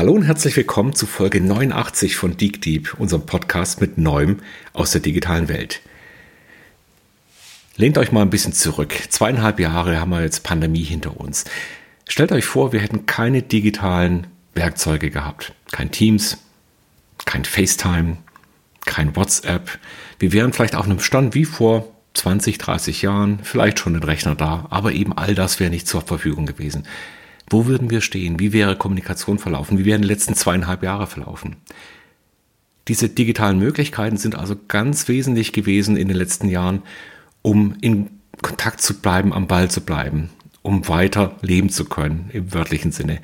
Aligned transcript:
Hallo 0.00 0.14
und 0.14 0.22
herzlich 0.22 0.56
willkommen 0.56 0.94
zu 0.94 1.04
Folge 1.04 1.42
89 1.42 2.16
von 2.16 2.34
Deep 2.34 2.62
Deep, 2.62 2.94
unserem 2.98 3.26
Podcast 3.26 3.82
mit 3.82 3.98
Neuem 3.98 4.38
aus 4.72 4.92
der 4.92 5.02
digitalen 5.02 5.50
Welt. 5.50 5.82
Lehnt 7.76 7.98
euch 7.98 8.10
mal 8.10 8.22
ein 8.22 8.30
bisschen 8.30 8.54
zurück. 8.54 8.94
Zweieinhalb 9.10 9.60
Jahre 9.60 10.00
haben 10.00 10.08
wir 10.08 10.22
jetzt 10.22 10.42
Pandemie 10.42 10.84
hinter 10.84 11.20
uns. 11.20 11.44
Stellt 12.08 12.32
euch 12.32 12.46
vor, 12.46 12.72
wir 12.72 12.80
hätten 12.80 13.04
keine 13.04 13.42
digitalen 13.42 14.26
Werkzeuge 14.54 15.10
gehabt. 15.10 15.52
Kein 15.70 15.90
Teams, 15.90 16.38
kein 17.26 17.44
FaceTime, 17.44 18.16
kein 18.86 19.14
WhatsApp. 19.16 19.78
Wir 20.18 20.32
wären 20.32 20.54
vielleicht 20.54 20.76
auf 20.76 20.86
einem 20.86 21.00
Stand 21.00 21.34
wie 21.34 21.44
vor 21.44 21.94
20, 22.14 22.56
30 22.56 23.02
Jahren, 23.02 23.40
vielleicht 23.42 23.78
schon 23.78 23.96
ein 23.96 24.02
Rechner 24.02 24.34
da, 24.34 24.66
aber 24.70 24.92
eben 24.92 25.12
all 25.12 25.34
das 25.34 25.60
wäre 25.60 25.68
nicht 25.68 25.86
zur 25.86 26.00
Verfügung 26.00 26.46
gewesen. 26.46 26.86
Wo 27.50 27.66
würden 27.66 27.90
wir 27.90 28.00
stehen? 28.00 28.38
Wie 28.38 28.52
wäre 28.52 28.76
Kommunikation 28.76 29.38
verlaufen? 29.38 29.76
Wie 29.76 29.84
wären 29.84 30.02
die 30.02 30.08
letzten 30.08 30.34
zweieinhalb 30.34 30.82
Jahre 30.82 31.08
verlaufen? 31.08 31.56
Diese 32.88 33.08
digitalen 33.08 33.58
Möglichkeiten 33.58 34.16
sind 34.16 34.36
also 34.36 34.56
ganz 34.68 35.08
wesentlich 35.08 35.52
gewesen 35.52 35.96
in 35.96 36.08
den 36.08 36.16
letzten 36.16 36.48
Jahren, 36.48 36.82
um 37.42 37.74
in 37.80 38.10
Kontakt 38.40 38.80
zu 38.80 39.00
bleiben, 39.00 39.32
am 39.32 39.48
Ball 39.48 39.70
zu 39.70 39.80
bleiben, 39.80 40.30
um 40.62 40.88
weiter 40.88 41.36
leben 41.42 41.68
zu 41.68 41.84
können 41.84 42.30
im 42.32 42.54
wörtlichen 42.54 42.92
Sinne. 42.92 43.18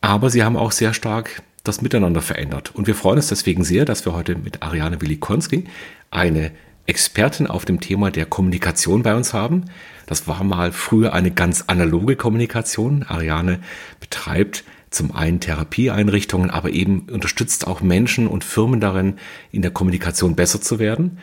Aber 0.00 0.30
sie 0.30 0.44
haben 0.44 0.56
auch 0.56 0.72
sehr 0.72 0.94
stark 0.94 1.42
das 1.64 1.82
Miteinander 1.82 2.22
verändert. 2.22 2.74
Und 2.74 2.86
wir 2.86 2.94
freuen 2.94 3.16
uns 3.16 3.28
deswegen 3.28 3.64
sehr, 3.64 3.84
dass 3.84 4.06
wir 4.06 4.12
heute 4.12 4.36
mit 4.36 4.62
Ariane 4.62 5.00
Wilikonski 5.00 5.64
eine 6.10 6.52
Expertin 6.86 7.48
auf 7.48 7.64
dem 7.64 7.80
Thema 7.80 8.10
der 8.10 8.26
Kommunikation 8.26 9.02
bei 9.02 9.14
uns 9.14 9.34
haben. 9.34 9.64
Das 10.06 10.28
war 10.28 10.42
mal 10.44 10.72
früher 10.72 11.12
eine 11.12 11.30
ganz 11.30 11.64
analoge 11.66 12.16
Kommunikation. 12.16 13.02
Ariane 13.02 13.60
betreibt 14.00 14.64
zum 14.90 15.14
einen 15.14 15.40
Therapieeinrichtungen, 15.40 16.50
aber 16.50 16.70
eben 16.70 17.08
unterstützt 17.10 17.66
auch 17.66 17.80
Menschen 17.80 18.28
und 18.28 18.44
Firmen 18.44 18.80
darin, 18.80 19.18
in 19.50 19.62
der 19.62 19.72
Kommunikation 19.72 20.36
besser 20.36 20.60
zu 20.60 20.78
werden. 20.78 21.18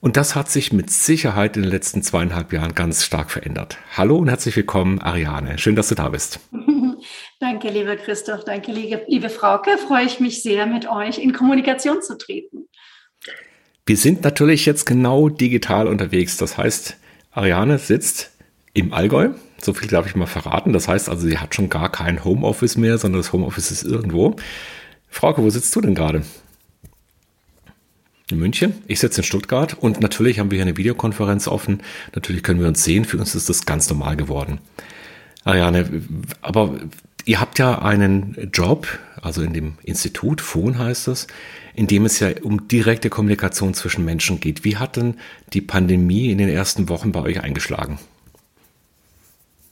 Und 0.00 0.16
das 0.16 0.34
hat 0.34 0.50
sich 0.50 0.72
mit 0.72 0.90
Sicherheit 0.90 1.56
in 1.56 1.62
den 1.62 1.70
letzten 1.70 2.02
zweieinhalb 2.02 2.52
Jahren 2.52 2.74
ganz 2.74 3.02
stark 3.04 3.30
verändert. 3.30 3.78
Hallo 3.96 4.16
und 4.16 4.28
herzlich 4.28 4.54
willkommen, 4.54 5.00
Ariane. 5.00 5.58
Schön, 5.58 5.74
dass 5.74 5.88
du 5.88 5.94
da 5.94 6.10
bist. 6.10 6.38
Danke, 7.40 7.70
lieber 7.70 7.96
Christoph. 7.96 8.44
Danke, 8.44 8.72
liebe, 8.72 9.30
Frauke. 9.30 9.78
Freue 9.78 10.04
ich 10.04 10.20
mich 10.20 10.42
sehr, 10.42 10.66
mit 10.66 10.88
euch 10.88 11.18
in 11.18 11.32
Kommunikation 11.32 12.02
zu 12.02 12.18
treten. 12.18 12.68
Wir 13.86 13.96
sind 13.96 14.22
natürlich 14.22 14.66
jetzt 14.66 14.84
genau 14.84 15.28
digital 15.28 15.88
unterwegs. 15.88 16.36
Das 16.36 16.58
heißt, 16.58 16.98
Ariane 17.30 17.78
sitzt 17.78 18.35
im 18.76 18.92
Allgäu. 18.92 19.30
So 19.60 19.72
viel 19.72 19.88
darf 19.88 20.06
ich 20.06 20.14
mal 20.14 20.26
verraten. 20.26 20.74
Das 20.74 20.86
heißt 20.86 21.08
also, 21.08 21.26
sie 21.26 21.38
hat 21.38 21.54
schon 21.54 21.70
gar 21.70 21.90
kein 21.90 22.24
Homeoffice 22.24 22.76
mehr, 22.76 22.98
sondern 22.98 23.22
das 23.22 23.32
Homeoffice 23.32 23.70
ist 23.70 23.84
irgendwo. 23.84 24.36
Frauke, 25.08 25.42
wo 25.42 25.48
sitzt 25.48 25.74
du 25.74 25.80
denn 25.80 25.94
gerade? 25.94 26.22
In 28.30 28.38
München. 28.38 28.74
Ich 28.86 29.00
sitze 29.00 29.22
in 29.22 29.24
Stuttgart 29.24 29.74
und 29.80 30.00
natürlich 30.00 30.38
haben 30.38 30.50
wir 30.50 30.56
hier 30.56 30.66
eine 30.66 30.76
Videokonferenz 30.76 31.48
offen. 31.48 31.82
Natürlich 32.14 32.42
können 32.42 32.60
wir 32.60 32.68
uns 32.68 32.84
sehen. 32.84 33.06
Für 33.06 33.16
uns 33.16 33.34
ist 33.34 33.48
das 33.48 33.64
ganz 33.64 33.88
normal 33.88 34.16
geworden. 34.16 34.58
Ariane, 35.44 36.02
aber 36.42 36.74
ihr 37.24 37.40
habt 37.40 37.58
ja 37.58 37.80
einen 37.80 38.50
Job, 38.52 38.88
also 39.22 39.42
in 39.42 39.54
dem 39.54 39.78
Institut, 39.84 40.42
FON 40.42 40.78
heißt 40.78 41.08
es, 41.08 41.28
in 41.74 41.86
dem 41.86 42.04
es 42.04 42.18
ja 42.18 42.28
um 42.42 42.68
direkte 42.68 43.08
Kommunikation 43.08 43.72
zwischen 43.72 44.04
Menschen 44.04 44.40
geht. 44.40 44.64
Wie 44.64 44.76
hat 44.76 44.96
denn 44.96 45.14
die 45.54 45.62
Pandemie 45.62 46.30
in 46.30 46.38
den 46.38 46.48
ersten 46.50 46.90
Wochen 46.90 47.12
bei 47.12 47.22
euch 47.22 47.42
eingeschlagen? 47.42 47.98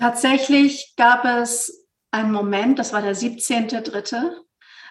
Tatsächlich 0.05 0.97
gab 0.99 1.25
es 1.25 1.87
einen 2.11 2.31
Moment, 2.31 2.79
das 2.79 2.93
war 2.93 3.01
der 3.01 3.17
17.3., 3.17 4.33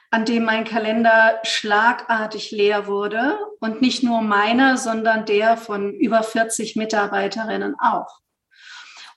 an 0.10 0.26
dem 0.26 0.44
mein 0.44 0.64
Kalender 0.64 1.40
schlagartig 1.44 2.50
leer 2.50 2.88
wurde 2.88 3.38
und 3.60 3.80
nicht 3.80 4.02
nur 4.02 4.22
meiner, 4.22 4.76
sondern 4.76 5.28
der 5.28 5.56
von 5.56 5.94
über 5.94 6.24
40 6.24 6.76
Mitarbeiterinnen 6.78 7.76
auch. 7.80 8.22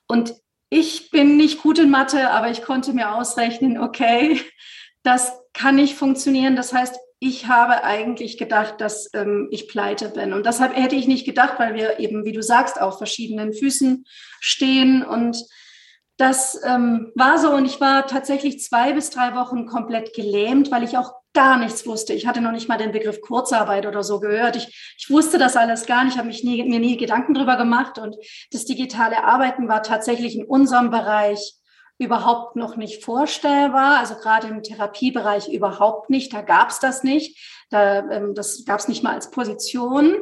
Und 0.07 0.35
ich 0.69 1.11
bin 1.11 1.39
nicht 1.39 1.63
gut 1.63 1.79
in 1.79 1.89
Mathe, 1.89 2.29
aber 2.29 2.51
ich 2.51 2.61
konnte 2.61 2.93
mir 2.93 3.15
ausrechnen, 3.15 3.79
okay, 3.79 4.39
das 5.03 5.33
kann 5.55 5.77
nicht 5.77 5.95
funktionieren. 5.95 6.57
Das 6.57 6.75
heißt, 6.75 6.95
ich 7.21 7.47
habe 7.47 7.85
eigentlich 7.85 8.37
gedacht, 8.37 8.83
dass 8.83 9.09
ähm, 9.15 9.49
ich 9.51 9.67
pleite 9.67 10.11
bin. 10.11 10.35
Und 10.35 10.45
deshalb 10.45 10.77
hätte 10.77 10.95
ich 10.95 11.07
nicht 11.07 11.25
gedacht, 11.25 11.55
weil 11.57 11.75
wir 11.75 12.01
eben, 12.01 12.27
wie 12.27 12.33
du 12.33 12.43
sagst, 12.43 12.79
auf 12.79 12.99
verschiedenen 12.99 13.55
Füßen 13.55 14.05
stehen. 14.41 15.03
Und 15.03 15.43
das 16.17 16.61
ähm, 16.65 17.13
war 17.15 17.39
so. 17.39 17.51
Und 17.53 17.65
ich 17.65 17.81
war 17.81 18.07
tatsächlich 18.07 18.63
zwei 18.63 18.93
bis 18.93 19.11
drei 19.11 19.35
Wochen 19.35 19.67
komplett 19.67 20.15
gelähmt, 20.15 20.71
weil 20.71 20.83
ich 20.83 20.97
auch 20.97 21.13
gar 21.35 21.59
nichts 21.59 21.87
wusste. 21.87 22.15
Ich 22.15 22.27
hatte 22.27 22.41
noch 22.41 22.53
nicht 22.53 22.69
mal 22.69 22.79
den 22.79 22.93
Begriff 22.93 23.21
Kurzarbeit 23.21 23.85
oder 23.85 24.03
so 24.03 24.21
gehört. 24.21 24.57
Ich, 24.57 24.95
ich 24.99 25.11
wusste 25.11 25.37
das 25.37 25.57
alles 25.57 25.85
gar 25.85 26.05
nicht, 26.05 26.17
habe 26.17 26.29
mich 26.29 26.43
nie, 26.43 26.63
mir 26.65 26.81
nie 26.81 26.97
Gedanken 26.97 27.35
drüber 27.35 27.57
gemacht. 27.57 27.99
Und 27.99 28.17
das 28.53 28.65
digitale 28.65 29.23
Arbeiten 29.23 29.69
war 29.69 29.83
tatsächlich 29.83 30.37
in 30.37 30.47
unserem 30.47 30.91
Bereich 30.91 31.57
überhaupt 31.99 32.57
noch 32.57 32.77
nicht 32.77 33.05
vorstellbar, 33.05 33.99
also 33.99 34.17
gerade 34.17 34.49
im 34.49 34.63
Therapiebereich 34.63 35.49
überhaupt 35.49 36.11
nicht, 36.11 36.33
da 36.33 36.43
gab 36.43 36.69
es 36.69 36.79
das 36.79 37.03
nicht, 37.03 37.39
da, 37.71 37.99
ähm, 38.11 38.35
das 38.35 38.65
gab 38.67 38.81
es 38.81 38.89
nicht 38.89 39.03
mal 39.03 39.15
als 39.15 39.31
Position. 39.31 40.17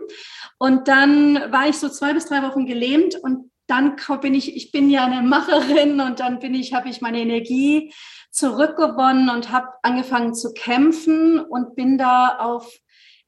Und 0.58 0.88
dann 0.88 1.34
war 1.52 1.68
ich 1.68 1.78
so 1.78 1.88
zwei 1.88 2.14
bis 2.14 2.26
drei 2.26 2.42
Wochen 2.42 2.66
gelähmt 2.66 3.16
und 3.16 3.50
dann 3.66 3.96
bin 4.20 4.34
ich, 4.34 4.56
ich 4.56 4.72
bin 4.72 4.90
ja 4.90 5.04
eine 5.04 5.22
Macherin 5.22 6.00
und 6.00 6.20
dann 6.20 6.38
bin 6.38 6.54
ich, 6.54 6.74
habe 6.74 6.88
ich 6.88 7.00
meine 7.00 7.20
Energie 7.20 7.92
zurückgewonnen 8.30 9.30
und 9.30 9.50
habe 9.50 9.68
angefangen 9.82 10.34
zu 10.34 10.52
kämpfen 10.52 11.40
und 11.40 11.76
bin 11.76 11.98
da 11.98 12.38
auf 12.38 12.70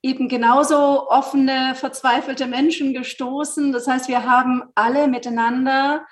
eben 0.02 0.28
genauso 0.28 1.08
offene, 1.08 1.74
verzweifelte 1.74 2.46
Menschen 2.46 2.92
gestoßen. 2.92 3.72
Das 3.72 3.86
heißt, 3.86 4.08
wir 4.08 4.24
haben 4.24 4.62
alle 4.74 5.08
miteinander 5.08 6.06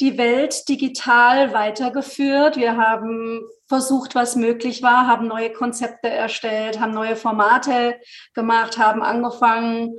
die 0.00 0.16
Welt 0.16 0.68
digital 0.68 1.52
weitergeführt. 1.52 2.56
Wir 2.56 2.76
haben 2.76 3.40
versucht, 3.66 4.14
was 4.14 4.36
möglich 4.36 4.82
war, 4.82 5.08
haben 5.08 5.26
neue 5.26 5.52
Konzepte 5.52 6.08
erstellt, 6.08 6.78
haben 6.78 6.92
neue 6.92 7.16
Formate 7.16 7.98
gemacht, 8.34 8.78
haben 8.78 9.02
angefangen, 9.02 9.98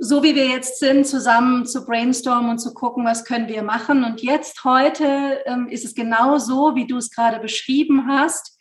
so 0.00 0.22
wie 0.22 0.34
wir 0.34 0.46
jetzt 0.46 0.78
sind, 0.78 1.06
zusammen 1.06 1.66
zu 1.66 1.84
brainstormen 1.84 2.50
und 2.50 2.58
zu 2.58 2.72
gucken, 2.72 3.04
was 3.04 3.24
können 3.24 3.48
wir 3.48 3.62
machen. 3.62 4.04
Und 4.04 4.22
jetzt 4.22 4.62
heute 4.64 5.42
ähm, 5.44 5.68
ist 5.68 5.84
es 5.84 5.94
genau 5.94 6.38
so, 6.38 6.76
wie 6.76 6.86
du 6.86 6.96
es 6.96 7.10
gerade 7.10 7.40
beschrieben 7.40 8.06
hast. 8.06 8.56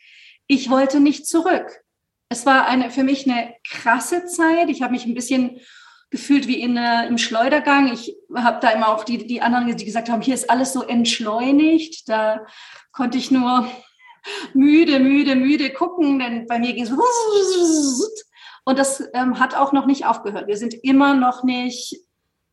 Ich 0.47 0.69
wollte 0.69 0.99
nicht 0.99 1.27
zurück. 1.27 1.83
Es 2.29 2.45
war 2.45 2.67
eine, 2.67 2.89
für 2.89 3.03
mich 3.03 3.29
eine 3.29 3.53
krasse 3.69 4.25
Zeit. 4.25 4.69
Ich 4.69 4.81
habe 4.81 4.93
mich 4.93 5.05
ein 5.05 5.13
bisschen 5.13 5.59
gefühlt 6.09 6.47
wie 6.47 6.59
in, 6.59 6.75
äh, 6.75 7.05
im 7.07 7.17
Schleudergang. 7.17 7.93
Ich 7.93 8.15
habe 8.35 8.59
da 8.59 8.69
immer 8.71 8.89
auch 8.89 9.03
die, 9.03 9.27
die 9.27 9.41
anderen, 9.41 9.75
die 9.75 9.85
gesagt 9.85 10.09
haben, 10.09 10.21
hier 10.21 10.33
ist 10.33 10.49
alles 10.49 10.73
so 10.73 10.83
entschleunigt. 10.83 12.09
Da 12.09 12.45
konnte 12.91 13.19
ich 13.19 13.29
nur 13.29 13.69
müde, 14.53 14.99
müde, 14.99 15.35
müde 15.35 15.71
gucken, 15.71 16.17
denn 16.17 16.47
bei 16.47 16.57
mir 16.57 16.73
ging 16.73 16.83
es 16.83 16.91
und 18.67 18.77
das 18.77 19.01
ähm, 19.13 19.39
hat 19.39 19.55
auch 19.55 19.71
noch 19.71 19.85
nicht 19.85 20.05
aufgehört. 20.05 20.47
Wir 20.47 20.57
sind 20.57 20.73
immer 20.73 21.13
noch 21.13 21.45
nicht 21.45 22.01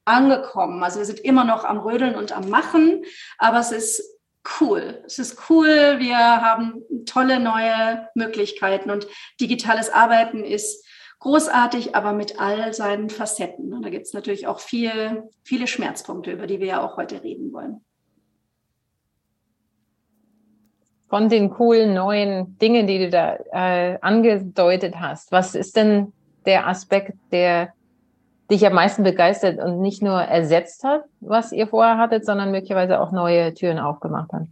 angekommen. 0.04 0.80
Also 0.84 1.00
wir 1.00 1.06
sind 1.06 1.19
immer 1.19 1.42
noch 1.42 1.64
am 1.64 1.80
Rödeln 1.80 2.14
und 2.14 2.30
am 2.30 2.48
Machen, 2.50 3.02
aber 3.36 3.58
es 3.58 3.72
ist 3.72 4.16
cool. 4.60 5.03
Es 5.04 5.19
ist 5.19 5.50
cool. 5.50 5.97
Wir 5.98 6.16
haben 6.16 6.82
tolle 7.04 7.41
neue 7.41 8.08
Möglichkeiten 8.14 8.91
und 8.91 9.08
digitales 9.41 9.91
Arbeiten 9.91 10.44
ist 10.44 10.86
großartig, 11.19 11.97
aber 11.97 12.12
mit 12.12 12.38
all 12.38 12.72
seinen 12.72 13.10
Facetten. 13.10 13.74
Und 13.74 13.82
da 13.82 13.91
gibt 13.91 14.06
es 14.06 14.12
natürlich 14.12 14.47
auch 14.47 14.60
viel, 14.60 15.24
viele 15.42 15.66
Schmerzpunkte, 15.66 16.30
über 16.30 16.47
die 16.47 16.60
wir 16.60 16.66
ja 16.69 16.80
auch 16.80 16.97
heute 16.97 17.24
reden 17.24 17.53
wollen. 17.53 17.84
Von 21.15 21.28
den 21.28 21.49
coolen 21.49 21.95
neuen 21.95 22.59
Dingen, 22.59 22.89
die 22.89 22.99
du 22.99 23.09
da 23.09 23.37
äh, 23.53 23.99
angedeutet 24.01 24.97
hast, 24.99 25.31
was 25.31 25.55
ist 25.55 25.77
denn 25.77 26.13
der 26.45 26.66
Aspekt, 26.66 27.13
der 27.31 27.72
dich 28.51 28.66
am 28.66 28.72
meisten 28.72 29.05
begeistert 29.05 29.63
und 29.63 29.81
nicht 29.81 30.03
nur 30.03 30.21
ersetzt 30.21 30.83
hat, 30.83 31.05
was 31.21 31.53
ihr 31.53 31.69
vorher 31.69 31.99
hattet, 31.99 32.27
sondern 32.27 32.51
möglicherweise 32.51 32.99
auch 32.99 33.13
neue 33.13 33.55
Türen 33.55 33.78
aufgemacht 33.78 34.33
hat? 34.33 34.43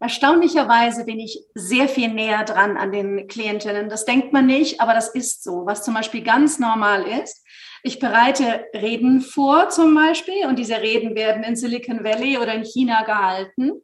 Erstaunlicherweise 0.00 1.04
bin 1.04 1.20
ich 1.20 1.44
sehr 1.54 1.86
viel 1.86 2.12
näher 2.12 2.42
dran 2.42 2.76
an 2.76 2.90
den 2.90 3.28
Klientinnen. 3.28 3.88
Das 3.88 4.04
denkt 4.04 4.32
man 4.32 4.46
nicht, 4.46 4.80
aber 4.80 4.94
das 4.94 5.06
ist 5.14 5.44
so. 5.44 5.66
Was 5.66 5.84
zum 5.84 5.94
Beispiel 5.94 6.24
ganz 6.24 6.58
normal 6.58 7.04
ist, 7.04 7.46
ich 7.84 8.00
bereite 8.00 8.64
Reden 8.74 9.20
vor 9.20 9.68
zum 9.68 9.94
Beispiel 9.94 10.46
und 10.48 10.58
diese 10.58 10.80
Reden 10.80 11.14
werden 11.14 11.44
in 11.44 11.54
Silicon 11.54 12.02
Valley 12.02 12.38
oder 12.38 12.54
in 12.54 12.64
China 12.64 13.04
gehalten. 13.04 13.82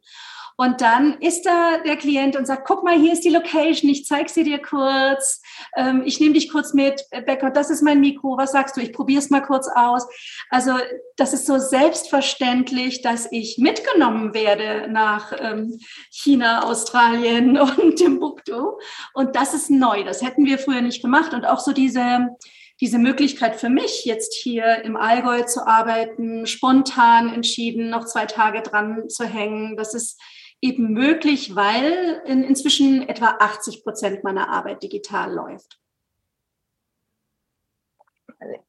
Und 0.59 0.81
dann 0.81 1.21
ist 1.21 1.43
da 1.43 1.77
der 1.85 1.95
Klient 1.95 2.35
und 2.35 2.45
sagt, 2.45 2.67
guck 2.67 2.83
mal, 2.83 2.99
hier 2.99 3.13
ist 3.13 3.23
die 3.23 3.29
Location, 3.29 3.89
ich 3.89 4.05
zeige 4.05 4.27
sie 4.27 4.43
dir 4.43 4.61
kurz, 4.61 5.41
ähm, 5.77 6.03
ich 6.05 6.19
nehme 6.19 6.33
dich 6.33 6.51
kurz 6.51 6.73
mit, 6.73 7.01
Becker, 7.25 7.49
das 7.49 7.69
ist 7.69 7.81
mein 7.81 8.01
Mikro, 8.01 8.35
was 8.35 8.51
sagst 8.51 8.75
du, 8.75 8.81
ich 8.81 8.91
probiere 8.91 9.19
es 9.19 9.29
mal 9.29 9.39
kurz 9.39 9.69
aus. 9.73 10.05
Also 10.49 10.73
das 11.15 11.31
ist 11.31 11.45
so 11.45 11.59
selbstverständlich, 11.59 13.01
dass 13.01 13.31
ich 13.31 13.57
mitgenommen 13.57 14.33
werde 14.33 14.91
nach 14.91 15.31
ähm, 15.39 15.79
China, 16.11 16.65
Australien 16.65 17.57
und 17.77 17.95
Timbuktu. 17.95 18.73
Und 19.13 19.37
das 19.37 19.53
ist 19.53 19.69
neu, 19.69 20.03
das 20.03 20.21
hätten 20.21 20.45
wir 20.45 20.59
früher 20.59 20.81
nicht 20.81 21.01
gemacht. 21.01 21.33
Und 21.33 21.45
auch 21.45 21.61
so 21.61 21.71
diese 21.71 22.35
diese 22.81 22.97
Möglichkeit 22.97 23.57
für 23.57 23.67
mich, 23.67 24.05
jetzt 24.05 24.33
hier 24.33 24.83
im 24.85 24.95
Allgäu 24.95 25.43
zu 25.43 25.67
arbeiten, 25.67 26.47
spontan 26.47 27.33
entschieden, 27.33 27.89
noch 27.89 28.05
zwei 28.05 28.25
Tage 28.25 28.61
dran 28.61 29.09
zu 29.09 29.25
hängen, 29.25 29.75
das 29.75 29.93
ist 29.93 30.17
eben 30.61 30.93
möglich, 30.93 31.55
weil 31.55 32.21
in, 32.25 32.43
inzwischen 32.43 33.07
etwa 33.07 33.37
80 33.39 33.83
Prozent 33.83 34.23
meiner 34.23 34.49
Arbeit 34.49 34.83
digital 34.83 35.33
läuft. 35.33 35.79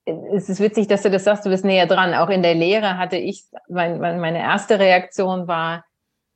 Es 0.04 0.48
ist 0.48 0.60
witzig, 0.60 0.88
dass 0.88 1.02
du 1.02 1.10
das 1.10 1.24
sagst, 1.24 1.46
du 1.46 1.50
bist 1.50 1.64
näher 1.64 1.86
dran. 1.86 2.14
Auch 2.14 2.28
in 2.28 2.42
der 2.42 2.54
Lehre 2.54 2.98
hatte 2.98 3.16
ich, 3.16 3.44
mein, 3.68 4.00
meine 4.00 4.38
erste 4.38 4.78
Reaktion 4.78 5.46
war, 5.46 5.84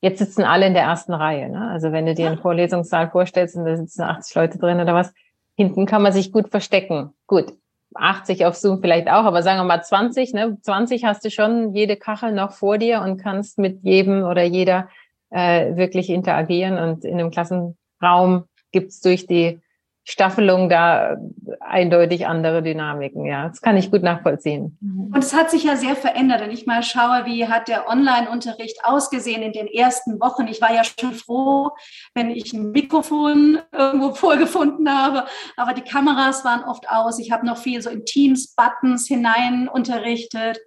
jetzt 0.01 0.19
sitzen 0.19 0.45
alle 0.45 0.67
in 0.67 0.75
der 0.75 0.85
ersten 0.85 1.15
Reihe. 1.15 1.49
Ne? 1.49 1.71
Also 1.71 1.91
wenn 1.91 2.07
du 2.07 2.15
dir 2.15 2.29
einen 2.29 2.39
Vorlesungssaal 2.39 3.11
vorstellst 3.11 3.57
und 3.57 3.65
da 3.65 3.77
sitzen 3.77 4.03
80 4.03 4.35
Leute 4.35 4.59
drin 4.59 4.81
oder 4.81 4.95
was, 4.95 5.13
hinten 5.57 5.87
kann 5.87 6.03
man 6.03 6.13
sich 6.13 6.31
gut 6.31 6.49
verstecken. 6.51 7.15
Gut, 7.27 7.53
80 7.95 8.45
auf 8.47 8.57
Zoom 8.57 8.81
vielleicht 8.81 9.09
auch, 9.09 9.25
aber 9.25 9.43
sagen 9.43 9.61
wir 9.61 9.65
mal 9.65 9.83
20, 9.83 10.35
ne? 10.35 10.59
20 10.61 11.05
hast 11.05 11.25
du 11.25 11.31
schon 11.31 11.75
jede 11.75 11.97
Kachel 11.97 12.33
noch 12.33 12.53
vor 12.53 12.79
dir 12.79 13.01
und 13.01 13.19
kannst 13.19 13.59
mit 13.59 13.83
jedem 13.83 14.25
oder 14.25 14.43
jeder 14.43 14.89
äh, 15.35 15.77
wirklich 15.77 16.11
interagieren 16.11 16.79
und 16.79 17.05
in 17.05 17.15
einem 17.15 17.31
Klassenraum 17.33 18.45
gibt's 18.71 19.01
durch 19.01 19.27
die 19.27 19.61
Staffelung 20.07 20.69
da 20.69 21.17
eindeutig 21.61 22.27
andere 22.27 22.63
Dynamiken. 22.63 23.25
Ja, 23.25 23.49
das 23.49 23.63
kann 23.63 23.79
ich 23.79 23.91
gut 23.91 24.03
nachvollziehen. 24.03 24.77
Und 24.83 25.17
es 25.17 25.35
hat 25.35 25.51
sich 25.51 25.65
ja 25.65 25.77
sehr 25.77 25.97
verändert. 25.97 26.43
Wenn 26.43 26.51
ich 26.51 26.67
mal 26.67 26.83
schaue, 26.83 27.25
wie 27.25 27.49
hat 27.49 27.69
der 27.69 27.89
Online-Unterricht 27.89 28.85
ausgesehen 28.85 29.43
in 29.43 29.53
den 29.53 29.67
ersten 29.67 30.21
Wochen. 30.21 30.47
Ich 30.47 30.61
war 30.61 30.75
ja 30.75 30.83
schon 30.85 31.15
froh, 31.15 31.71
wenn 32.15 32.31
ich 32.31 32.53
ein 32.53 32.71
Mikrofon 32.71 33.61
irgendwo 33.73 34.11
vorgefunden 34.15 34.91
habe, 34.91 35.25
aber 35.57 35.73
die 35.73 35.83
Kameras 35.83 36.45
waren 36.45 36.65
oft 36.65 36.89
aus. 36.91 37.19
Ich 37.19 37.33
habe 37.33 37.47
noch 37.47 37.57
viel 37.57 37.81
so 37.81 37.89
in 37.89 38.05
Teams-Buttons 38.05 39.09
hinein 39.09 39.69
unterrichtet. 39.69 40.61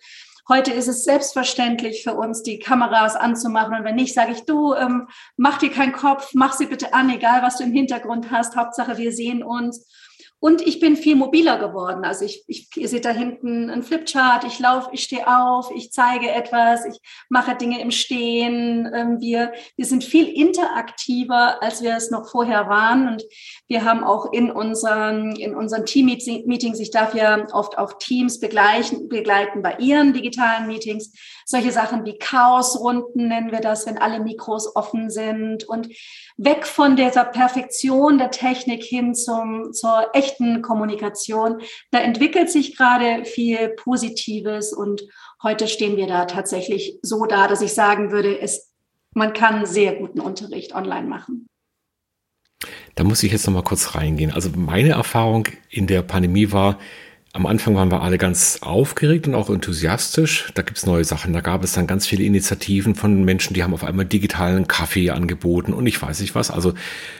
Heute 0.50 0.72
ist 0.72 0.88
es 0.88 1.04
selbstverständlich 1.04 2.04
für 2.04 2.14
uns, 2.14 2.42
die 2.42 2.60
Kameras 2.60 3.18
anzumachen. 3.18 3.76
Und 3.76 3.84
wenn 3.84 3.96
nicht, 3.96 4.14
sage 4.14 4.32
ich, 4.32 4.46
du, 4.46 4.74
ähm, 4.74 5.10
mach 5.36 5.58
dir 5.58 5.70
keinen 5.70 5.92
Kopf, 5.92 6.32
mach 6.34 6.54
sie 6.54 6.68
bitte 6.68 6.94
an, 6.94 7.10
egal 7.10 7.42
was 7.42 7.58
du 7.58 7.66
im 7.66 7.74
Hintergrund 7.74 8.32
hast. 8.32 8.56
Hauptsache, 8.56 8.98
wir 8.98 9.12
sehen 9.12 9.44
uns. 9.44 9.86
Und 10.40 10.62
ich 10.62 10.80
bin 10.80 10.96
viel 10.96 11.16
mobiler 11.16 11.58
geworden. 11.58 12.06
Also 12.06 12.24
ich, 12.24 12.44
ich 12.48 12.70
ihr 12.78 12.88
seht 12.88 13.06
da 13.06 13.10
hinten 13.10 13.72
ein 13.72 13.82
Flipchart, 13.82 14.44
ich 14.44 14.60
laufe, 14.60 14.92
ich 14.94 15.04
stehe 15.04 15.28
auf, 15.28 15.72
ich 15.76 15.92
zeige 15.92 16.30
etwas, 16.30 16.86
ich 16.86 17.00
mache 17.28 17.56
Dinge 17.56 17.82
im 17.82 17.90
Stehen. 17.90 18.88
Ähm, 18.94 19.20
wir, 19.20 19.54
wir 19.76 19.86
sind 19.86 20.04
viel 20.04 20.28
interaktiver, 20.28 21.64
als 21.64 21.82
wir 21.82 21.96
es 21.96 22.12
noch 22.12 22.30
vorher 22.30 22.70
waren. 22.70 23.08
Und 23.08 23.24
wir 23.68 23.84
haben 23.84 24.04
auch 24.04 24.32
in 24.32 24.52
unseren, 24.52 25.36
in 25.36 25.56
unseren 25.56 25.86
Team-Meetings, 25.86 26.80
ich 26.80 26.92
darf 26.92 27.16
ja 27.16 27.48
oft 27.52 27.80
auch 27.80 27.94
Teams 27.94 28.40
begleichen, 28.40 29.10
begleiten 29.10 29.64
bei 29.64 29.78
ihren 29.80 30.14
digitalen 30.14 30.68
Meetings, 30.68 31.14
solche 31.50 31.72
Sachen 31.72 32.04
wie 32.04 32.18
Chaosrunden 32.18 33.30
nennen 33.30 33.54
wir 33.54 33.62
das, 33.62 33.86
wenn 33.88 33.98
alle 33.98 34.20
Mikros 34.20 34.76
offen 34.76 35.10
sind 35.10 35.64
und 35.64 35.88
weg 36.36 36.68
von 36.68 36.98
dieser 36.98 37.24
Perfektion 37.24 38.18
der 38.18 38.32
Technik 38.32 38.84
hin 38.84 39.16
zum, 39.16 39.72
zur 39.72 40.10
echten 40.14 40.62
Kommunikation. 40.62 41.62
Da 41.90 42.00
entwickelt 42.00 42.50
sich 42.50 42.76
gerade 42.76 43.24
viel 43.24 43.70
Positives 43.70 44.74
und 44.74 45.04
heute 45.42 45.70
stehen 45.70 45.96
wir 45.96 46.08
da 46.08 46.26
tatsächlich 46.26 47.00
so 47.02 47.26
da, 47.26 47.48
dass 47.48 47.62
ich 47.62 47.74
sagen 47.74 48.12
würde, 48.12 48.38
es, 48.38 48.74
man 49.14 49.32
kann 49.32 49.66
sehr 49.66 49.96
guten 49.96 50.20
Unterricht 50.20 50.76
online 50.76 51.08
machen. 51.08 51.48
Da 52.96 53.06
muss 53.06 53.24
ich 53.24 53.32
jetzt 53.32 53.48
noch 53.48 53.54
mal 53.54 53.64
kurz 53.64 53.96
reingehen. 53.96 54.32
Also 54.32 54.50
meine 54.54 54.90
Erfahrung 54.90 55.48
in 55.70 55.88
der 55.88 56.02
Pandemie 56.02 56.52
war, 56.52 56.78
am 57.34 57.46
Anfang 57.46 57.76
waren 57.76 57.92
wir 57.92 58.02
alle 58.02 58.18
ganz 58.18 58.60
aufgeregt 58.62 59.28
und 59.28 59.36
auch 59.36 59.50
enthusiastisch. 59.50 60.50
Da 60.56 60.64
gibt's 60.64 60.86
neue 60.86 61.04
Sachen. 61.04 61.34
Da 61.34 61.42
gab 61.42 61.64
es 61.64 61.74
dann 61.74 61.86
ganz 61.86 62.08
viele 62.08 62.24
Initiativen 62.24 62.96
von 62.96 63.24
Menschen, 63.24 63.54
die 63.54 63.64
haben 63.64 63.74
auf 63.74 63.84
einmal 63.84 64.06
digitalen 64.06 64.68
Kaffee 64.68 65.12
angeboten 65.12 65.74
und 65.74 65.86
ich 65.86 66.02
weiß 66.02 66.20
nicht 66.22 66.36
was. 66.36 66.50
Also 66.50 66.74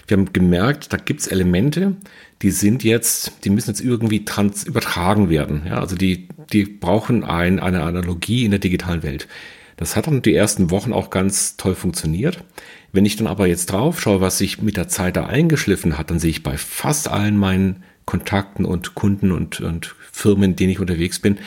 wir 0.08 0.18
haben 0.18 0.34
gemerkt, 0.34 0.92
da 0.92 0.98
gibt's 0.98 1.28
Elemente, 1.28 1.98
die 2.42 2.52
sind 2.52 2.84
jetzt, 2.84 3.34
die 3.44 3.50
müssen 3.50 3.70
jetzt 3.70 3.82
irgendwie 3.82 4.26
trans 4.26 4.64
übertragen 4.64 5.30
werden. 5.30 5.64
Ja, 5.68 5.80
also 5.80 5.96
die, 5.96 6.30
die 6.52 6.64
brauchen 6.64 7.24
ein, 7.24 7.60
eine 7.60 7.84
Analogie 7.84 8.46
in 8.46 8.52
der 8.52 8.60
digitalen 8.60 9.04
Welt. 9.04 9.28
Das 9.76 9.96
hat 9.96 10.08
dann 10.08 10.24
die 10.24 10.34
ersten 10.34 10.72
Wochen 10.72 10.94
auch 10.94 11.12
ganz 11.12 11.58
toll 11.58 11.76
funktioniert. 11.76 12.44
Wenn 12.92 13.06
ich 13.06 13.18
dann 13.18 13.28
aber 13.28 13.46
jetzt 13.46 13.68
drauf 13.68 14.02
schaue, 14.02 14.22
was 14.22 14.40
sich 14.40 14.62
mit 14.62 14.78
der 14.78 14.88
Zeit 14.88 15.16
da 15.16 15.28
eingeschliffen 15.28 15.98
hat, 15.98 16.10
dann 16.10 16.18
sehe 16.18 16.32
ich 16.32 16.42
bei 16.42 16.58
fast 16.58 17.10
allen 17.10 17.38
meinen 17.38 17.84
Kontakten 18.08 18.66
und 18.66 18.96
Kunden 18.96 19.32
und, 19.32 19.60
und 19.60 19.94
Firmen, 20.12 20.56
denen 20.56 20.72
ich 20.72 20.80
unterwegs 20.80 21.20
bin, 21.20 21.38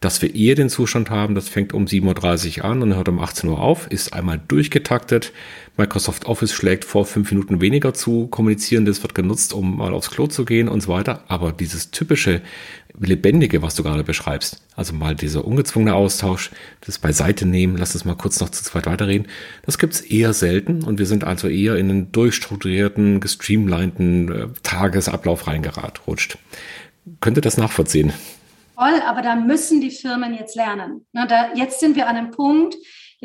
dass 0.00 0.22
wir 0.22 0.34
eher 0.34 0.54
den 0.54 0.68
Zustand 0.68 1.10
haben, 1.10 1.34
das 1.34 1.48
fängt 1.48 1.72
um 1.72 1.86
7.30 1.86 2.58
Uhr 2.58 2.64
an 2.66 2.82
und 2.82 2.94
hört 2.94 3.08
um 3.08 3.18
18 3.18 3.50
Uhr 3.50 3.58
auf, 3.58 3.90
ist 3.90 4.12
einmal 4.12 4.40
durchgetaktet. 4.48 5.32
Microsoft 5.76 6.26
Office 6.26 6.52
schlägt 6.52 6.84
vor, 6.84 7.04
fünf 7.04 7.30
Minuten 7.30 7.60
weniger 7.60 7.94
zu 7.94 8.26
kommunizieren. 8.28 8.84
Das 8.84 9.02
wird 9.02 9.14
genutzt, 9.14 9.54
um 9.54 9.78
mal 9.78 9.92
aufs 9.92 10.10
Klo 10.10 10.26
zu 10.26 10.44
gehen 10.44 10.68
und 10.68 10.82
so 10.82 10.92
weiter. 10.92 11.24
Aber 11.28 11.52
dieses 11.52 11.90
typische 11.90 12.42
Lebendige, 12.98 13.62
was 13.62 13.74
du 13.74 13.82
gerade 13.82 14.04
beschreibst, 14.04 14.62
also 14.76 14.92
mal 14.92 15.14
dieser 15.16 15.44
ungezwungene 15.44 15.94
Austausch, 15.94 16.50
das 16.80 16.98
beiseite 16.98 17.46
nehmen, 17.46 17.76
lass 17.76 17.94
uns 17.94 18.04
mal 18.04 18.14
kurz 18.14 18.40
noch 18.40 18.50
zu 18.50 18.62
zweit 18.62 18.86
weiterreden, 18.86 19.28
das 19.66 19.78
gibt's 19.78 20.00
eher 20.00 20.32
selten 20.32 20.84
und 20.84 20.98
wir 20.98 21.06
sind 21.06 21.24
also 21.24 21.48
eher 21.48 21.76
in 21.76 21.90
einen 21.90 22.12
durchstrukturierten, 22.12 23.20
gestreamlinten 23.20 24.32
äh, 24.32 24.46
Tagesablauf 24.62 25.46
reingeratscht. 25.48 26.38
Könnt 27.20 27.36
ihr 27.36 27.42
das 27.42 27.56
nachvollziehen? 27.56 28.12
Voll, 28.74 29.00
aber 29.06 29.22
da 29.22 29.36
müssen 29.36 29.80
die 29.80 29.90
Firmen 29.90 30.34
jetzt 30.34 30.56
lernen. 30.56 31.06
Na, 31.12 31.26
da, 31.26 31.54
jetzt 31.54 31.80
sind 31.80 31.96
wir 31.96 32.08
an 32.08 32.16
einem 32.16 32.30
Punkt, 32.30 32.76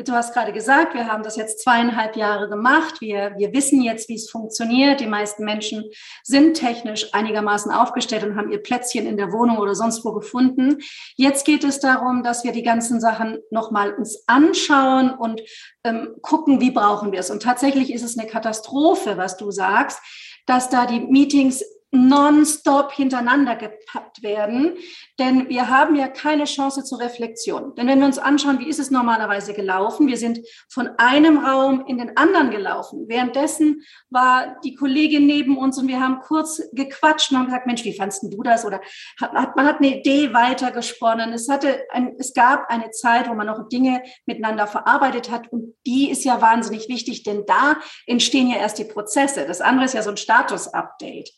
Du 0.04 0.12
hast 0.12 0.32
gerade 0.32 0.52
gesagt, 0.52 0.94
wir 0.94 1.08
haben 1.08 1.22
das 1.22 1.36
jetzt 1.36 1.62
zweieinhalb 1.62 2.16
Jahre 2.16 2.48
gemacht. 2.48 3.00
Wir, 3.00 3.34
wir 3.36 3.52
wissen 3.52 3.82
jetzt, 3.82 4.08
wie 4.08 4.14
es 4.14 4.30
funktioniert. 4.30 5.00
Die 5.00 5.06
meisten 5.06 5.44
Menschen 5.44 5.84
sind 6.22 6.54
technisch 6.54 7.12
einigermaßen 7.12 7.70
aufgestellt 7.70 8.24
und 8.24 8.36
haben 8.36 8.50
ihr 8.50 8.62
Plätzchen 8.62 9.06
in 9.06 9.16
der 9.18 9.32
Wohnung 9.32 9.58
oder 9.58 9.74
sonst 9.74 10.04
wo 10.04 10.12
gefunden. 10.12 10.78
Jetzt 11.16 11.44
geht 11.44 11.64
es 11.64 11.80
darum, 11.80 12.22
dass 12.22 12.44
wir 12.44 12.52
die 12.52 12.62
ganzen 12.62 13.00
Sachen 13.00 13.38
nochmal 13.50 13.92
uns 13.92 14.26
anschauen 14.26 15.10
und 15.10 15.42
ähm, 15.84 16.14
gucken, 16.22 16.60
wie 16.60 16.70
brauchen 16.70 17.12
wir 17.12 17.20
es. 17.20 17.30
Und 17.30 17.42
tatsächlich 17.42 17.92
ist 17.92 18.02
es 18.02 18.16
eine 18.16 18.28
Katastrophe, 18.28 19.18
was 19.18 19.36
du 19.36 19.50
sagst, 19.50 20.00
dass 20.46 20.70
da 20.70 20.86
die 20.86 21.00
Meetings 21.00 21.62
nonstop 21.92 22.92
hintereinander 22.92 23.56
gepackt 23.56 24.22
werden, 24.22 24.76
denn 25.18 25.48
wir 25.48 25.68
haben 25.68 25.96
ja 25.96 26.06
keine 26.06 26.44
Chance 26.44 26.84
zur 26.84 27.00
Reflexion. 27.00 27.74
Denn 27.74 27.88
wenn 27.88 27.98
wir 27.98 28.06
uns 28.06 28.18
anschauen, 28.18 28.60
wie 28.60 28.68
ist 28.68 28.78
es 28.78 28.92
normalerweise 28.92 29.54
gelaufen? 29.54 30.06
Wir 30.06 30.16
sind 30.16 30.38
von 30.68 30.88
einem 30.98 31.38
Raum 31.38 31.84
in 31.86 31.98
den 31.98 32.16
anderen 32.16 32.50
gelaufen. 32.50 33.06
Währenddessen 33.08 33.82
war 34.08 34.56
die 34.62 34.76
Kollegin 34.76 35.26
neben 35.26 35.58
uns 35.58 35.78
und 35.78 35.88
wir 35.88 36.00
haben 36.00 36.20
kurz 36.20 36.62
gequatscht 36.72 37.32
und 37.32 37.38
haben 37.38 37.46
gesagt, 37.46 37.66
Mensch, 37.66 37.84
wie 37.84 37.96
fandst 37.96 38.22
du 38.22 38.42
das? 38.42 38.64
Oder 38.64 38.80
hat, 39.20 39.56
man 39.56 39.66
hat 39.66 39.78
eine 39.78 39.98
Idee 39.98 40.32
weitergesponnen. 40.32 41.32
Es 41.32 41.48
hatte 41.48 41.82
ein, 41.90 42.14
es 42.18 42.34
gab 42.34 42.70
eine 42.70 42.90
Zeit, 42.92 43.28
wo 43.28 43.34
man 43.34 43.48
noch 43.48 43.68
Dinge 43.68 44.02
miteinander 44.26 44.68
verarbeitet 44.68 45.30
hat 45.30 45.52
und 45.52 45.74
die 45.86 46.10
ist 46.10 46.24
ja 46.24 46.40
wahnsinnig 46.40 46.88
wichtig, 46.88 47.24
denn 47.24 47.44
da 47.46 47.76
entstehen 48.06 48.48
ja 48.48 48.58
erst 48.58 48.78
die 48.78 48.84
Prozesse. 48.84 49.46
Das 49.46 49.60
andere 49.60 49.86
ist 49.86 49.94
ja 49.94 50.02
so 50.02 50.10
ein 50.10 50.16
Status-Update. 50.16 51.30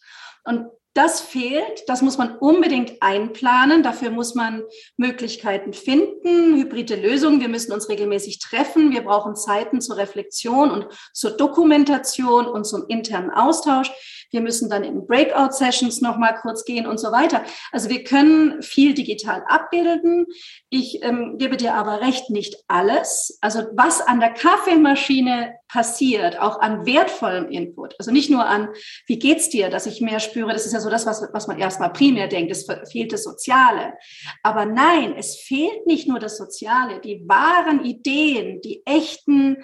Und 0.44 0.66
das 0.94 1.22
fehlt, 1.22 1.84
das 1.86 2.02
muss 2.02 2.18
man 2.18 2.36
unbedingt 2.36 3.00
einplanen. 3.00 3.82
Dafür 3.82 4.10
muss 4.10 4.34
man 4.34 4.62
Möglichkeiten 4.98 5.72
finden, 5.72 6.54
hybride 6.56 6.96
Lösungen. 6.96 7.40
Wir 7.40 7.48
müssen 7.48 7.72
uns 7.72 7.88
regelmäßig 7.88 8.40
treffen. 8.40 8.90
Wir 8.92 9.02
brauchen 9.02 9.34
Zeiten 9.34 9.80
zur 9.80 9.96
Reflexion 9.96 10.70
und 10.70 10.86
zur 11.14 11.30
Dokumentation 11.30 12.46
und 12.46 12.64
zum 12.64 12.84
internen 12.88 13.30
Austausch. 13.30 13.90
Wir 14.32 14.40
müssen 14.40 14.68
dann 14.68 14.82
in 14.82 15.06
Breakout-Sessions 15.06 16.00
nochmal 16.00 16.34
kurz 16.40 16.64
gehen 16.64 16.86
und 16.86 16.98
so 16.98 17.12
weiter. 17.12 17.44
Also 17.70 17.88
wir 17.88 18.02
können 18.04 18.62
viel 18.62 18.94
digital 18.94 19.44
abbilden. 19.46 20.26
Ich 20.70 21.02
ähm, 21.02 21.36
gebe 21.38 21.56
dir 21.56 21.74
aber 21.74 22.00
recht, 22.00 22.30
nicht 22.30 22.56
alles. 22.66 23.38
Also 23.40 23.64
was 23.74 24.00
an 24.00 24.20
der 24.20 24.32
Kaffeemaschine 24.32 25.54
passiert, 25.68 26.38
auch 26.38 26.60
an 26.60 26.86
wertvollem 26.86 27.50
Input, 27.50 27.94
also 27.98 28.10
nicht 28.10 28.30
nur 28.30 28.44
an, 28.44 28.68
wie 29.06 29.18
geht's 29.18 29.48
dir, 29.48 29.70
dass 29.70 29.86
ich 29.86 30.00
mehr 30.00 30.20
spüre, 30.20 30.52
das 30.52 30.66
ist 30.66 30.72
ja 30.72 30.80
so 30.80 30.90
das, 30.90 31.06
was, 31.06 31.26
was 31.32 31.46
man 31.46 31.58
erstmal 31.58 31.92
primär 31.92 32.28
denkt, 32.28 32.50
es 32.50 32.66
fehlt 32.90 33.12
das 33.12 33.24
Soziale. 33.24 33.94
Aber 34.42 34.66
nein, 34.66 35.14
es 35.16 35.36
fehlt 35.36 35.86
nicht 35.86 36.08
nur 36.08 36.18
das 36.18 36.36
Soziale, 36.36 37.00
die 37.00 37.22
wahren 37.26 37.84
Ideen, 37.84 38.60
die 38.60 38.82
echten 38.84 39.58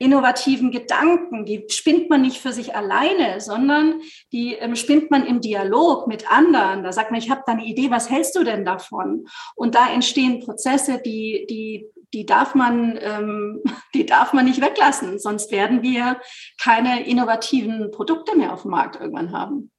innovativen 0.00 0.70
Gedanken, 0.70 1.44
die 1.44 1.66
spinnt 1.68 2.08
man 2.08 2.22
nicht 2.22 2.38
für 2.38 2.52
sich 2.52 2.74
alleine, 2.74 3.38
sondern 3.40 4.00
die 4.32 4.54
ähm, 4.54 4.74
spinnt 4.74 5.10
man 5.10 5.26
im 5.26 5.42
Dialog 5.42 6.06
mit 6.06 6.32
anderen. 6.32 6.82
Da 6.82 6.90
sagt 6.90 7.10
man, 7.10 7.20
ich 7.20 7.30
habe 7.30 7.42
da 7.46 7.52
eine 7.52 7.66
Idee, 7.66 7.90
was 7.90 8.08
hältst 8.08 8.34
du 8.34 8.42
denn 8.42 8.64
davon? 8.64 9.26
Und 9.54 9.74
da 9.74 9.92
entstehen 9.92 10.40
Prozesse, 10.40 11.02
die, 11.04 11.46
die, 11.50 11.86
die 12.14 12.24
darf 12.24 12.54
man, 12.54 12.98
ähm, 13.00 13.62
die 13.94 14.06
darf 14.06 14.32
man 14.32 14.46
nicht 14.46 14.62
weglassen, 14.62 15.18
sonst 15.18 15.52
werden 15.52 15.82
wir 15.82 16.18
keine 16.58 17.06
innovativen 17.06 17.90
Produkte 17.90 18.36
mehr 18.36 18.54
auf 18.54 18.62
dem 18.62 18.70
Markt 18.70 18.98
irgendwann 18.98 19.32
haben. 19.32 19.70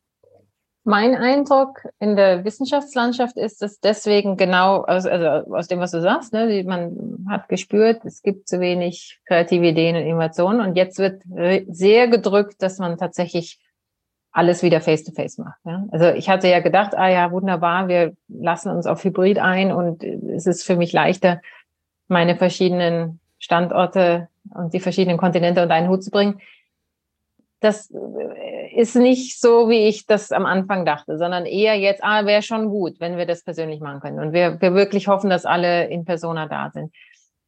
Mein 0.84 1.16
Eindruck 1.16 1.88
in 2.00 2.16
der 2.16 2.44
Wissenschaftslandschaft 2.44 3.38
ist, 3.38 3.62
dass 3.62 3.80
deswegen 3.80 4.36
genau, 4.36 4.84
aus, 4.84 5.06
also 5.06 5.54
aus 5.54 5.68
dem, 5.68 5.80
was 5.80 5.92
du 5.92 6.02
sagst, 6.02 6.34
ne, 6.34 6.64
man 6.66 7.26
hat 7.30 7.50
gespürt, 7.50 8.04
es 8.04 8.24
gibt 8.24 8.48
zu 8.48 8.60
wenig 8.60 9.20
kreative 9.28 9.68
Ideen 9.68 9.96
und 9.96 10.02
Innovationen 10.02 10.60
und 10.60 10.76
jetzt 10.76 10.98
wird 10.98 11.22
sehr 11.68 12.08
gedrückt, 12.08 12.64
dass 12.64 12.80
man 12.80 12.98
tatsächlich 12.98 13.60
alles 14.32 14.64
wieder 14.64 14.82
face-to-face 14.82 15.38
-face 15.38 15.44
macht. 15.44 15.60
Ja? 15.66 15.86
Also 15.92 16.08
ich 16.18 16.30
hatte 16.30 16.48
ja 16.48 16.62
gedacht, 16.62 16.96
ah 16.96 17.10
ja, 17.10 17.32
wunderbar, 17.32 17.88
wir 17.88 18.14
lassen 18.28 18.70
uns 18.72 18.88
auf 18.88 19.04
Hybrid 19.04 19.38
ein 19.38 19.72
und 19.72 20.04
es 20.04 20.48
ist 20.48 20.64
für 20.64 20.78
mich 20.78 20.94
leichter, 20.94 21.42
meine 22.08 22.38
verschiedenen 22.38 23.20
Standorte 23.38 24.30
und 24.56 24.74
die 24.74 24.80
verschiedenen 24.80 25.18
Kontinente 25.18 25.62
unter 25.62 25.76
einen 25.76 25.90
Hut 25.90 26.04
zu 26.04 26.10
bringen 26.10 26.42
das 27.62 27.94
ist 28.74 28.96
nicht 28.96 29.40
so, 29.40 29.70
wie 29.70 29.88
ich 29.88 30.06
das 30.06 30.32
am 30.32 30.46
Anfang 30.46 30.86
dachte, 30.86 31.18
sondern 31.18 31.46
eher 31.46 31.78
jetzt, 31.78 32.04
ah, 32.04 32.25
wäre 32.25 32.42
schon 32.42 32.70
gut, 32.70 33.00
wenn 33.00 33.18
wir 33.18 33.25
das 33.25 33.44
persönlich 33.44 33.80
machen 33.80 34.00
können. 34.00 34.20
Und 34.20 34.34
wir, 34.34 34.62
wir 34.62 34.74
wirklich 34.74 35.08
hoffen, 35.08 35.30
dass 35.30 35.46
alle 35.46 35.88
in 35.88 36.06
Persona 36.06 36.48
da 36.48 36.72
sind. 36.72 36.94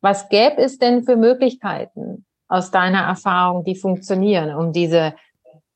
Was 0.01 0.29
gäbe 0.29 0.57
es 0.57 0.77
denn 0.77 1.03
für 1.03 1.15
Möglichkeiten 1.15 2.25
aus 2.47 2.71
deiner 2.71 3.01
Erfahrung, 3.01 3.63
die 3.63 3.75
funktionieren, 3.75 4.53
um 4.53 4.73
diese 4.73 5.13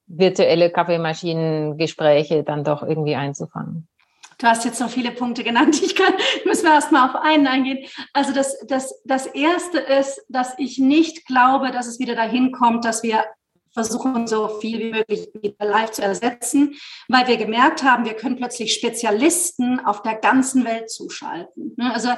virtuelle 0.06 0.70
Kaffeemaschinengespräche 0.70 2.44
dann 2.44 2.64
doch 2.64 2.84
irgendwie 2.84 3.16
einzufangen? 3.16 3.88
Du 4.40 4.46
hast 4.46 4.66
jetzt 4.66 4.80
noch 4.80 4.90
viele 4.90 5.12
Punkte 5.12 5.44
genannt. 5.44 5.82
Ich 5.82 5.96
kann, 5.96 6.14
müssen 6.46 6.66
wir 6.66 6.74
erstmal 6.74 7.10
auf 7.10 7.16
einen 7.16 7.48
eingehen. 7.48 7.86
Also 8.14 8.34
das, 8.34 8.60
das, 8.68 9.02
das 9.06 9.26
erste 9.26 9.80
ist, 9.80 10.24
dass 10.30 10.54
ich 10.60 10.78
nicht 10.78 11.26
glaube, 11.26 11.72
dass 11.72 11.88
es 11.88 12.00
wieder 12.00 12.16
dahin 12.16 12.52
kommt, 12.52 12.86
dass 12.86 13.02
wir 13.02 13.24
versuchen, 13.78 14.26
so 14.26 14.48
viel 14.60 14.80
wie 14.80 14.92
möglich 14.92 15.30
live 15.60 15.92
zu 15.92 16.02
ersetzen, 16.02 16.76
weil 17.08 17.28
wir 17.28 17.38
gemerkt 17.38 17.84
haben, 17.84 18.06
wir 18.06 18.16
können 18.16 18.36
plötzlich 18.36 18.74
Spezialisten 18.74 19.80
auf 19.86 20.02
der 20.02 20.16
ganzen 20.16 20.66
Welt 20.66 20.90
zuschalten. 20.90 21.76
Ne? 21.78 21.94
Also 21.94 22.10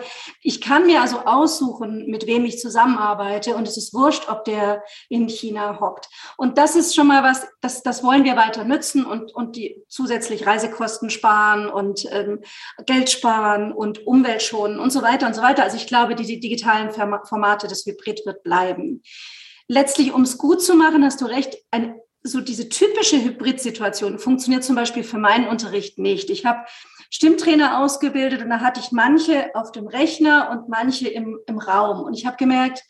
ich 0.41 0.61
kann 0.61 0.85
mir 0.85 1.01
also 1.01 1.19
aussuchen, 1.25 2.05
mit 2.07 2.27
wem 2.27 2.45
ich 2.45 2.59
zusammenarbeite 2.59 3.55
und 3.55 3.67
es 3.67 3.75
ist 3.75 3.93
wurscht, 3.93 4.29
ob 4.29 4.45
der 4.45 4.83
in 5.09 5.27
China 5.27 5.81
hockt. 5.81 6.07
Und 6.37 6.57
das 6.57 6.77
ist 6.77 6.95
schon 6.95 7.07
mal 7.07 7.23
was, 7.23 7.45
das, 7.59 7.83
das 7.83 8.05
wollen 8.05 8.23
wir 8.23 8.37
weiter 8.37 8.63
nutzen 8.63 9.05
und, 9.05 9.35
und 9.35 9.57
die 9.57 9.83
zusätzlich 9.89 10.47
Reisekosten 10.47 11.09
sparen 11.09 11.69
und 11.69 12.05
ähm, 12.11 12.39
Geld 12.85 13.09
sparen 13.09 13.73
und 13.73 14.07
Umwelt 14.07 14.43
schonen 14.43 14.79
und 14.79 14.91
so 14.91 15.01
weiter 15.01 15.27
und 15.27 15.35
so 15.35 15.41
weiter. 15.41 15.63
Also 15.63 15.75
ich 15.75 15.87
glaube, 15.87 16.15
die, 16.15 16.25
die 16.25 16.39
digitalen 16.39 16.91
Formate 16.91 17.67
des 17.67 17.85
Hybrid 17.85 18.25
wird 18.25 18.43
bleiben 18.43 19.03
letztlich, 19.69 20.11
um 20.11 20.23
es 20.23 20.37
gut 20.37 20.61
zu 20.61 20.75
machen, 20.75 21.05
hast 21.05 21.21
du 21.21 21.25
recht, 21.25 21.57
ein, 21.71 21.95
so 22.23 22.41
diese 22.41 22.67
typische 22.67 23.23
Hybrid-Situation 23.23 24.19
funktioniert 24.19 24.65
zum 24.65 24.75
Beispiel 24.75 25.05
für 25.05 25.17
meinen 25.17 25.47
Unterricht 25.47 25.97
nicht. 25.97 26.29
Ich 26.29 26.45
habe 26.45 26.65
Stimmtrainer 27.09 27.79
ausgebildet 27.79 28.41
und 28.41 28.49
da 28.49 28.59
hatte 28.59 28.81
ich 28.81 28.91
manche 28.91 29.55
auf 29.55 29.71
dem 29.71 29.87
Rechner 29.87 30.49
und 30.51 30.67
manche 30.67 31.07
im, 31.07 31.39
im 31.47 31.57
Raum. 31.57 32.01
Und 32.01 32.13
ich 32.13 32.25
habe 32.25 32.35
gemerkt, 32.35 32.83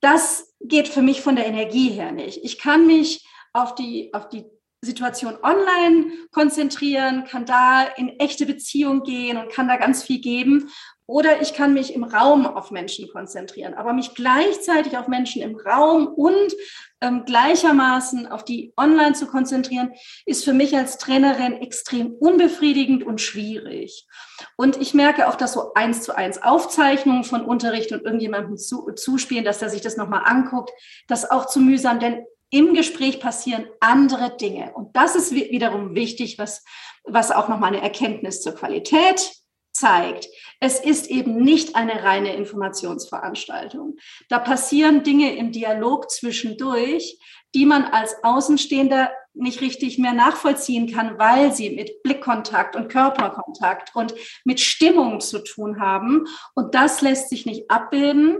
das 0.00 0.54
geht 0.60 0.88
für 0.88 1.02
mich 1.02 1.22
von 1.22 1.34
der 1.34 1.46
Energie 1.46 1.90
her 1.90 2.12
nicht. 2.12 2.44
Ich 2.44 2.58
kann 2.58 2.86
mich 2.86 3.26
auf 3.52 3.74
die, 3.74 4.12
auf 4.12 4.28
die 4.28 4.44
Situation 4.80 5.36
online 5.42 6.12
konzentrieren, 6.30 7.24
kann 7.24 7.46
da 7.46 7.82
in 7.96 8.10
echte 8.20 8.46
Beziehung 8.46 9.02
gehen 9.02 9.36
und 9.36 9.50
kann 9.50 9.66
da 9.66 9.76
ganz 9.76 10.04
viel 10.04 10.20
geben. 10.20 10.70
Oder 11.10 11.40
ich 11.40 11.54
kann 11.54 11.72
mich 11.72 11.94
im 11.94 12.04
Raum 12.04 12.46
auf 12.46 12.70
Menschen 12.70 13.08
konzentrieren, 13.08 13.72
aber 13.72 13.94
mich 13.94 14.14
gleichzeitig 14.14 14.98
auf 14.98 15.08
Menschen 15.08 15.40
im 15.40 15.56
Raum 15.56 16.06
und 16.06 16.54
ähm, 17.00 17.24
gleichermaßen 17.24 18.26
auf 18.26 18.44
die 18.44 18.74
online 18.76 19.14
zu 19.14 19.26
konzentrieren, 19.26 19.92
ist 20.26 20.44
für 20.44 20.52
mich 20.52 20.76
als 20.76 20.98
Trainerin 20.98 21.62
extrem 21.62 22.12
unbefriedigend 22.12 23.04
und 23.04 23.22
schwierig. 23.22 24.06
Und 24.56 24.76
ich 24.76 24.92
merke 24.92 25.28
auch, 25.28 25.36
dass 25.36 25.54
so 25.54 25.72
eins 25.72 26.02
zu 26.02 26.14
eins 26.14 26.42
Aufzeichnungen 26.42 27.24
von 27.24 27.42
Unterricht 27.42 27.90
und 27.90 28.04
irgendjemandem 28.04 28.58
zu, 28.58 28.92
zuspielen, 28.92 29.46
dass 29.46 29.62
er 29.62 29.70
sich 29.70 29.80
das 29.80 29.96
nochmal 29.96 30.24
anguckt, 30.26 30.70
das 31.06 31.30
auch 31.30 31.46
zu 31.46 31.60
mühsam, 31.60 32.00
denn 32.00 32.26
im 32.50 32.74
Gespräch 32.74 33.18
passieren 33.18 33.66
andere 33.80 34.36
Dinge. 34.36 34.74
Und 34.74 34.94
das 34.94 35.14
ist 35.16 35.32
wiederum 35.32 35.94
wichtig, 35.94 36.38
was, 36.38 36.64
was 37.04 37.30
auch 37.30 37.48
nochmal 37.48 37.72
eine 37.72 37.82
Erkenntnis 37.82 38.42
zur 38.42 38.54
Qualität 38.54 39.32
zeigt. 39.78 40.28
Es 40.60 40.80
ist 40.80 41.08
eben 41.08 41.36
nicht 41.36 41.76
eine 41.76 42.02
reine 42.04 42.34
Informationsveranstaltung. 42.34 43.96
Da 44.28 44.38
passieren 44.38 45.02
Dinge 45.02 45.36
im 45.36 45.52
Dialog 45.52 46.10
zwischendurch, 46.10 47.18
die 47.54 47.66
man 47.66 47.84
als 47.84 48.16
Außenstehender 48.22 49.10
nicht 49.34 49.60
richtig 49.60 49.98
mehr 49.98 50.12
nachvollziehen 50.12 50.92
kann, 50.92 51.18
weil 51.18 51.54
sie 51.54 51.70
mit 51.70 52.02
Blickkontakt 52.02 52.76
und 52.76 52.88
Körperkontakt 52.88 53.94
und 53.94 54.14
mit 54.44 54.60
Stimmung 54.60 55.20
zu 55.20 55.38
tun 55.38 55.80
haben. 55.80 56.26
Und 56.54 56.74
das 56.74 57.00
lässt 57.00 57.30
sich 57.30 57.46
nicht 57.46 57.70
abbilden. 57.70 58.38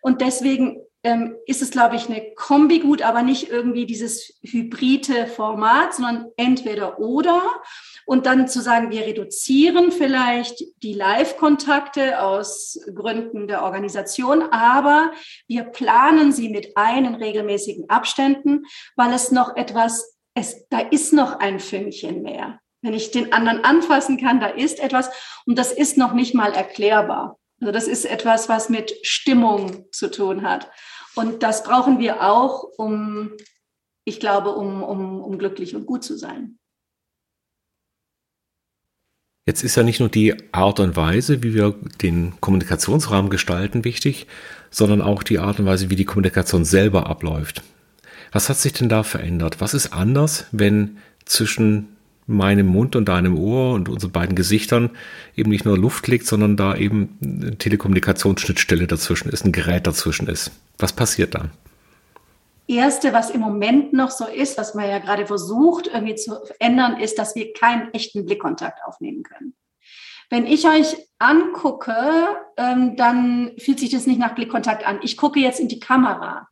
Und 0.00 0.20
deswegen 0.20 0.80
ähm, 1.02 1.36
ist 1.46 1.62
es, 1.62 1.70
glaube 1.70 1.96
ich, 1.96 2.08
eine 2.08 2.34
Kombi 2.34 2.80
gut, 2.80 3.02
aber 3.02 3.22
nicht 3.22 3.48
irgendwie 3.48 3.86
dieses 3.86 4.38
hybride 4.42 5.26
Format, 5.26 5.94
sondern 5.94 6.26
entweder 6.36 6.98
oder. 6.98 7.40
Und 8.04 8.26
dann 8.26 8.48
zu 8.48 8.60
sagen, 8.60 8.90
wir 8.90 9.06
reduzieren 9.06 9.92
vielleicht 9.92 10.62
die 10.82 10.92
Live-Kontakte 10.92 12.22
aus 12.22 12.78
Gründen 12.94 13.46
der 13.46 13.62
Organisation, 13.62 14.42
aber 14.42 15.12
wir 15.46 15.64
planen 15.64 16.32
sie 16.32 16.50
mit 16.50 16.76
ein 16.76 17.04
in 17.06 17.14
regelmäßigen 17.14 17.88
Abständen, 17.88 18.64
weil 18.94 19.12
es 19.14 19.30
noch 19.30 19.56
etwas, 19.56 20.18
es, 20.34 20.68
da 20.68 20.80
ist 20.80 21.12
noch 21.12 21.38
ein 21.38 21.60
Fünkchen 21.60 22.22
mehr. 22.22 22.60
Wenn 22.82 22.94
ich 22.94 23.10
den 23.10 23.32
anderen 23.32 23.64
anfassen 23.64 24.18
kann, 24.18 24.40
da 24.40 24.48
ist 24.48 24.80
etwas 24.80 25.10
und 25.46 25.58
das 25.58 25.72
ist 25.72 25.96
noch 25.96 26.12
nicht 26.12 26.34
mal 26.34 26.52
erklärbar. 26.52 27.39
Also 27.60 27.72
das 27.72 27.86
ist 27.86 28.06
etwas, 28.06 28.48
was 28.48 28.68
mit 28.68 28.94
Stimmung 29.02 29.84
zu 29.92 30.10
tun 30.10 30.42
hat. 30.42 30.70
Und 31.14 31.42
das 31.42 31.62
brauchen 31.62 31.98
wir 31.98 32.22
auch, 32.22 32.64
um, 32.78 33.32
ich 34.04 34.20
glaube, 34.20 34.50
um, 34.50 34.82
um, 34.82 35.20
um 35.20 35.38
glücklich 35.38 35.76
und 35.76 35.86
gut 35.86 36.02
zu 36.02 36.16
sein. 36.16 36.58
Jetzt 39.46 39.64
ist 39.64 39.76
ja 39.76 39.82
nicht 39.82 40.00
nur 40.00 40.08
die 40.08 40.34
Art 40.52 40.80
und 40.80 40.96
Weise, 40.96 41.42
wie 41.42 41.54
wir 41.54 41.74
den 42.00 42.40
Kommunikationsrahmen 42.40 43.30
gestalten, 43.30 43.84
wichtig, 43.84 44.26
sondern 44.70 45.02
auch 45.02 45.22
die 45.22 45.38
Art 45.38 45.58
und 45.58 45.66
Weise, 45.66 45.90
wie 45.90 45.96
die 45.96 46.04
Kommunikation 46.04 46.64
selber 46.64 47.06
abläuft. 47.08 47.62
Was 48.32 48.48
hat 48.48 48.58
sich 48.58 48.72
denn 48.72 48.88
da 48.88 49.02
verändert? 49.02 49.60
Was 49.60 49.74
ist 49.74 49.92
anders, 49.92 50.46
wenn 50.52 50.98
zwischen 51.24 51.96
meinem 52.30 52.66
Mund 52.66 52.96
und 52.96 53.08
deinem 53.08 53.38
Ohr 53.38 53.74
und 53.74 53.88
unseren 53.88 54.12
beiden 54.12 54.36
Gesichtern 54.36 54.90
eben 55.36 55.50
nicht 55.50 55.64
nur 55.64 55.76
Luft 55.76 56.08
liegt, 56.08 56.26
sondern 56.26 56.56
da 56.56 56.74
eben 56.76 57.18
eine 57.22 57.58
Telekommunikationsschnittstelle 57.58 58.86
dazwischen 58.86 59.28
ist, 59.30 59.44
ein 59.44 59.52
Gerät 59.52 59.86
dazwischen 59.86 60.28
ist? 60.28 60.50
Was 60.78 60.92
passiert 60.92 61.34
da? 61.34 61.50
Erste, 62.66 63.12
was 63.12 63.30
im 63.30 63.40
Moment 63.40 63.92
noch 63.92 64.12
so 64.12 64.26
ist, 64.26 64.56
was 64.56 64.74
man 64.74 64.88
ja 64.88 64.98
gerade 64.98 65.26
versucht 65.26 65.88
irgendwie 65.88 66.14
zu 66.14 66.38
ändern, 66.60 67.00
ist, 67.00 67.18
dass 67.18 67.34
wir 67.34 67.52
keinen 67.52 67.92
echten 67.92 68.24
Blickkontakt 68.24 68.78
aufnehmen 68.84 69.24
können. 69.24 69.54
Wenn 70.28 70.46
ich 70.46 70.64
euch 70.64 70.96
angucke, 71.18 71.92
ähm, 72.56 72.94
dann 72.94 73.50
fühlt 73.58 73.80
sich 73.80 73.90
das 73.90 74.06
nicht 74.06 74.20
nach 74.20 74.36
Blickkontakt 74.36 74.86
an. 74.86 75.00
Ich 75.02 75.16
gucke 75.16 75.40
jetzt 75.40 75.58
in 75.58 75.66
die 75.66 75.80
Kamera. 75.80 76.46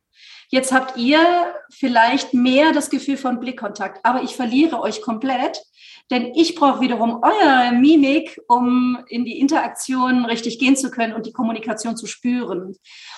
Jetzt 0.49 0.73
habt 0.73 0.97
ihr 0.97 1.21
vielleicht 1.69 2.33
mehr 2.33 2.73
das 2.73 2.89
Gefühl 2.89 3.15
von 3.15 3.39
Blickkontakt, 3.39 4.03
aber 4.03 4.23
ich 4.23 4.35
verliere 4.35 4.81
euch 4.81 5.01
komplett, 5.01 5.61
denn 6.09 6.33
ich 6.33 6.55
brauche 6.55 6.81
wiederum 6.81 7.21
eure 7.21 7.71
Mimik, 7.71 8.41
um 8.47 9.03
in 9.07 9.25
die 9.25 9.39
Interaktion 9.39 10.25
richtig 10.25 10.57
gehen 10.57 10.75
zu 10.75 10.89
können 10.89 11.13
und 11.13 11.25
die 11.25 11.33
Kommunikation 11.33 11.95
zu 11.95 12.07
spüren. 12.07 12.75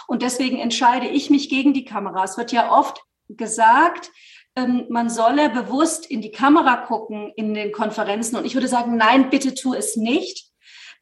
Und 0.08 0.22
deswegen 0.22 0.60
entscheide 0.60 1.08
ich 1.08 1.30
mich 1.30 1.50
gegen 1.50 1.74
die 1.74 1.86
Kamera. 1.86 2.24
Es 2.24 2.38
wird 2.38 2.52
ja 2.52 2.72
oft 2.72 3.02
gesagt, 3.30 4.12
ähm, 4.56 4.86
man 4.90 5.10
solle 5.10 5.50
bewusst 5.50 6.06
in 6.06 6.22
die 6.22 6.32
Kamera 6.32 6.78
gucken 6.78 7.32
in 7.36 7.54
den 7.54 7.72
Konferenzen. 7.72 8.36
Und 8.36 8.46
ich 8.46 8.56
würde 8.56 8.68
sagen, 8.68 8.98
nein, 8.98 9.30
bitte 9.30 9.54
tu 9.54 9.74
es 9.74 9.96
nicht. 9.96 10.50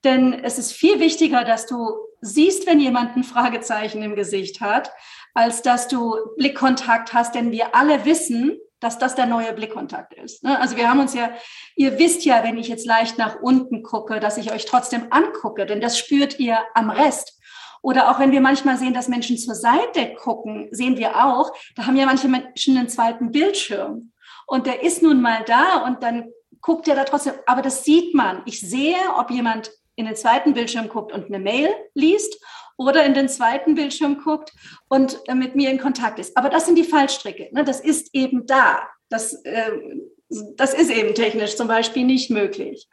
Denn 0.03 0.33
es 0.33 0.59
ist 0.59 0.71
viel 0.71 0.99
wichtiger, 0.99 1.43
dass 1.43 1.65
du 1.65 1.91
siehst, 2.21 2.67
wenn 2.67 2.79
jemand 2.79 3.17
ein 3.17 3.23
Fragezeichen 3.23 4.01
im 4.03 4.15
Gesicht 4.15 4.61
hat, 4.61 4.91
als 5.33 5.61
dass 5.61 5.87
du 5.87 6.15
Blickkontakt 6.37 7.13
hast. 7.13 7.33
Denn 7.33 7.51
wir 7.51 7.75
alle 7.75 8.05
wissen, 8.05 8.59
dass 8.79 8.97
das 8.97 9.15
der 9.15 9.25
neue 9.25 9.53
Blickkontakt 9.53 10.13
ist. 10.13 10.43
Ne? 10.43 10.59
Also 10.59 10.77
wir 10.77 10.89
haben 10.89 10.99
uns 10.99 11.13
ja, 11.13 11.31
ihr 11.75 11.99
wisst 11.99 12.25
ja, 12.25 12.43
wenn 12.43 12.57
ich 12.57 12.67
jetzt 12.67 12.85
leicht 12.85 13.17
nach 13.17 13.41
unten 13.41 13.83
gucke, 13.83 14.19
dass 14.19 14.37
ich 14.37 14.51
euch 14.51 14.65
trotzdem 14.65 15.07
angucke, 15.09 15.65
denn 15.65 15.81
das 15.81 15.97
spürt 15.97 16.39
ihr 16.39 16.59
am 16.73 16.89
Rest. 16.89 17.39
Oder 17.81 18.11
auch 18.11 18.19
wenn 18.19 18.31
wir 18.31 18.41
manchmal 18.41 18.77
sehen, 18.77 18.93
dass 18.93 19.07
Menschen 19.07 19.37
zur 19.37 19.55
Seite 19.55 20.13
gucken, 20.15 20.67
sehen 20.71 20.97
wir 20.97 21.25
auch, 21.25 21.51
da 21.75 21.85
haben 21.85 21.95
ja 21.95 22.05
manche 22.05 22.27
Menschen 22.27 22.77
einen 22.77 22.89
zweiten 22.89 23.31
Bildschirm. 23.31 24.11
Und 24.47 24.65
der 24.65 24.83
ist 24.83 25.01
nun 25.01 25.21
mal 25.21 25.43
da 25.45 25.83
und 25.85 26.03
dann 26.03 26.29
guckt 26.61 26.87
er 26.87 26.95
da 26.95 27.05
trotzdem, 27.05 27.33
aber 27.45 27.61
das 27.61 27.85
sieht 27.85 28.13
man. 28.13 28.41
Ich 28.45 28.59
sehe, 28.59 28.97
ob 29.17 29.31
jemand 29.31 29.71
in 29.95 30.05
den 30.05 30.15
zweiten 30.15 30.53
Bildschirm 30.53 30.89
guckt 30.89 31.11
und 31.13 31.25
eine 31.25 31.39
Mail 31.39 31.69
liest 31.93 32.43
oder 32.79 33.05
in 33.05 33.13
den 33.13 33.27
zweiten 33.27 33.75
Bildschirm 33.75 34.23
guckt 34.23 34.53
und 34.87 35.19
äh, 35.27 35.35
mit 35.35 35.55
mir 35.55 35.69
in 35.69 35.79
Kontakt 35.79 36.17
ist. 36.17 36.35
Aber 36.37 36.49
das 36.49 36.65
sind 36.65 36.77
die 36.77 36.85
Fallstricke. 36.85 37.49
Ne? 37.51 37.65
Das 37.65 37.81
ist 37.81 38.15
eben 38.15 38.45
da. 38.45 38.79
Das, 39.09 39.33
äh, 39.43 39.71
das 40.55 40.73
ist 40.73 40.89
eben 40.89 41.13
technisch 41.13 41.57
zum 41.57 41.67
Beispiel 41.67 42.05
nicht 42.05 42.31
möglich. 42.31 42.87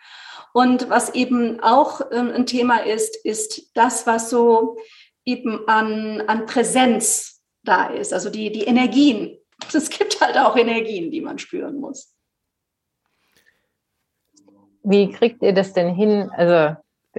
Und 0.53 0.91
was 0.91 1.15
eben 1.15 1.61
auch 1.61 2.01
ähm, 2.11 2.33
ein 2.35 2.47
Thema 2.47 2.79
ist, 2.79 3.17
ist 3.25 3.71
das, 3.75 4.07
was 4.09 4.29
so 4.29 4.77
eben 5.25 5.69
an, 5.69 6.21
an 6.23 6.47
Präsenz 6.47 7.41
da 7.63 7.87
ist, 7.87 8.13
also 8.13 8.29
die, 8.29 8.51
die 8.51 8.65
Energien. 8.65 9.39
Es 9.73 9.89
gibt 9.89 10.21
halt 10.21 10.37
auch 10.37 10.57
Energien, 10.57 11.11
die 11.11 11.21
man 11.21 11.39
spüren 11.39 11.81
muss. 11.81 12.15
Wie 14.83 15.11
kriegt 15.11 15.43
ihr 15.43 15.53
das 15.53 15.73
denn 15.73 15.95
hin? 15.95 16.31
Also 16.37 16.77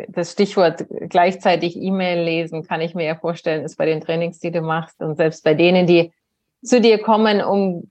das 0.09 0.31
Stichwort 0.31 0.85
gleichzeitig 1.09 1.75
E-Mail 1.75 2.23
lesen, 2.23 2.63
kann 2.63 2.81
ich 2.81 2.95
mir 2.95 3.05
ja 3.05 3.15
vorstellen, 3.15 3.63
ist 3.63 3.77
bei 3.77 3.85
den 3.85 4.01
Trainings, 4.01 4.39
die 4.39 4.51
du 4.51 4.61
machst 4.61 5.01
und 5.01 5.15
selbst 5.17 5.43
bei 5.43 5.53
denen, 5.53 5.87
die 5.87 6.11
zu 6.63 6.81
dir 6.81 6.99
kommen, 6.99 7.41
um 7.41 7.89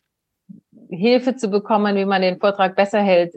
Hilfe 0.91 1.37
zu 1.37 1.49
bekommen, 1.49 1.97
wie 1.97 2.05
man 2.05 2.23
den 2.23 2.39
Vortrag 2.39 2.77
besser 2.77 3.03
hält, 3.03 3.35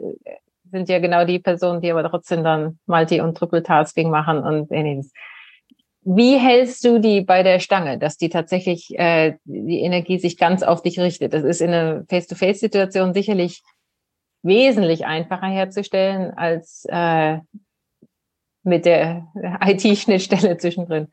sind 0.70 0.88
ja 0.88 0.98
genau 0.98 1.24
die 1.24 1.38
Personen, 1.38 1.80
die 1.80 1.90
aber 1.90 2.08
trotzdem 2.08 2.44
dann 2.44 2.78
Multi- 2.86 3.20
und 3.20 3.36
Triple-Tasking 3.36 4.10
machen 4.10 4.38
und 4.38 4.70
ähnliches. 4.70 5.12
Wie 6.02 6.38
hältst 6.38 6.84
du 6.84 6.98
die 6.98 7.20
bei 7.20 7.42
der 7.42 7.60
Stange, 7.60 7.98
dass 7.98 8.16
die 8.16 8.30
tatsächlich 8.30 8.98
äh, 8.98 9.34
die 9.44 9.80
Energie 9.80 10.18
sich 10.18 10.38
ganz 10.38 10.62
auf 10.62 10.82
dich 10.82 10.98
richtet? 10.98 11.34
Das 11.34 11.44
ist 11.44 11.60
in 11.60 11.70
einer 11.70 12.04
Face-to-Face-Situation 12.08 13.12
sicherlich 13.12 13.62
wesentlich 14.42 15.04
einfacher 15.04 15.48
herzustellen 15.48 16.32
als 16.32 16.86
äh, 16.88 17.38
mit 18.62 18.84
der 18.84 19.26
IT-Schnittstelle 19.64 20.56
zwischendrin. 20.58 21.08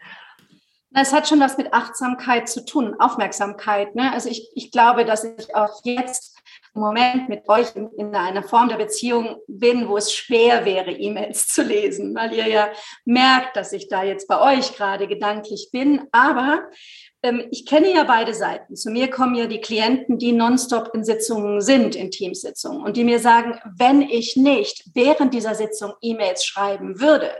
Es 0.94 1.14
hat 1.14 1.28
schon 1.28 1.40
was 1.40 1.58
mit 1.58 1.74
Achtsamkeit 1.74 2.50
zu 2.50 2.66
tun, 2.66 2.96
Aufmerksamkeit. 3.00 3.94
Ne? 3.94 4.12
Also 4.14 4.30
ich, 4.30 4.50
ich 4.56 4.72
glaube, 4.72 5.06
dass 5.06 5.24
ich 5.24 5.54
auch 5.54 5.82
jetzt 5.84 6.38
im 6.74 6.82
Moment 6.82 7.28
mit 7.28 7.48
euch 7.50 7.76
in, 7.76 7.90
in 7.98 8.16
einer 8.16 8.44
Form 8.44 8.70
der 8.70 8.78
Beziehung 8.78 9.38
bin, 9.48 9.90
wo 9.90 9.98
es 9.98 10.14
schwer 10.14 10.64
wäre, 10.64 10.92
E-Mails 10.92 11.48
zu 11.50 11.64
lesen, 11.64 12.16
weil 12.16 12.34
ihr 12.34 12.48
ja 12.48 12.70
merkt, 13.04 13.56
dass 13.56 13.74
ich 13.74 13.90
da 13.90 14.04
jetzt 14.04 14.28
bei 14.28 14.58
euch 14.58 14.76
gerade 14.76 15.08
gedanklich 15.08 15.70
bin. 15.72 16.08
Aber 16.12 16.70
ich 17.52 17.66
kenne 17.66 17.94
ja 17.94 18.04
beide 18.04 18.34
Seiten. 18.34 18.76
Zu 18.76 18.92
mir 18.92 19.10
kommen 19.10 19.36
ja 19.36 19.48
die 19.48 19.62
Klienten, 19.62 20.18
die 20.18 20.32
nonstop 20.32 20.94
in 20.94 21.04
Sitzungen 21.04 21.62
sind, 21.62 21.96
in 21.96 22.12
Teamsitzungen, 22.12 22.84
und 22.84 22.98
die 22.98 23.04
mir 23.04 23.20
sagen, 23.20 23.60
wenn 23.78 24.02
ich 24.02 24.36
nicht 24.36 24.84
während 24.94 25.34
dieser 25.34 25.56
Sitzung 25.56 25.94
E-Mails 26.02 26.46
schreiben 26.46 27.00
würde, 27.00 27.32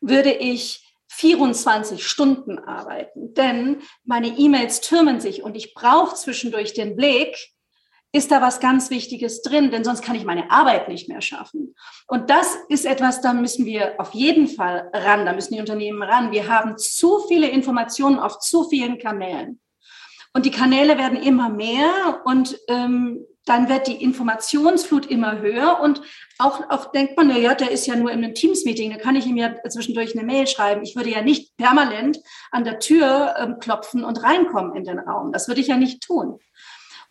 würde 0.00 0.32
ich 0.32 0.84
24 1.08 2.06
Stunden 2.06 2.58
arbeiten, 2.58 3.34
denn 3.34 3.82
meine 4.04 4.28
E-Mails 4.28 4.80
türmen 4.80 5.20
sich 5.20 5.42
und 5.42 5.56
ich 5.56 5.74
brauche 5.74 6.14
zwischendurch 6.14 6.74
den 6.74 6.96
Blick, 6.96 7.36
ist 8.12 8.30
da 8.30 8.40
was 8.40 8.60
ganz 8.60 8.90
Wichtiges 8.90 9.42
drin, 9.42 9.70
denn 9.70 9.84
sonst 9.84 10.02
kann 10.02 10.16
ich 10.16 10.24
meine 10.24 10.50
Arbeit 10.50 10.88
nicht 10.88 11.08
mehr 11.08 11.20
schaffen. 11.20 11.74
Und 12.06 12.30
das 12.30 12.56
ist 12.68 12.86
etwas, 12.86 13.20
da 13.20 13.34
müssen 13.34 13.66
wir 13.66 14.00
auf 14.00 14.14
jeden 14.14 14.48
Fall 14.48 14.90
ran, 14.94 15.26
da 15.26 15.32
müssen 15.34 15.54
die 15.54 15.60
Unternehmen 15.60 16.02
ran. 16.02 16.32
Wir 16.32 16.48
haben 16.48 16.78
zu 16.78 17.20
viele 17.28 17.48
Informationen 17.48 18.18
auf 18.18 18.38
zu 18.38 18.68
vielen 18.68 18.98
Kanälen. 18.98 19.60
Und 20.32 20.46
die 20.46 20.50
Kanäle 20.50 20.98
werden 20.98 21.20
immer 21.20 21.48
mehr 21.48 22.22
und 22.24 22.58
ähm, 22.68 23.24
dann 23.44 23.68
wird 23.68 23.86
die 23.86 24.02
Informationsflut 24.02 25.06
immer 25.06 25.40
höher 25.40 25.80
und 25.82 26.02
auch, 26.38 26.68
auch 26.68 26.92
denkt 26.92 27.16
man, 27.16 27.34
ja, 27.34 27.54
der 27.54 27.70
ist 27.70 27.86
ja 27.86 27.96
nur 27.96 28.12
in 28.12 28.22
einem 28.22 28.34
Teams-Meeting, 28.34 28.90
da 28.90 28.98
kann 28.98 29.16
ich 29.16 29.26
ihm 29.26 29.36
ja 29.36 29.54
zwischendurch 29.68 30.14
eine 30.14 30.26
Mail 30.26 30.46
schreiben. 30.46 30.82
Ich 30.82 30.96
würde 30.96 31.10
ja 31.10 31.22
nicht 31.22 31.56
permanent 31.56 32.18
an 32.50 32.64
der 32.64 32.78
Tür 32.78 33.34
ähm, 33.38 33.56
klopfen 33.58 34.04
und 34.04 34.22
reinkommen 34.22 34.76
in 34.76 34.84
den 34.84 34.98
Raum. 34.98 35.32
Das 35.32 35.48
würde 35.48 35.62
ich 35.62 35.68
ja 35.68 35.76
nicht 35.76 36.02
tun. 36.02 36.38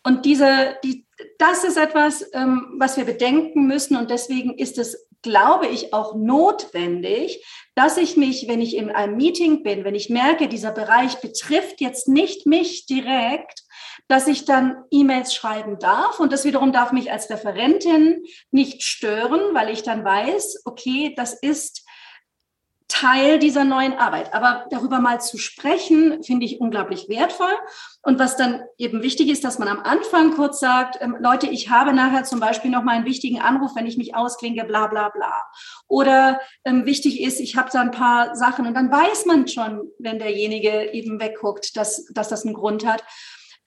Und 0.04 0.24
diese, 0.24 0.76
die, 0.84 1.06
das 1.38 1.64
ist 1.64 1.76
etwas, 1.76 2.24
ähm, 2.32 2.74
was 2.78 2.96
wir 2.96 3.04
bedenken 3.04 3.66
müssen. 3.66 3.96
Und 3.96 4.10
deswegen 4.10 4.56
ist 4.56 4.78
es, 4.78 5.08
glaube 5.22 5.66
ich, 5.66 5.92
auch 5.92 6.14
notwendig, 6.14 7.44
dass 7.74 7.96
ich 7.96 8.16
mich, 8.16 8.48
wenn 8.48 8.60
ich 8.60 8.76
in 8.76 8.90
einem 8.90 9.16
Meeting 9.16 9.62
bin, 9.62 9.84
wenn 9.84 9.94
ich 9.94 10.10
merke, 10.10 10.48
dieser 10.48 10.72
Bereich 10.72 11.20
betrifft 11.20 11.80
jetzt 11.80 12.08
nicht 12.08 12.46
mich 12.46 12.86
direkt, 12.86 13.64
dass 14.06 14.26
ich 14.26 14.44
dann 14.44 14.84
E-Mails 14.90 15.34
schreiben 15.34 15.78
darf. 15.78 16.18
Und 16.20 16.32
das 16.32 16.44
wiederum 16.44 16.72
darf 16.72 16.92
mich 16.92 17.12
als 17.12 17.28
Referentin 17.30 18.24
nicht 18.50 18.82
stören, 18.82 19.40
weil 19.52 19.70
ich 19.70 19.82
dann 19.82 20.04
weiß, 20.04 20.62
okay, 20.64 21.14
das 21.16 21.34
ist 21.34 21.84
Teil 22.88 23.38
dieser 23.38 23.64
neuen 23.64 23.92
Arbeit. 23.92 24.32
Aber 24.32 24.66
darüber 24.70 24.98
mal 24.98 25.20
zu 25.20 25.36
sprechen, 25.36 26.22
finde 26.22 26.46
ich 26.46 26.60
unglaublich 26.60 27.08
wertvoll. 27.08 27.52
Und 28.02 28.18
was 28.18 28.36
dann 28.36 28.62
eben 28.78 29.02
wichtig 29.02 29.28
ist, 29.28 29.44
dass 29.44 29.58
man 29.58 29.68
am 29.68 29.80
Anfang 29.80 30.34
kurz 30.34 30.58
sagt, 30.58 30.96
ähm, 31.00 31.16
Leute, 31.20 31.46
ich 31.46 31.68
habe 31.68 31.92
nachher 31.92 32.24
zum 32.24 32.40
Beispiel 32.40 32.70
noch 32.70 32.82
mal 32.82 32.96
einen 32.96 33.04
wichtigen 33.04 33.40
Anruf, 33.40 33.76
wenn 33.76 33.86
ich 33.86 33.98
mich 33.98 34.14
ausklinge, 34.14 34.64
bla 34.64 34.86
bla 34.86 35.10
bla. 35.10 35.34
Oder 35.86 36.40
ähm, 36.64 36.86
wichtig 36.86 37.20
ist, 37.20 37.40
ich 37.40 37.56
habe 37.56 37.68
da 37.70 37.82
ein 37.82 37.90
paar 37.90 38.34
Sachen 38.34 38.66
und 38.66 38.74
dann 38.74 38.90
weiß 38.90 39.26
man 39.26 39.46
schon, 39.46 39.90
wenn 39.98 40.18
derjenige 40.18 40.90
eben 40.92 41.20
wegguckt, 41.20 41.76
dass, 41.76 42.06
dass 42.06 42.28
das 42.28 42.44
einen 42.44 42.54
Grund 42.54 42.86
hat. 42.86 43.04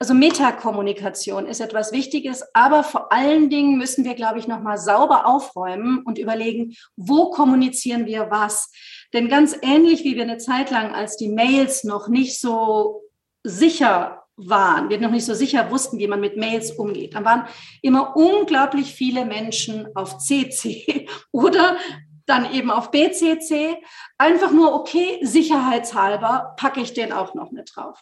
Also 0.01 0.15
Metakommunikation 0.15 1.45
ist 1.45 1.59
etwas 1.59 1.91
Wichtiges, 1.91 2.43
aber 2.55 2.83
vor 2.83 3.11
allen 3.11 3.51
Dingen 3.51 3.77
müssen 3.77 4.03
wir, 4.03 4.15
glaube 4.15 4.39
ich, 4.39 4.47
nochmal 4.47 4.79
sauber 4.79 5.27
aufräumen 5.27 6.01
und 6.03 6.17
überlegen, 6.17 6.75
wo 6.95 7.29
kommunizieren 7.29 8.07
wir 8.07 8.31
was. 8.31 8.71
Denn 9.13 9.29
ganz 9.29 9.55
ähnlich 9.61 10.03
wie 10.03 10.15
wir 10.15 10.23
eine 10.23 10.39
Zeit 10.39 10.71
lang, 10.71 10.95
als 10.95 11.17
die 11.17 11.29
Mails 11.29 11.83
noch 11.83 12.07
nicht 12.07 12.39
so 12.39 13.03
sicher 13.43 14.23
waren, 14.37 14.89
wir 14.89 14.99
noch 14.99 15.11
nicht 15.11 15.25
so 15.25 15.35
sicher 15.35 15.69
wussten, 15.69 15.99
wie 15.99 16.07
man 16.07 16.19
mit 16.19 16.35
Mails 16.35 16.71
umgeht, 16.71 17.13
dann 17.13 17.23
waren 17.23 17.47
immer 17.83 18.15
unglaublich 18.15 18.95
viele 18.95 19.23
Menschen 19.23 19.87
auf 19.93 20.17
CC 20.17 21.07
oder 21.31 21.77
dann 22.25 22.51
eben 22.51 22.71
auf 22.71 22.89
BCC. 22.89 23.77
Einfach 24.17 24.51
nur, 24.51 24.73
okay, 24.73 25.19
sicherheitshalber 25.21 26.55
packe 26.57 26.81
ich 26.81 26.95
den 26.95 27.13
auch 27.13 27.35
noch 27.35 27.51
mit 27.51 27.69
drauf. 27.75 28.01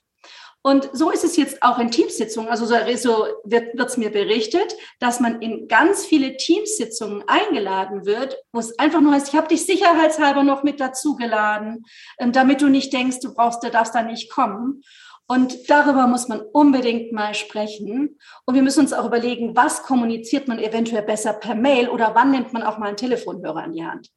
Und 0.61 0.89
so 0.91 1.09
ist 1.09 1.23
es 1.23 1.37
jetzt 1.37 1.63
auch 1.63 1.79
in 1.79 1.89
Teamsitzungen. 1.89 2.49
Also 2.49 2.65
so 2.65 2.73
wird 2.73 3.79
es 3.79 3.97
mir 3.97 4.11
berichtet, 4.11 4.75
dass 4.99 5.21
man 5.21 5.41
in 5.41 5.69
ganz 5.69 6.05
viele 6.05 6.35
Teamsitzungen 6.35 7.23
eingeladen 7.27 8.05
wird, 8.05 8.37
wo 8.51 8.59
es 8.59 8.77
einfach 8.77 8.99
nur 8.99 9.13
heißt, 9.13 9.29
ich 9.29 9.35
habe 9.35 9.47
dich 9.47 9.65
sicherheitshalber 9.65 10.43
noch 10.43 10.63
mit 10.63 10.81
dazugeladen, 10.81 11.85
ähm, 12.17 12.33
damit 12.33 12.61
du 12.61 12.67
nicht 12.67 12.91
denkst, 12.91 13.19
du 13.21 13.33
brauchst, 13.33 13.63
du 13.63 13.71
darfst 13.71 13.95
da 13.95 14.01
nicht 14.01 14.31
kommen. 14.31 14.83
Und 15.27 15.69
darüber 15.69 16.07
muss 16.07 16.27
man 16.27 16.41
unbedingt 16.41 17.13
mal 17.13 17.35
sprechen. 17.35 18.17
Und 18.45 18.55
wir 18.55 18.63
müssen 18.63 18.81
uns 18.81 18.93
auch 18.93 19.05
überlegen, 19.05 19.55
was 19.55 19.83
kommuniziert 19.83 20.47
man 20.47 20.59
eventuell 20.59 21.03
besser 21.03 21.33
per 21.33 21.55
Mail 21.55 21.87
oder 21.87 22.15
wann 22.15 22.31
nimmt 22.31 22.51
man 22.51 22.63
auch 22.63 22.79
mal 22.79 22.87
einen 22.87 22.97
Telefonhörer 22.97 23.63
an 23.63 23.73
die 23.73 23.85
Hand. 23.85 24.09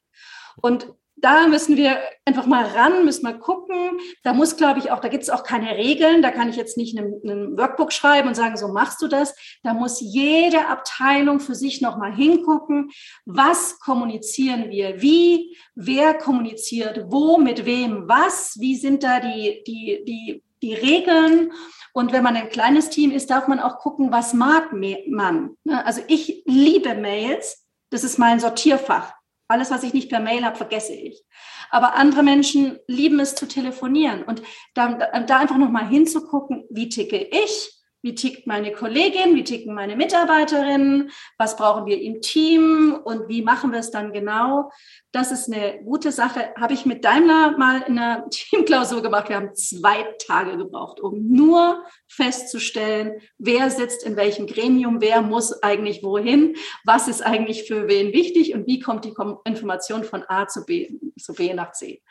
Und 0.61 0.93
da 1.17 1.47
müssen 1.47 1.77
wir 1.77 1.99
einfach 2.25 2.47
mal 2.47 2.65
ran, 2.65 3.05
müssen 3.05 3.23
mal 3.23 3.39
gucken. 3.39 3.99
Da 4.25 4.33
muss, 4.33 4.57
glaube 4.57 4.81
ich, 4.81 4.91
auch, 4.91 5.01
da 5.01 5.09
gibt 5.09 5.23
es 5.23 5.31
auch 5.31 5.45
keine 5.45 5.77
Regeln. 5.77 6.21
Da 6.21 6.31
kann 6.31 6.49
ich 6.49 6.57
jetzt 6.57 6.77
nicht 6.77 6.99
ein 6.99 7.57
Workbook 7.57 7.93
schreiben 7.93 8.29
und 8.29 8.35
sagen, 8.35 8.57
so 8.57 8.69
machst 8.69 9.01
du 9.01 9.09
das. 9.09 9.35
Da 9.63 9.73
muss 9.73 10.01
jede 10.01 10.67
Abteilung 10.67 11.39
für 11.39 11.55
sich 11.55 11.81
nochmal 11.81 12.15
hingucken. 12.15 12.91
Was 13.25 13.79
kommunizieren 13.79 14.71
wir? 14.71 15.01
Wie? 15.01 15.57
Wer 15.75 16.15
kommuniziert? 16.15 17.05
Wo? 17.09 17.39
Mit 17.39 17.67
wem? 17.67 18.09
Was? 18.09 18.57
Wie 18.59 18.77
sind 18.77 19.05
da 19.05 19.21
die, 19.21 19.63
die, 19.67 20.05
die, 20.05 20.43
die 20.61 20.75
Regeln? 20.75 21.53
Und 21.93 22.13
wenn 22.13 22.25
man 22.25 22.37
ein 22.37 22.49
kleines 22.49 22.89
Team 22.89 23.13
ist, 23.13 23.31
darf 23.31 23.49
man 23.49 23.61
auch 23.61 23.79
gucken, 23.79 24.11
was 24.11 24.33
mag 24.33 24.73
man. 24.73 25.57
Ne? 25.65 25.85
Also 25.85 26.03
ich 26.09 26.43
liebe 26.47 26.95
Mails. 26.95 27.67
Das 27.91 28.05
ist 28.05 28.19
mein 28.19 28.41
Sortierfach. 28.41 29.13
Alles, 29.53 29.71
was 29.71 29.83
ich 29.83 29.93
nicht 29.93 30.09
per 30.09 30.21
Mail 30.21 30.47
habe, 30.47 30.57
vergesse 30.57 30.95
ich. 30.95 31.23
Aber 31.69 31.95
andere 31.95 32.23
Menschen 32.23 32.79
lieben 32.87 33.21
es 33.21 33.35
zu 33.35 33.47
telefonieren 33.47 34.23
und 34.23 34.43
da, 34.73 34.95
da 34.95 35.39
einfach 35.39 35.59
nochmal 35.59 35.87
hinzugucken, 35.87 36.65
wie 36.71 36.89
ticke 36.89 37.19
ich, 37.19 37.82
wie 38.03 38.15
tickt 38.15 38.47
meine 38.47 38.73
Kollegin, 38.73 39.35
wie 39.37 39.45
ticken 39.45 39.75
meine 39.75 39.97
Mitarbeiterinnen, 39.97 41.11
was 41.39 41.57
brauchen 41.57 41.87
wir 41.87 42.01
im 42.01 42.21
Team 42.21 42.99
und 43.05 43.29
wie 43.29 43.43
machen 43.43 43.73
wir 43.73 43.79
es 43.79 43.91
dann 43.91 44.13
genau. 44.13 44.71
Das 45.13 45.31
ist 45.31 45.53
eine 45.53 45.83
gute 45.85 46.11
Sache. 46.11 46.53
Habe 46.59 46.75
ich 46.75 46.85
mit 46.85 47.05
Daimler 47.05 47.57
mal 47.57 47.83
in 47.83 47.99
einer 47.99 48.29
Teamklausur 48.31 49.03
gemacht. 49.03 49.29
Wir 49.29 49.37
haben 49.37 49.55
zwei 49.55 50.05
Tage 50.27 50.57
gebraucht, 50.57 51.01
um 51.01 51.29
nur 51.29 51.85
festzustellen, 52.09 53.21
wer 53.39 53.71
sitzt 53.71 54.05
in 54.05 54.17
welchem 54.17 54.47
Gremium, 54.47 55.01
wer 55.01 55.23
muss 55.23 55.63
eigentlich 55.63 56.03
wohin, 56.03 56.57
was 56.85 57.09
ist 57.09 57.23
eigentlich 57.23 57.69
für 57.69 57.89
wen 57.89 58.13
wichtig 58.13 58.55
und 58.55 58.67
wie 58.67 58.81
kommt 58.81 59.05
die 59.05 59.15
Information 59.45 60.03
von 60.05 60.25
A 60.29 60.49
zu 60.49 60.65
B, 60.65 60.99
zu 61.19 61.35
B 61.35 61.55
nach 61.55 61.73
C. 61.73 62.03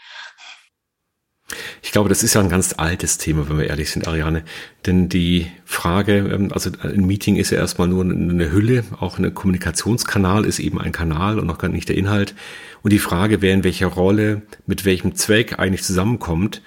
Ich 1.81 1.91
glaube, 1.91 2.09
das 2.09 2.23
ist 2.23 2.33
ja 2.33 2.41
ein 2.41 2.49
ganz 2.49 2.75
altes 2.77 3.17
Thema, 3.17 3.49
wenn 3.49 3.57
wir 3.57 3.67
ehrlich 3.67 3.91
sind, 3.91 4.07
Ariane. 4.07 4.43
Denn 4.85 5.09
die 5.09 5.47
Frage, 5.65 6.17
ähm, 6.17 6.51
also 6.51 6.71
ein 6.81 7.05
Meeting 7.05 7.35
ist 7.35 7.51
ja 7.51 7.57
erstmal 7.57 7.87
nur 7.87 8.03
eine 8.03 8.51
Hülle, 8.51 8.83
auch 8.99 9.17
ein 9.19 9.33
Kommunikationskanal 9.33 10.45
ist 10.45 10.59
eben 10.59 10.79
ein 10.79 10.91
Kanal 10.91 11.39
und 11.39 11.47
noch 11.47 11.57
gar 11.57 11.69
nicht 11.69 11.89
der 11.89 11.97
Inhalt. 11.97 12.35
Und 12.81 12.93
die 12.93 12.99
Frage, 12.99 13.41
wer 13.41 13.53
in 13.53 13.63
welcher 13.63 13.87
Rolle, 13.87 14.41
mit 14.65 14.85
welchem 14.85 15.15
Zweck 15.15 15.59
eigentlich 15.59 15.83
zusammenkommt, 15.83 16.61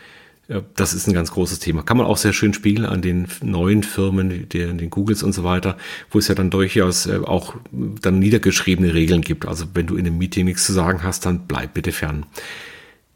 äh, 0.48 0.62
das 0.76 0.94
ist 0.94 1.06
ein 1.06 1.14
ganz 1.14 1.30
großes 1.32 1.58
Thema. 1.58 1.82
Kann 1.82 1.96
man 1.96 2.06
auch 2.06 2.16
sehr 2.16 2.32
schön 2.32 2.54
spiegeln 2.54 2.86
an 2.86 3.02
den 3.02 3.26
neuen 3.42 3.82
Firmen, 3.82 4.48
den, 4.48 4.78
den 4.78 4.90
Googles 4.90 5.22
und 5.22 5.32
so 5.32 5.44
weiter, 5.44 5.76
wo 6.10 6.18
es 6.18 6.28
ja 6.28 6.34
dann 6.34 6.50
durchaus 6.50 7.06
äh, 7.06 7.18
auch 7.24 7.56
dann 7.72 8.18
niedergeschriebene 8.18 8.94
Regeln 8.94 9.22
gibt. 9.22 9.46
Also 9.46 9.66
wenn 9.74 9.86
du 9.86 9.96
in 9.96 10.06
einem 10.06 10.18
Meeting 10.18 10.44
nichts 10.44 10.64
zu 10.64 10.72
sagen 10.72 11.02
hast, 11.02 11.26
dann 11.26 11.46
bleib 11.46 11.74
bitte 11.74 11.92
fern. 11.92 12.26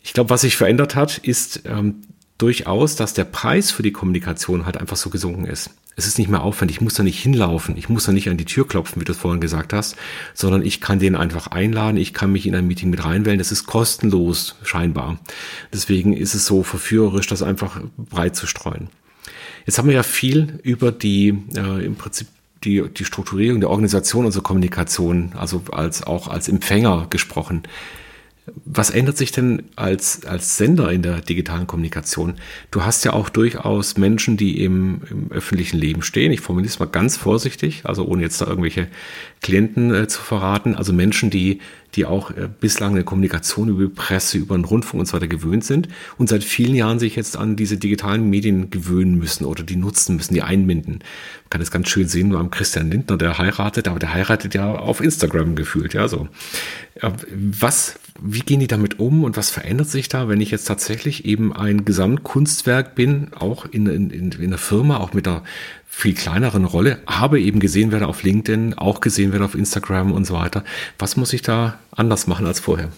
Ich 0.09 0.15
glaube, 0.15 0.31
was 0.31 0.41
sich 0.41 0.57
verändert 0.57 0.95
hat, 0.95 1.19
ist 1.19 1.65
ähm, 1.67 1.97
durchaus, 2.39 2.97
dass 2.97 3.13
der 3.13 3.25
Preis 3.25 3.71
für 3.71 3.83
die 3.83 3.93
Kommunikation 3.93 4.65
halt 4.65 4.79
einfach 4.79 4.97
so 4.97 5.11
gesunken 5.11 5.45
ist. 5.45 5.69
Es 5.97 6.07
ist 6.07 6.17
nicht 6.17 6.31
mehr 6.31 6.45
aufwendig, 6.45 6.79
ich 6.79 6.81
muss 6.81 6.95
da 6.95 7.03
nicht 7.03 7.21
hinlaufen, 7.21 7.77
ich 7.77 7.91
muss 7.91 8.05
da 8.05 8.13
nicht 8.13 8.31
an 8.31 8.39
die 8.39 8.47
Tür 8.47 8.67
klopfen, 8.67 9.03
wie 9.03 9.05
du 9.05 9.13
es 9.13 9.19
vorhin 9.19 9.43
gesagt 9.43 9.75
hast, 9.75 9.97
sondern 10.33 10.65
ich 10.65 10.81
kann 10.81 10.99
den 10.99 11.15
einfach 11.15 11.49
einladen, 11.49 11.99
ich 11.99 12.15
kann 12.15 12.33
mich 12.33 12.47
in 12.47 12.55
ein 12.55 12.67
Meeting 12.67 12.89
mit 12.89 13.05
reinwählen, 13.05 13.37
das 13.37 13.53
ist 13.53 13.67
kostenlos 13.67 14.57
scheinbar. 14.63 15.19
Deswegen 15.75 16.17
ist 16.17 16.35
es 16.35 16.47
so 16.47 16.63
verführerisch, 16.63 17.27
das 17.27 17.43
einfach 17.43 17.79
breit 17.99 18.35
zu 18.35 18.47
streuen. 18.47 18.89
Jetzt 19.67 19.77
haben 19.77 19.89
wir 19.89 19.95
ja 19.95 20.05
viel 20.05 20.59
über 20.63 20.91
die 20.91 21.37
äh, 21.55 21.85
im 21.85 21.97
Prinzip 21.97 22.29
die, 22.65 22.83
die 22.89 23.05
Strukturierung 23.05 23.61
der 23.61 23.69
Organisation 23.69 24.25
unserer 24.25 24.43
Kommunikation, 24.43 25.33
also 25.37 25.65
als 25.71 26.03
auch 26.03 26.29
als 26.29 26.49
Empfänger 26.49 27.09
gesprochen. 27.11 27.65
Was 28.65 28.91
ändert 28.91 29.17
sich 29.17 29.33
denn 29.33 29.65
als, 29.77 30.25
als 30.25 30.57
Sender 30.57 30.91
in 30.93 31.03
der 31.03 31.21
digitalen 31.21 31.67
Kommunikation? 31.67 32.35
Du 32.71 32.85
hast 32.85 33.05
ja 33.05 33.13
auch 33.13 33.29
durchaus 33.29 33.97
Menschen, 33.97 34.37
die 34.37 34.63
im, 34.63 35.03
im 35.11 35.33
öffentlichen 35.33 35.79
Leben 35.79 36.03
stehen. 36.03 36.33
Ich 36.33 36.41
formuliere 36.41 36.71
es 36.71 36.79
mal 36.79 36.87
ganz 36.87 37.17
vorsichtig, 37.17 37.83
also 37.85 38.05
ohne 38.07 38.23
jetzt 38.23 38.41
da 38.41 38.47
irgendwelche 38.47 38.89
Klienten 39.41 39.95
äh, 39.95 40.09
zu 40.09 40.21
verraten. 40.21 40.75
Also 40.75 40.93
Menschen, 40.93 41.31
die 41.31 41.61
die 41.95 42.05
auch 42.05 42.31
äh, 42.31 42.49
bislang 42.61 42.93
eine 42.93 43.05
Kommunikation 43.05 43.69
über 43.69 43.89
Presse, 43.89 44.39
über 44.39 44.57
den 44.57 44.65
Rundfunk 44.65 45.01
und 45.01 45.07
so 45.07 45.15
weiter 45.15 45.29
gewöhnt 45.29 45.65
sind 45.65 45.89
und 46.19 46.29
seit 46.29 46.45
vielen 46.45 46.75
Jahren 46.75 46.99
sich 46.99 47.17
jetzt 47.17 47.37
an 47.37 47.57
diese 47.57 47.77
digitalen 47.77 48.29
Medien 48.29 48.71
gewöhnen 48.71 49.17
müssen 49.17 49.45
oder 49.45 49.63
die 49.63 49.77
nutzen 49.77 50.17
müssen, 50.17 50.35
die 50.35 50.43
einbinden. 50.43 50.95
Man 50.95 51.51
kann 51.51 51.61
das 51.61 51.71
ganz 51.71 51.89
schön 51.89 52.09
sehen 52.09 52.31
beim 52.31 52.51
Christian 52.51 52.91
Lindner, 52.91 53.17
der 53.17 53.39
heiratet, 53.39 53.89
aber 53.89 53.99
der 53.99 54.13
heiratet 54.13 54.55
ja 54.55 54.71
auf 54.71 55.01
Instagram 55.01 55.57
gefühlt, 55.57 55.95
ja 55.95 56.09
so. 56.09 56.29
Was, 57.33 57.99
wie 58.21 58.41
gehen 58.41 58.61
die 58.61 58.67
damit 58.67 58.99
um 58.99 59.25
und 59.25 59.37
was 59.37 59.51
verändert 59.51 59.89
sich 59.89 60.09
da, 60.09 60.29
wenn 60.29 60.41
ich 60.41 60.51
jetzt 60.51 60.65
tatsächlich 60.65 61.25
eben 61.25 61.53
ein 61.53 61.85
Gesamtkunstwerk 61.85 62.95
bin, 62.95 63.31
auch 63.35 63.65
in, 63.67 63.87
in, 63.87 64.11
in, 64.11 64.33
in 64.33 64.47
einer 64.47 64.59
Firma, 64.59 64.99
auch 64.99 65.13
mit 65.13 65.27
einer 65.27 65.45
viel 65.87 66.15
kleineren 66.15 66.65
Rolle, 66.65 67.01
aber 67.07 67.39
eben 67.39 67.61
gesehen 67.61 67.93
werde 67.93 68.07
auf 68.07 68.23
LinkedIn, 68.23 68.75
auch 68.75 69.01
gesehen 69.01 69.33
werde 69.33 69.45
auf 69.45 69.55
Instagram 69.55 70.13
und 70.13 70.25
so 70.27 70.35
weiter. 70.35 70.65
Was 70.99 71.17
muss 71.17 71.33
ich 71.33 71.43
da 71.43 71.79
anders 71.91 72.27
machen 72.27 72.47
als 72.47 72.61
vorher? 72.61 72.91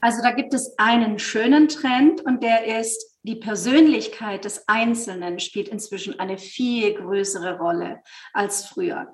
Also 0.00 0.22
da 0.22 0.30
gibt 0.30 0.54
es 0.54 0.72
einen 0.78 1.18
schönen 1.18 1.68
Trend 1.68 2.22
und 2.22 2.42
der 2.42 2.80
ist, 2.80 3.18
die 3.22 3.36
Persönlichkeit 3.36 4.46
des 4.46 4.66
Einzelnen 4.66 5.40
spielt 5.40 5.68
inzwischen 5.68 6.18
eine 6.18 6.38
viel 6.38 6.94
größere 6.94 7.58
Rolle 7.58 8.00
als 8.32 8.64
früher. 8.64 9.08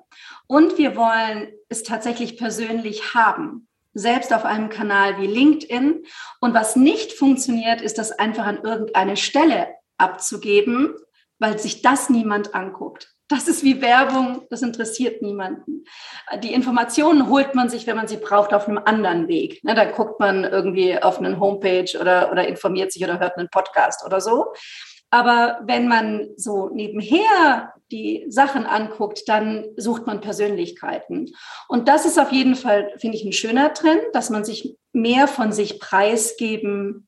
Und 0.47 0.77
wir 0.77 0.95
wollen 0.95 1.49
es 1.67 1.83
tatsächlich 1.83 2.37
persönlich 2.37 3.13
haben, 3.13 3.66
selbst 3.97 4.33
auf 4.33 4.45
einem 4.45 4.69
Kanal 4.69 5.19
wie 5.19 5.27
LinkedIn. 5.27 6.05
Und 6.39 6.53
was 6.53 6.75
nicht 6.75 7.13
funktioniert, 7.13 7.81
ist 7.81 7.97
das 7.97 8.11
einfach 8.11 8.45
an 8.45 8.63
irgendeine 8.63 9.17
Stelle 9.17 9.67
abzugeben 9.97 10.95
weil 11.39 11.59
sich 11.59 11.81
das 11.81 12.09
niemand 12.09 12.55
anguckt. 12.55 13.13
Das 13.29 13.49
ist 13.49 13.63
wie 13.63 13.81
Werbung, 13.81 14.47
das 14.49 14.61
interessiert 14.61 15.21
niemanden. 15.21 15.83
Die 16.43 16.53
Informationen 16.53 17.29
holt 17.29 17.55
man 17.55 17.67
sich, 17.67 17.85
wenn 17.85 17.97
man 17.97 18.07
sie 18.07 18.17
braucht, 18.17 18.53
auf 18.53 18.69
einem 18.69 18.77
anderen 18.77 19.27
Weg. 19.27 19.61
Ne, 19.65 19.75
da 19.75 19.83
guckt 19.83 20.19
man 20.21 20.45
irgendwie 20.45 20.97
auf 21.01 21.17
einen 21.17 21.39
Homepage 21.39 21.91
oder, 21.99 22.31
oder 22.31 22.47
informiert 22.47 22.93
sich 22.93 23.03
oder 23.03 23.19
hört 23.19 23.37
einen 23.37 23.49
Podcast 23.49 24.05
oder 24.05 24.21
so. 24.21 24.53
Aber 25.09 25.61
wenn 25.63 25.87
man 25.87 26.29
so 26.35 26.69
nebenher 26.69 27.73
die 27.91 28.25
Sachen 28.27 28.65
anguckt, 28.65 29.23
dann 29.27 29.65
sucht 29.77 30.05
man 30.05 30.19
Persönlichkeiten. 30.19 31.33
Und 31.69 31.87
das 31.87 32.05
ist 32.05 32.19
auf 32.19 32.31
jeden 32.31 32.55
Fall, 32.55 32.93
finde 32.97 33.17
ich, 33.17 33.23
ein 33.23 33.33
schöner 33.33 33.73
Trend, 33.73 34.01
dass 34.13 34.29
man 34.29 34.43
sich 34.43 34.75
mehr 34.91 35.27
von 35.27 35.53
sich 35.53 35.79
preisgeben 35.79 37.07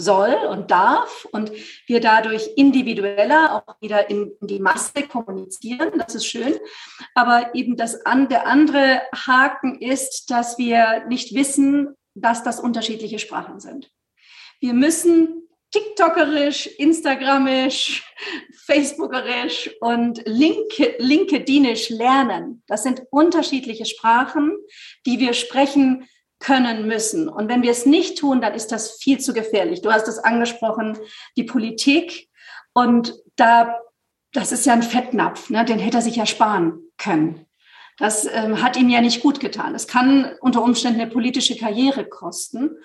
soll 0.00 0.32
und 0.32 0.70
darf 0.70 1.26
und 1.32 1.50
wir 1.86 2.00
dadurch 2.00 2.50
individueller 2.56 3.64
auch 3.66 3.80
wieder 3.80 4.08
in, 4.08 4.32
die 4.40 4.60
Masse 4.60 5.02
kommunizieren. 5.10 5.92
Das 5.98 6.14
ist 6.14 6.26
schön. 6.26 6.54
Aber 7.14 7.54
eben 7.54 7.76
das 7.76 8.06
an, 8.06 8.28
der 8.28 8.46
andere 8.46 9.02
Haken 9.12 9.80
ist, 9.80 10.30
dass 10.30 10.56
wir 10.56 11.06
nicht 11.08 11.34
wissen, 11.34 11.96
dass 12.14 12.44
das 12.44 12.60
unterschiedliche 12.60 13.18
Sprachen 13.18 13.58
sind. 13.58 13.90
Wir 14.60 14.72
müssen 14.72 15.47
TikTokerisch, 15.70 16.66
Instagramisch, 16.66 18.02
Facebookerisch 18.64 19.70
und 19.80 20.22
LinkedInisch 20.26 21.90
lernen. 21.90 22.62
Das 22.66 22.82
sind 22.82 23.02
unterschiedliche 23.10 23.84
Sprachen, 23.84 24.56
die 25.04 25.18
wir 25.18 25.34
sprechen 25.34 26.08
können 26.38 26.86
müssen. 26.86 27.28
Und 27.28 27.48
wenn 27.48 27.62
wir 27.62 27.70
es 27.70 27.84
nicht 27.84 28.18
tun, 28.18 28.40
dann 28.40 28.54
ist 28.54 28.72
das 28.72 28.92
viel 28.92 29.18
zu 29.18 29.32
gefährlich. 29.32 29.82
Du 29.82 29.92
hast 29.92 30.08
es 30.08 30.18
angesprochen, 30.18 30.96
die 31.36 31.44
Politik. 31.44 32.28
Und 32.72 33.14
da, 33.36 33.80
das 34.32 34.52
ist 34.52 34.64
ja 34.64 34.72
ein 34.72 34.82
Fettnapf, 34.82 35.50
ne? 35.50 35.64
den 35.64 35.78
hätte 35.78 35.98
er 35.98 36.02
sich 36.02 36.16
ja 36.16 36.26
sparen 36.26 36.80
können. 36.96 37.44
Das 37.98 38.26
ähm, 38.32 38.62
hat 38.62 38.76
ihm 38.76 38.88
ja 38.88 39.00
nicht 39.00 39.22
gut 39.22 39.40
getan. 39.40 39.74
Es 39.74 39.88
kann 39.88 40.30
unter 40.40 40.62
Umständen 40.62 41.00
eine 41.00 41.10
politische 41.10 41.56
Karriere 41.56 42.04
kosten. 42.04 42.76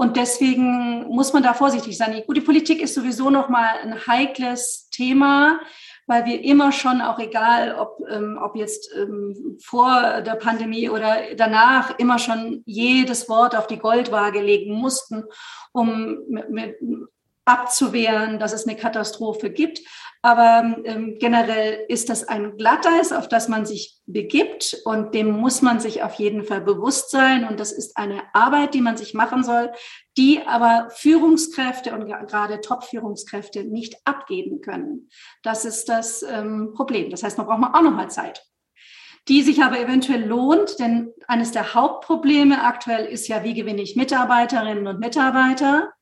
Und 0.00 0.16
deswegen 0.16 1.06
muss 1.08 1.32
man 1.34 1.42
da 1.42 1.52
vorsichtig 1.52 1.96
sein. 1.96 2.22
Gut, 2.26 2.36
die 2.36 2.40
Politik 2.40 2.80
ist 2.80 2.94
sowieso 2.94 3.28
nochmal 3.28 3.68
ein 3.82 4.06
heikles 4.06 4.88
Thema 4.90 5.60
weil 6.10 6.26
wir 6.26 6.42
immer 6.42 6.72
schon, 6.72 7.00
auch 7.00 7.20
egal, 7.20 7.76
ob, 7.76 8.00
ähm, 8.10 8.36
ob 8.42 8.56
jetzt 8.56 8.90
ähm, 8.96 9.56
vor 9.62 10.22
der 10.22 10.34
Pandemie 10.34 10.90
oder 10.90 11.36
danach, 11.36 12.00
immer 12.00 12.18
schon 12.18 12.64
jedes 12.66 13.28
Wort 13.28 13.54
auf 13.54 13.68
die 13.68 13.78
Goldwaage 13.78 14.40
legen 14.40 14.74
mussten, 14.74 15.22
um 15.70 16.18
mit, 16.28 16.50
mit 16.50 16.76
abzuwehren, 17.44 18.40
dass 18.40 18.52
es 18.52 18.66
eine 18.66 18.76
Katastrophe 18.76 19.50
gibt. 19.50 19.82
Aber 20.22 20.76
ähm, 20.84 21.16
generell 21.18 21.86
ist 21.88 22.10
das 22.10 22.28
ein 22.28 22.58
Glatteis, 22.58 23.10
auf 23.10 23.26
das 23.28 23.48
man 23.48 23.64
sich 23.64 23.98
begibt 24.04 24.76
und 24.84 25.14
dem 25.14 25.30
muss 25.30 25.62
man 25.62 25.80
sich 25.80 26.02
auf 26.02 26.14
jeden 26.14 26.44
Fall 26.44 26.60
bewusst 26.60 27.10
sein. 27.10 27.48
Und 27.48 27.58
das 27.58 27.72
ist 27.72 27.96
eine 27.96 28.22
Arbeit, 28.34 28.74
die 28.74 28.82
man 28.82 28.98
sich 28.98 29.14
machen 29.14 29.42
soll, 29.42 29.72
die 30.18 30.42
aber 30.46 30.88
Führungskräfte 30.90 31.94
und 31.94 32.06
gerade 32.06 32.60
Top-Führungskräfte 32.60 33.64
nicht 33.64 33.96
abgeben 34.04 34.60
können. 34.60 35.08
Das 35.42 35.64
ist 35.64 35.88
das 35.88 36.22
ähm, 36.22 36.72
Problem. 36.74 37.10
Das 37.10 37.22
heißt, 37.22 37.38
man 37.38 37.46
braucht 37.46 37.74
auch 37.74 37.82
noch 37.82 37.94
mal 37.94 38.10
Zeit 38.10 38.44
die 39.28 39.42
sich 39.42 39.62
aber 39.62 39.78
eventuell 39.78 40.24
lohnt, 40.24 40.78
denn 40.78 41.12
eines 41.28 41.52
der 41.52 41.74
Hauptprobleme 41.74 42.64
aktuell 42.64 43.04
ist 43.04 43.28
ja, 43.28 43.44
wie 43.44 43.54
gewinne 43.54 43.82
ich 43.82 43.94
Mitarbeiterinnen 43.94 44.86
und 44.86 44.98
Mitarbeiter? 44.98 45.92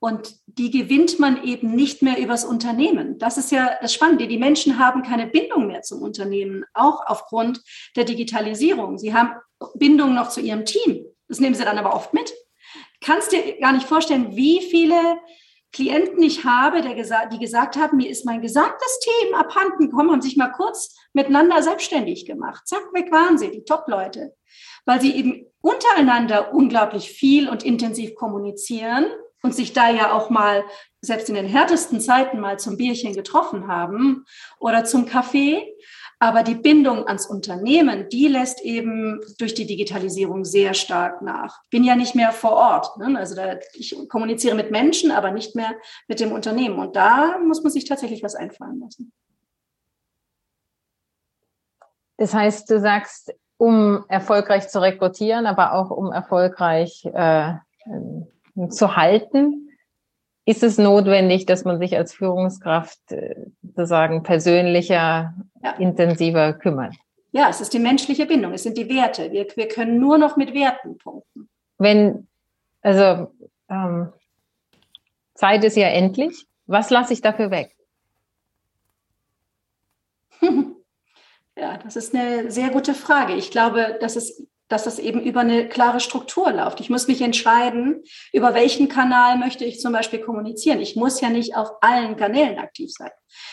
Und 0.00 0.34
die 0.46 0.70
gewinnt 0.70 1.18
man 1.18 1.44
eben 1.44 1.74
nicht 1.74 2.00
mehr 2.00 2.18
übers 2.18 2.46
Unternehmen. 2.46 3.18
Das 3.18 3.36
ist 3.36 3.52
ja 3.52 3.76
das 3.82 3.92
Spannende. 3.92 4.26
Die 4.26 4.38
Menschen 4.38 4.78
haben 4.78 5.02
keine 5.02 5.26
Bindung 5.26 5.66
mehr 5.66 5.82
zum 5.82 6.00
Unternehmen, 6.00 6.64
auch 6.72 7.02
aufgrund 7.06 7.62
der 7.96 8.04
Digitalisierung. 8.04 8.96
Sie 8.96 9.12
haben 9.12 9.32
Bindung 9.74 10.14
noch 10.14 10.30
zu 10.30 10.40
ihrem 10.40 10.64
Team. 10.64 11.04
Das 11.28 11.38
nehmen 11.38 11.54
sie 11.54 11.64
dann 11.64 11.76
aber 11.76 11.94
oft 11.94 12.14
mit. 12.14 12.32
Kannst 13.02 13.32
dir 13.32 13.58
gar 13.60 13.72
nicht 13.72 13.86
vorstellen, 13.86 14.34
wie 14.34 14.62
viele 14.62 15.18
Klienten 15.72 16.22
ich 16.22 16.44
habe, 16.44 16.80
die 16.82 17.38
gesagt 17.38 17.76
haben, 17.76 17.98
mir 17.98 18.08
ist 18.08 18.24
mein 18.24 18.40
gesamtes 18.40 19.00
Team 19.00 19.34
abhanden 19.34 19.90
gekommen, 19.90 20.10
haben 20.10 20.22
sich 20.22 20.36
mal 20.36 20.50
kurz 20.50 20.96
miteinander 21.12 21.62
selbstständig 21.62 22.26
gemacht. 22.26 22.66
Zack, 22.66 22.92
weg 22.92 23.12
waren 23.12 23.38
sie, 23.38 23.50
die 23.50 23.64
Top-Leute. 23.64 24.34
Weil 24.86 25.00
sie 25.00 25.14
eben 25.14 25.46
untereinander 25.60 26.54
unglaublich 26.54 27.10
viel 27.10 27.48
und 27.48 27.62
intensiv 27.62 28.14
kommunizieren 28.14 29.06
und 29.42 29.54
sich 29.54 29.72
da 29.72 29.90
ja 29.90 30.12
auch 30.12 30.30
mal 30.30 30.64
selbst 31.00 31.28
in 31.28 31.34
den 31.34 31.46
härtesten 31.46 32.00
Zeiten 32.00 32.40
mal 32.40 32.58
zum 32.58 32.76
Bierchen 32.76 33.14
getroffen 33.14 33.68
haben 33.68 34.24
oder 34.58 34.84
zum 34.84 35.06
Kaffee. 35.06 35.74
Aber 36.22 36.42
die 36.42 36.54
Bindung 36.54 37.06
ans 37.06 37.24
Unternehmen, 37.24 38.10
die 38.10 38.28
lässt 38.28 38.60
eben 38.60 39.20
durch 39.38 39.54
die 39.54 39.64
Digitalisierung 39.64 40.44
sehr 40.44 40.74
stark 40.74 41.22
nach. 41.22 41.62
Bin 41.70 41.82
ja 41.82 41.96
nicht 41.96 42.14
mehr 42.14 42.32
vor 42.32 42.52
Ort. 42.52 42.98
Ne? 42.98 43.18
Also 43.18 43.34
da, 43.34 43.58
ich 43.72 43.96
kommuniziere 44.10 44.54
mit 44.54 44.70
Menschen, 44.70 45.12
aber 45.12 45.30
nicht 45.30 45.56
mehr 45.56 45.74
mit 46.08 46.20
dem 46.20 46.32
Unternehmen. 46.32 46.78
Und 46.78 46.94
da 46.94 47.38
muss 47.38 47.62
man 47.62 47.72
sich 47.72 47.86
tatsächlich 47.86 48.22
was 48.22 48.34
einfallen 48.34 48.80
lassen. 48.80 49.12
Das 52.18 52.34
heißt, 52.34 52.68
du 52.68 52.78
sagst, 52.80 53.32
um 53.56 54.04
erfolgreich 54.08 54.68
zu 54.68 54.82
rekrutieren, 54.82 55.46
aber 55.46 55.72
auch 55.72 55.90
um 55.90 56.12
erfolgreich 56.12 57.06
äh, 57.14 57.54
zu 58.70 58.96
halten, 58.96 59.68
ist 60.44 60.62
es 60.62 60.78
notwendig, 60.78 61.46
dass 61.46 61.64
man 61.64 61.78
sich 61.78 61.96
als 61.96 62.12
Führungskraft 62.12 63.12
äh, 63.12 63.46
sozusagen 63.62 64.22
persönlicher, 64.22 65.34
ja. 65.62 65.72
intensiver 65.78 66.54
kümmert? 66.54 66.94
Ja, 67.32 67.48
es 67.48 67.60
ist 67.60 67.72
die 67.72 67.78
menschliche 67.78 68.26
Bindung, 68.26 68.52
es 68.52 68.64
sind 68.64 68.76
die 68.76 68.88
Werte. 68.88 69.30
Wir, 69.30 69.46
wir 69.54 69.68
können 69.68 70.00
nur 70.00 70.18
noch 70.18 70.36
mit 70.36 70.52
Werten 70.52 70.98
punkten. 70.98 71.48
Wenn, 71.78 72.26
also 72.82 73.32
ähm, 73.68 74.12
Zeit 75.34 75.64
ist 75.64 75.76
ja 75.76 75.88
endlich. 75.88 76.46
Was 76.66 76.90
lasse 76.90 77.12
ich 77.12 77.20
dafür 77.20 77.50
weg? 77.50 77.76
Ja, 81.56 81.76
das 81.76 81.94
ist 81.96 82.14
eine 82.14 82.50
sehr 82.50 82.70
gute 82.70 82.94
Frage. 82.94 83.34
Ich 83.34 83.50
glaube, 83.50 83.98
dass 84.00 84.16
es, 84.16 84.46
dass 84.70 84.86
es 84.86 85.00
eben 85.00 85.20
über 85.20 85.40
eine 85.40 85.68
klare 85.68 85.98
Struktur 85.98 86.52
läuft. 86.52 86.80
Ich 86.80 86.88
muss 86.88 87.08
mich 87.08 87.20
entscheiden, 87.20 88.04
über 88.32 88.54
welchen 88.54 88.88
Kanal 88.88 89.36
möchte 89.36 89.64
ich 89.64 89.80
zum 89.80 89.92
Beispiel 89.92 90.20
kommunizieren. 90.20 90.80
Ich 90.80 90.94
muss 90.94 91.20
ja 91.20 91.28
nicht 91.28 91.56
auf 91.56 91.70
allen 91.80 92.16
Kanälen 92.16 92.58
aktiv 92.58 92.88
sein. 92.90 93.10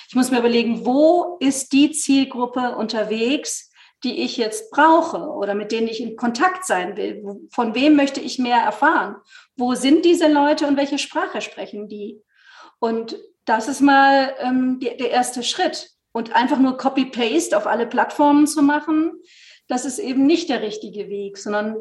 Ich 0.07 0.15
muss 0.15 0.29
mir 0.29 0.39
überlegen, 0.39 0.85
wo 0.85 1.37
ist 1.39 1.73
die 1.73 1.91
Zielgruppe 1.91 2.77
unterwegs, 2.77 3.71
die 4.03 4.23
ich 4.23 4.37
jetzt 4.37 4.69
brauche 4.69 5.17
oder 5.17 5.55
mit 5.55 5.71
denen 5.71 5.87
ich 5.87 6.01
in 6.01 6.15
Kontakt 6.15 6.65
sein 6.67 6.95
will. 6.97 7.23
Von 7.51 7.73
wem 7.73 7.95
möchte 7.95 8.21
ich 8.21 8.37
mehr 8.37 8.61
erfahren? 8.61 9.15
Wo 9.55 9.73
sind 9.73 10.05
diese 10.05 10.31
Leute 10.31 10.67
und 10.67 10.77
welche 10.77 10.99
Sprache 10.99 11.41
sprechen 11.41 11.89
die? 11.89 12.21
Und 12.77 13.17
das 13.45 13.67
ist 13.67 13.81
mal 13.81 14.35
ähm, 14.39 14.79
die, 14.79 14.95
der 14.95 15.09
erste 15.09 15.41
Schritt. 15.41 15.89
Und 16.11 16.35
einfach 16.35 16.59
nur 16.59 16.77
Copy-Paste 16.77 17.57
auf 17.57 17.67
alle 17.67 17.85
Plattformen 17.87 18.47
zu 18.47 18.61
machen, 18.61 19.13
das 19.67 19.85
ist 19.85 19.99
eben 19.99 20.25
nicht 20.25 20.49
der 20.49 20.61
richtige 20.61 21.09
Weg, 21.09 21.37
sondern 21.37 21.77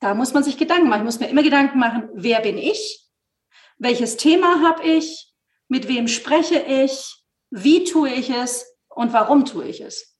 da 0.00 0.14
muss 0.14 0.34
man 0.34 0.42
sich 0.42 0.58
Gedanken 0.58 0.88
machen. 0.88 1.00
Ich 1.00 1.06
muss 1.06 1.20
mir 1.20 1.28
immer 1.28 1.42
Gedanken 1.42 1.78
machen, 1.78 2.08
wer 2.12 2.40
bin 2.40 2.58
ich? 2.58 3.06
Welches 3.78 4.16
Thema 4.16 4.62
habe 4.62 4.82
ich? 4.84 5.32
Mit 5.68 5.88
wem 5.88 6.08
spreche 6.08 6.60
ich? 6.60 7.16
Wie 7.50 7.84
tue 7.84 8.10
ich 8.10 8.30
es? 8.30 8.66
Und 8.88 9.12
warum 9.12 9.44
tue 9.44 9.66
ich 9.66 9.80
es? 9.80 10.16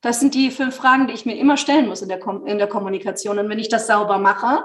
Das 0.00 0.18
sind 0.18 0.34
die 0.34 0.50
fünf 0.50 0.74
Fragen, 0.74 1.06
die 1.06 1.14
ich 1.14 1.26
mir 1.26 1.36
immer 1.36 1.56
stellen 1.56 1.88
muss 1.88 2.02
in 2.02 2.08
der, 2.08 2.18
Kom 2.18 2.46
in 2.46 2.58
der 2.58 2.66
Kommunikation. 2.66 3.38
Und 3.38 3.48
wenn 3.48 3.58
ich 3.58 3.68
das 3.68 3.86
sauber 3.86 4.18
mache, 4.18 4.64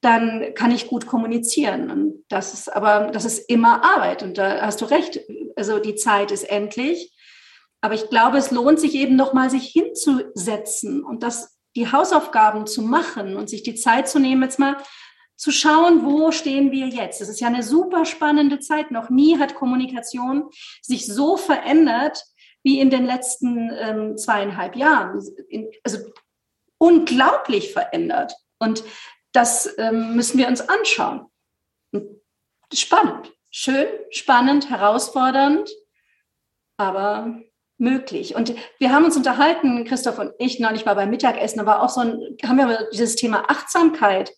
dann 0.00 0.54
kann 0.54 0.70
ich 0.70 0.86
gut 0.86 1.06
kommunizieren. 1.06 1.90
Und 1.90 2.24
das 2.28 2.54
ist 2.54 2.74
aber, 2.74 3.10
das 3.10 3.24
ist 3.24 3.50
immer 3.50 3.84
Arbeit. 3.84 4.22
Und 4.22 4.38
da 4.38 4.62
hast 4.62 4.80
du 4.80 4.86
recht. 4.86 5.20
Also 5.56 5.78
die 5.78 5.94
Zeit 5.94 6.30
ist 6.30 6.44
endlich. 6.44 7.13
Aber 7.84 7.92
ich 7.92 8.08
glaube, 8.08 8.38
es 8.38 8.50
lohnt 8.50 8.80
sich 8.80 8.94
eben 8.94 9.14
nochmal, 9.14 9.50
sich 9.50 9.66
hinzusetzen 9.66 11.04
und 11.04 11.22
das, 11.22 11.60
die 11.76 11.92
Hausaufgaben 11.92 12.66
zu 12.66 12.80
machen 12.80 13.36
und 13.36 13.50
sich 13.50 13.62
die 13.62 13.74
Zeit 13.74 14.08
zu 14.08 14.18
nehmen, 14.18 14.42
jetzt 14.42 14.58
mal 14.58 14.78
zu 15.36 15.50
schauen, 15.50 16.02
wo 16.02 16.32
stehen 16.32 16.72
wir 16.72 16.86
jetzt. 16.86 17.20
Das 17.20 17.28
ist 17.28 17.40
ja 17.40 17.48
eine 17.48 17.62
super 17.62 18.06
spannende 18.06 18.58
Zeit. 18.58 18.90
Noch 18.90 19.10
nie 19.10 19.38
hat 19.38 19.54
Kommunikation 19.54 20.48
sich 20.80 21.06
so 21.06 21.36
verändert 21.36 22.24
wie 22.62 22.80
in 22.80 22.88
den 22.88 23.04
letzten 23.04 23.70
ähm, 23.78 24.16
zweieinhalb 24.16 24.76
Jahren. 24.76 25.22
Also 25.82 25.98
unglaublich 26.78 27.74
verändert. 27.74 28.34
Und 28.58 28.82
das 29.32 29.74
ähm, 29.76 30.16
müssen 30.16 30.38
wir 30.38 30.48
uns 30.48 30.66
anschauen. 30.66 31.26
Spannend, 32.72 33.30
schön, 33.50 33.88
spannend, 34.08 34.70
herausfordernd, 34.70 35.70
aber 36.78 37.42
möglich. 37.78 38.34
Und 38.34 38.54
wir 38.78 38.92
haben 38.92 39.04
uns 39.04 39.16
unterhalten, 39.16 39.84
Christoph 39.84 40.18
und 40.18 40.32
ich, 40.38 40.60
neulich 40.60 40.84
mal 40.84 40.94
beim 40.94 41.10
Mittagessen, 41.10 41.60
aber 41.60 41.82
auch 41.82 41.88
so 41.88 42.00
ein, 42.00 42.18
haben 42.44 42.56
wir 42.56 42.64
über 42.64 42.78
dieses 42.92 43.16
Thema 43.16 43.44
Achtsamkeit 43.48 44.32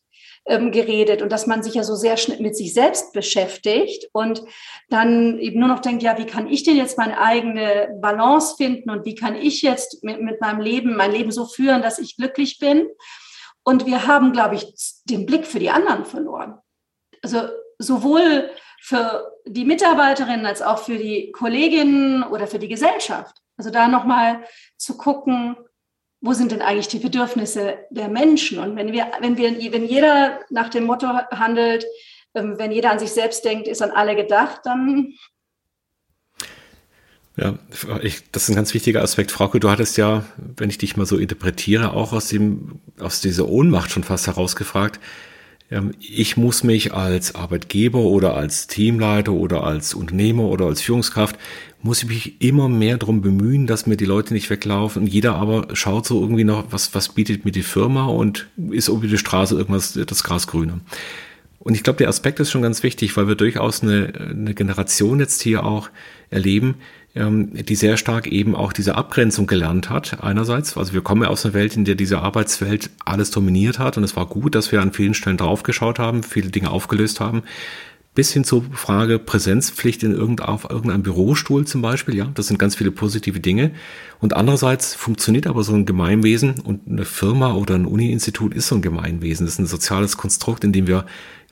ähm, 0.46 0.70
geredet 0.70 1.22
und 1.22 1.30
dass 1.30 1.46
man 1.46 1.62
sich 1.62 1.74
ja 1.74 1.82
so 1.82 1.94
sehr 1.94 2.16
mit 2.38 2.56
sich 2.56 2.72
selbst 2.72 3.12
beschäftigt 3.12 4.08
und 4.12 4.42
dann 4.88 5.38
eben 5.38 5.58
nur 5.60 5.68
noch 5.68 5.80
denkt, 5.80 6.02
ja, 6.02 6.16
wie 6.18 6.26
kann 6.26 6.48
ich 6.48 6.62
denn 6.62 6.76
jetzt 6.76 6.96
meine 6.98 7.20
eigene 7.20 7.98
Balance 8.00 8.54
finden 8.56 8.90
und 8.90 9.04
wie 9.04 9.14
kann 9.14 9.34
ich 9.34 9.62
jetzt 9.62 10.02
mit, 10.04 10.22
mit 10.22 10.40
meinem 10.40 10.60
Leben, 10.60 10.96
mein 10.96 11.12
Leben 11.12 11.30
so 11.30 11.46
führen, 11.46 11.82
dass 11.82 11.98
ich 11.98 12.16
glücklich 12.16 12.58
bin? 12.58 12.86
Und 13.64 13.86
wir 13.86 14.06
haben, 14.06 14.32
glaube 14.32 14.54
ich, 14.54 14.72
den 15.04 15.26
Blick 15.26 15.46
für 15.46 15.58
die 15.58 15.70
anderen 15.70 16.04
verloren. 16.04 16.58
Also 17.22 17.48
sowohl 17.78 18.50
für 18.80 19.32
die 19.46 19.64
Mitarbeiterinnen 19.64 20.46
als 20.46 20.62
auch 20.62 20.78
für 20.78 20.96
die 20.96 21.32
Kolleginnen 21.32 22.22
oder 22.22 22.46
für 22.46 22.58
die 22.58 22.68
Gesellschaft. 22.68 23.36
Also 23.56 23.70
da 23.70 23.88
nochmal 23.88 24.44
zu 24.76 24.96
gucken, 24.96 25.56
wo 26.20 26.32
sind 26.32 26.52
denn 26.52 26.62
eigentlich 26.62 26.88
die 26.88 26.98
Bedürfnisse 26.98 27.78
der 27.90 28.08
Menschen? 28.08 28.58
Und 28.58 28.76
wenn 28.76 28.92
wir, 28.92 29.10
wenn 29.20 29.36
wir, 29.36 29.72
wenn 29.72 29.84
jeder 29.84 30.40
nach 30.50 30.68
dem 30.68 30.84
Motto 30.84 31.08
handelt, 31.08 31.84
ähm, 32.34 32.58
wenn 32.58 32.72
jeder 32.72 32.90
an 32.90 32.98
sich 32.98 33.12
selbst 33.12 33.44
denkt, 33.44 33.68
ist 33.68 33.82
an 33.82 33.90
alle 33.90 34.16
gedacht, 34.16 34.60
dann 34.64 35.14
ja, 37.36 37.58
ich, 38.00 38.30
das 38.32 38.44
ist 38.44 38.48
ein 38.48 38.56
ganz 38.56 38.72
wichtiger 38.72 39.02
Aspekt. 39.02 39.30
Frauke, 39.30 39.60
du 39.60 39.68
hattest 39.68 39.98
ja, 39.98 40.24
wenn 40.38 40.70
ich 40.70 40.78
dich 40.78 40.96
mal 40.96 41.04
so 41.04 41.18
interpretiere, 41.18 41.92
auch 41.92 42.14
aus 42.14 42.28
dem, 42.28 42.80
aus 42.98 43.20
dieser 43.20 43.46
Ohnmacht 43.46 43.90
schon 43.90 44.04
fast 44.04 44.26
herausgefragt, 44.26 45.00
ich 45.98 46.36
muss 46.36 46.62
mich 46.62 46.94
als 46.94 47.34
Arbeitgeber 47.34 47.98
oder 47.98 48.36
als 48.36 48.68
Teamleiter 48.68 49.32
oder 49.32 49.64
als 49.64 49.94
Unternehmer 49.94 50.44
oder 50.44 50.66
als 50.66 50.80
Führungskraft, 50.82 51.36
muss 51.82 52.02
ich 52.02 52.08
mich 52.08 52.40
immer 52.40 52.68
mehr 52.68 52.98
darum 52.98 53.20
bemühen, 53.20 53.66
dass 53.66 53.86
mir 53.86 53.96
die 53.96 54.04
Leute 54.04 54.32
nicht 54.32 54.48
weglaufen. 54.48 55.06
Jeder 55.06 55.34
aber 55.34 55.68
schaut 55.74 56.06
so 56.06 56.20
irgendwie 56.20 56.44
noch, 56.44 56.66
was, 56.70 56.94
was 56.94 57.10
bietet 57.10 57.44
mir 57.44 57.50
die 57.50 57.62
Firma 57.62 58.06
und 58.06 58.46
ist 58.70 58.88
über 58.88 59.06
die 59.06 59.18
Straße 59.18 59.56
irgendwas 59.56 59.92
das 59.94 60.22
Gras 60.22 60.46
grüner. 60.46 60.80
Und 61.58 61.74
ich 61.74 61.82
glaube, 61.82 61.96
der 61.96 62.08
Aspekt 62.08 62.38
ist 62.38 62.52
schon 62.52 62.62
ganz 62.62 62.84
wichtig, 62.84 63.16
weil 63.16 63.26
wir 63.26 63.34
durchaus 63.34 63.82
eine, 63.82 64.12
eine 64.14 64.54
Generation 64.54 65.18
jetzt 65.18 65.42
hier 65.42 65.64
auch 65.64 65.90
erleben, 66.30 66.76
ähm, 66.76 66.80
die 67.18 67.74
sehr 67.76 67.96
stark 67.96 68.26
eben 68.26 68.54
auch 68.54 68.74
diese 68.74 68.94
Abgrenzung 68.94 69.46
gelernt 69.46 69.88
hat. 69.88 70.22
Einerseits, 70.22 70.76
also 70.76 70.92
wir 70.92 71.00
kommen 71.00 71.22
ja 71.22 71.28
aus 71.28 71.46
einer 71.46 71.54
Welt, 71.54 71.74
in 71.74 71.86
der 71.86 71.94
diese 71.94 72.18
Arbeitswelt 72.18 72.90
alles 73.06 73.30
dominiert 73.30 73.78
hat 73.78 73.96
und 73.96 74.04
es 74.04 74.16
war 74.16 74.26
gut, 74.26 74.54
dass 74.54 74.70
wir 74.70 74.82
an 74.82 74.92
vielen 74.92 75.14
Stellen 75.14 75.38
draufgeschaut 75.38 75.98
haben, 75.98 76.22
viele 76.22 76.50
Dinge 76.50 76.70
aufgelöst 76.70 77.20
haben. 77.20 77.42
Bis 78.14 78.32
hin 78.32 78.44
zur 78.44 78.64
Frage 78.72 79.18
Präsenzpflicht 79.18 80.02
in 80.02 80.12
irgendein, 80.12 80.48
auf 80.48 80.68
irgendeinem 80.68 81.02
Bürostuhl 81.02 81.66
zum 81.66 81.82
Beispiel, 81.82 82.14
ja, 82.16 82.30
das 82.34 82.48
sind 82.48 82.58
ganz 82.58 82.74
viele 82.74 82.90
positive 82.90 83.40
Dinge. 83.40 83.72
Und 84.20 84.34
andererseits 84.34 84.94
funktioniert 84.94 85.46
aber 85.46 85.62
so 85.62 85.74
ein 85.74 85.84
Gemeinwesen 85.84 86.60
und 86.60 86.88
eine 86.88 87.04
Firma 87.04 87.54
oder 87.54 87.74
ein 87.74 87.84
Uni-Institut 87.84 88.54
ist 88.54 88.68
so 88.68 88.74
ein 88.74 88.82
Gemeinwesen. 88.82 89.46
Das 89.46 89.54
ist 89.54 89.58
ein 89.58 89.66
soziales 89.66 90.16
Konstrukt, 90.16 90.64
in 90.64 90.72
dem 90.72 90.86
wir 90.86 91.04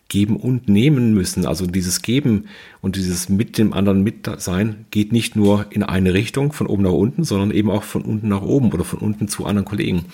geben 0.08 0.36
und 0.36 0.68
nehmen 0.68 1.14
müssen. 1.14 1.46
Also 1.46 1.66
dieses 1.66 2.02
Geben 2.02 2.46
und 2.80 2.96
dieses 2.96 3.28
mit 3.28 3.58
dem 3.58 3.72
anderen 3.72 4.02
mit 4.02 4.28
sein 4.38 4.84
geht 4.90 5.12
nicht 5.12 5.36
nur 5.36 5.66
in 5.70 5.82
eine 5.82 6.14
Richtung 6.14 6.52
von 6.52 6.66
oben 6.66 6.82
nach 6.82 6.92
unten, 6.92 7.24
sondern 7.24 7.50
eben 7.50 7.70
auch 7.70 7.82
von 7.82 8.02
unten 8.02 8.28
nach 8.28 8.42
oben 8.42 8.72
oder 8.72 8.84
von 8.84 8.98
unten 8.98 9.28
zu 9.28 9.46
anderen 9.46 9.64
Kollegen. 9.64 10.04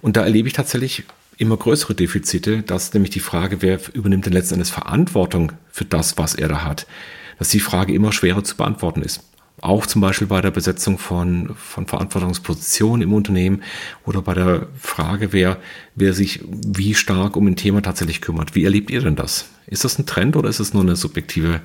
Und 0.00 0.16
da 0.16 0.22
erlebe 0.22 0.48
ich 0.48 0.54
tatsächlich 0.54 1.04
immer 1.38 1.56
größere 1.56 1.94
Defizite, 1.94 2.62
dass 2.62 2.94
nämlich 2.94 3.10
die 3.10 3.20
Frage, 3.20 3.62
wer 3.62 3.80
übernimmt 3.94 4.26
denn 4.26 4.32
letzten 4.32 4.54
Endes 4.54 4.70
Verantwortung 4.70 5.52
für 5.70 5.84
das, 5.84 6.18
was 6.18 6.34
er 6.34 6.48
da 6.48 6.64
hat, 6.64 6.86
dass 7.38 7.48
die 7.48 7.60
Frage 7.60 7.94
immer 7.94 8.12
schwerer 8.12 8.44
zu 8.44 8.56
beantworten 8.56 9.02
ist 9.02 9.22
auch 9.60 9.86
zum 9.86 10.00
Beispiel 10.00 10.26
bei 10.26 10.40
der 10.40 10.50
Besetzung 10.50 10.98
von, 10.98 11.54
von 11.54 11.86
Verantwortungspositionen 11.86 13.02
im 13.02 13.12
Unternehmen 13.12 13.62
oder 14.04 14.22
bei 14.22 14.34
der 14.34 14.66
Frage, 14.78 15.32
wer, 15.32 15.58
wer 15.94 16.14
sich 16.14 16.40
wie 16.44 16.94
stark 16.94 17.36
um 17.36 17.46
ein 17.46 17.56
Thema 17.56 17.82
tatsächlich 17.82 18.20
kümmert. 18.20 18.54
Wie 18.54 18.64
erlebt 18.64 18.90
ihr 18.90 19.00
denn 19.00 19.16
das? 19.16 19.48
Ist 19.66 19.84
das 19.84 19.98
ein 19.98 20.06
Trend 20.06 20.36
oder 20.36 20.48
ist 20.48 20.60
es 20.60 20.74
nur 20.74 20.82
eine 20.82 20.96
subjektive 20.96 21.60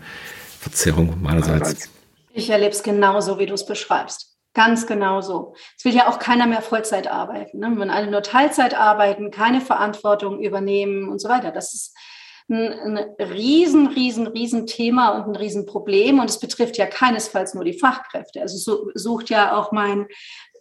Verzerrung 0.59 1.21
meinerseits? 1.21 1.89
Ich 2.31 2.49
erlebe 2.49 2.71
es 2.71 2.83
genauso, 2.83 3.39
wie 3.39 3.47
du 3.47 3.55
es 3.55 3.65
beschreibst. 3.65 4.37
Ganz 4.53 4.87
genauso. 4.87 5.55
Es 5.77 5.85
will 5.85 5.93
ja 5.93 6.07
auch 6.07 6.19
keiner 6.19 6.47
mehr 6.47 6.61
Vollzeit 6.61 7.07
arbeiten. 7.07 7.59
Ne? 7.59 7.73
Wenn 7.77 7.89
alle 7.89 8.09
nur 8.09 8.23
Teilzeit 8.23 8.75
arbeiten, 8.75 9.31
keine 9.31 9.61
Verantwortung 9.61 10.39
übernehmen 10.39 11.09
und 11.09 11.19
so 11.19 11.29
weiter. 11.29 11.51
Das 11.51 11.73
ist 11.73 11.95
ein, 12.49 12.97
ein 12.97 12.97
riesen, 13.19 13.87
riesen, 13.87 14.27
riesen 14.27 14.67
Thema 14.67 15.09
und 15.09 15.27
ein 15.27 15.35
Riesenproblem. 15.35 16.19
Und 16.19 16.29
es 16.29 16.39
betrifft 16.39 16.77
ja 16.77 16.85
keinesfalls 16.85 17.53
nur 17.53 17.63
die 17.63 17.77
Fachkräfte. 17.77 18.41
Also 18.41 18.57
so 18.57 18.91
sucht 18.93 19.29
ja 19.29 19.57
auch 19.57 19.71
mein 19.71 20.07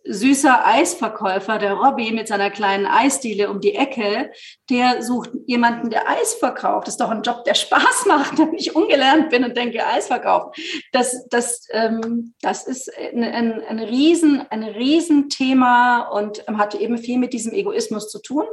süßer 0.09 0.65
Eisverkäufer, 0.65 1.59
der 1.59 1.75
Robby 1.75 2.13
mit 2.13 2.29
seiner 2.29 2.51
kleinen 2.51 2.87
Eisdiele 2.87 3.51
um 3.51 3.61
die 3.61 3.75
Ecke, 3.75 4.31
der 4.71 5.03
sucht 5.03 5.31
jemanden, 5.47 5.91
der 5.91 6.09
Eis 6.09 6.35
verkauft. 6.35 6.87
Das 6.87 6.95
ist 6.95 7.01
doch 7.01 7.11
ein 7.11 7.23
Job, 7.23 7.45
der 7.45 7.55
Spaß 7.55 8.07
macht, 8.07 8.39
wenn 8.39 8.55
ich 8.55 8.75
ungelernt 8.75 9.31
bin 9.31 9.45
und 9.45 9.57
denke, 9.57 9.85
Eis 9.87 10.07
verkaufen. 10.07 10.51
Das, 10.93 11.27
das, 11.29 11.67
ähm, 11.71 12.35
das 12.41 12.67
ist 12.67 12.91
ein, 12.97 13.25
ein, 13.25 13.63
ein, 13.65 13.79
Riesen, 13.81 14.45
ein 14.51 14.63
Riesenthema 14.63 16.09
und 16.09 16.47
hat 16.47 16.75
eben 16.75 16.99
viel 16.99 17.19
mit 17.19 17.33
diesem 17.33 17.53
Egoismus 17.53 18.09
zu 18.09 18.21
tun 18.21 18.45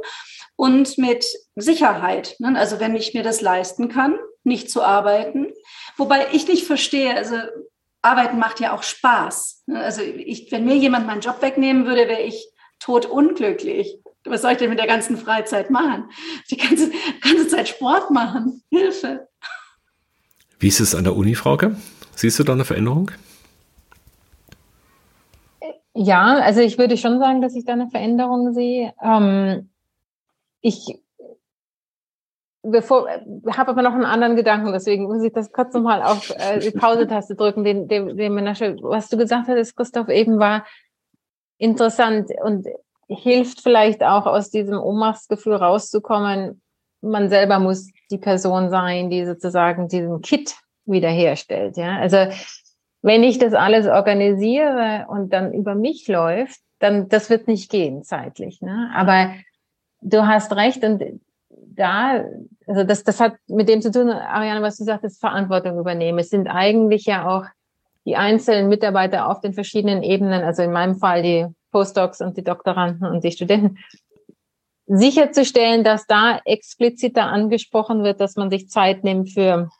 und 0.56 0.98
mit 0.98 1.24
Sicherheit. 1.56 2.36
Ne? 2.38 2.56
Also 2.58 2.80
wenn 2.80 2.94
ich 2.96 3.14
mir 3.14 3.22
das 3.22 3.40
leisten 3.40 3.88
kann, 3.88 4.18
nicht 4.44 4.70
zu 4.70 4.82
arbeiten. 4.82 5.52
Wobei 5.96 6.28
ich 6.32 6.46
nicht 6.46 6.66
verstehe, 6.66 7.14
also 7.14 7.36
Arbeiten 8.02 8.38
macht 8.38 8.60
ja 8.60 8.74
auch 8.74 8.82
Spaß. 8.82 9.64
Ne? 9.66 9.80
Also 9.80 10.02
ich, 10.02 10.52
wenn 10.52 10.64
mir 10.64 10.76
jemand 10.76 11.06
meinen 11.06 11.20
Job 11.20 11.40
wegnehmen 11.40 11.86
würde, 11.86 12.08
wäre 12.08 12.22
ich 12.22 12.48
tot 12.78 13.06
unglücklich. 13.06 13.98
Was 14.24 14.42
soll 14.42 14.52
ich 14.52 14.58
denn 14.58 14.70
mit 14.70 14.78
der 14.78 14.86
ganzen 14.86 15.16
Freizeit 15.16 15.70
machen? 15.70 16.10
Die 16.50 16.56
ganze, 16.56 16.90
ganze 17.20 17.48
Zeit 17.48 17.68
Sport 17.68 18.10
machen. 18.10 18.62
Hilfe. 18.70 19.28
Wie 20.58 20.68
ist 20.68 20.80
es 20.80 20.94
an 20.94 21.04
der 21.04 21.16
Uni, 21.16 21.34
Frauke? 21.34 21.76
Siehst 22.14 22.38
du 22.38 22.44
da 22.44 22.52
eine 22.52 22.64
Veränderung? 22.64 23.10
Ja, 25.94 26.38
also 26.38 26.60
ich 26.60 26.78
würde 26.78 26.96
schon 26.96 27.18
sagen, 27.18 27.40
dass 27.40 27.54
ich 27.54 27.64
da 27.64 27.72
eine 27.72 27.88
Veränderung 27.88 28.52
sehe. 28.52 28.92
Ähm, 29.02 29.70
ich 30.64 30.98
bevor 32.64 33.08
habe 33.08 33.70
aber 33.70 33.82
noch 33.82 33.92
einen 33.92 34.06
anderen 34.06 34.36
Gedanken, 34.36 34.72
deswegen 34.72 35.04
muss 35.04 35.22
ich 35.22 35.32
das 35.32 35.52
kurz 35.52 35.74
nochmal 35.74 36.02
auf 36.02 36.30
äh, 36.30 36.58
die 36.58 36.70
Pause-Taste 36.78 37.34
drücken, 37.34 37.62
den, 37.62 37.88
den, 37.88 38.16
den 38.16 38.34
Menasche, 38.34 38.76
was 38.80 39.08
du 39.08 39.16
gesagt 39.16 39.48
hattest, 39.48 39.76
Christoph, 39.76 40.08
eben 40.08 40.38
war 40.38 40.64
interessant 41.58 42.30
und 42.42 42.66
hilft 43.06 43.60
vielleicht 43.60 44.02
auch 44.02 44.26
aus 44.26 44.50
diesem 44.50 44.78
Ohnmachtsgefühl 44.78 45.54
rauszukommen. 45.54 46.62
Man 47.02 47.28
selber 47.28 47.58
muss 47.58 47.90
die 48.10 48.18
Person 48.18 48.70
sein, 48.70 49.10
die 49.10 49.26
sozusagen 49.26 49.88
diesen 49.88 50.22
Kit 50.22 50.56
wiederherstellt. 50.86 51.76
Ja, 51.76 51.98
also 51.98 52.16
wenn 53.02 53.22
ich 53.22 53.38
das 53.38 53.52
alles 53.52 53.86
organisiere 53.86 55.06
und 55.08 55.34
dann 55.34 55.52
über 55.52 55.74
mich 55.74 56.08
läuft, 56.08 56.60
dann 56.78 57.10
das 57.10 57.28
wird 57.28 57.46
nicht 57.46 57.70
gehen 57.70 58.02
zeitlich. 58.02 58.62
Ne? 58.62 58.90
Aber 58.94 59.34
du 60.04 60.26
hast 60.26 60.54
recht 60.54 60.84
und 60.84 61.02
da, 61.48 62.24
also 62.66 62.84
das, 62.84 63.02
das 63.02 63.20
hat 63.20 63.34
mit 63.48 63.68
dem 63.68 63.82
zu 63.82 63.90
tun, 63.90 64.10
Ariane, 64.10 64.62
was 64.62 64.76
du 64.76 64.84
sagtest, 64.84 65.20
Verantwortung 65.20 65.78
übernehmen. 65.78 66.18
Es 66.18 66.30
sind 66.30 66.46
eigentlich 66.46 67.06
ja 67.06 67.26
auch 67.26 67.44
die 68.06 68.16
einzelnen 68.16 68.68
Mitarbeiter 68.68 69.28
auf 69.28 69.40
den 69.40 69.54
verschiedenen 69.54 70.02
Ebenen, 70.02 70.44
also 70.44 70.62
in 70.62 70.72
meinem 70.72 70.96
Fall 70.96 71.22
die 71.22 71.46
Postdocs 71.72 72.20
und 72.20 72.36
die 72.36 72.44
Doktoranden 72.44 73.08
und 73.08 73.24
die 73.24 73.32
Studenten, 73.32 73.78
sicherzustellen, 74.86 75.82
dass 75.82 76.06
da 76.06 76.40
expliziter 76.44 77.24
angesprochen 77.24 78.04
wird, 78.04 78.20
dass 78.20 78.36
man 78.36 78.50
sich 78.50 78.68
Zeit 78.68 79.02
nimmt 79.02 79.30
für 79.30 79.70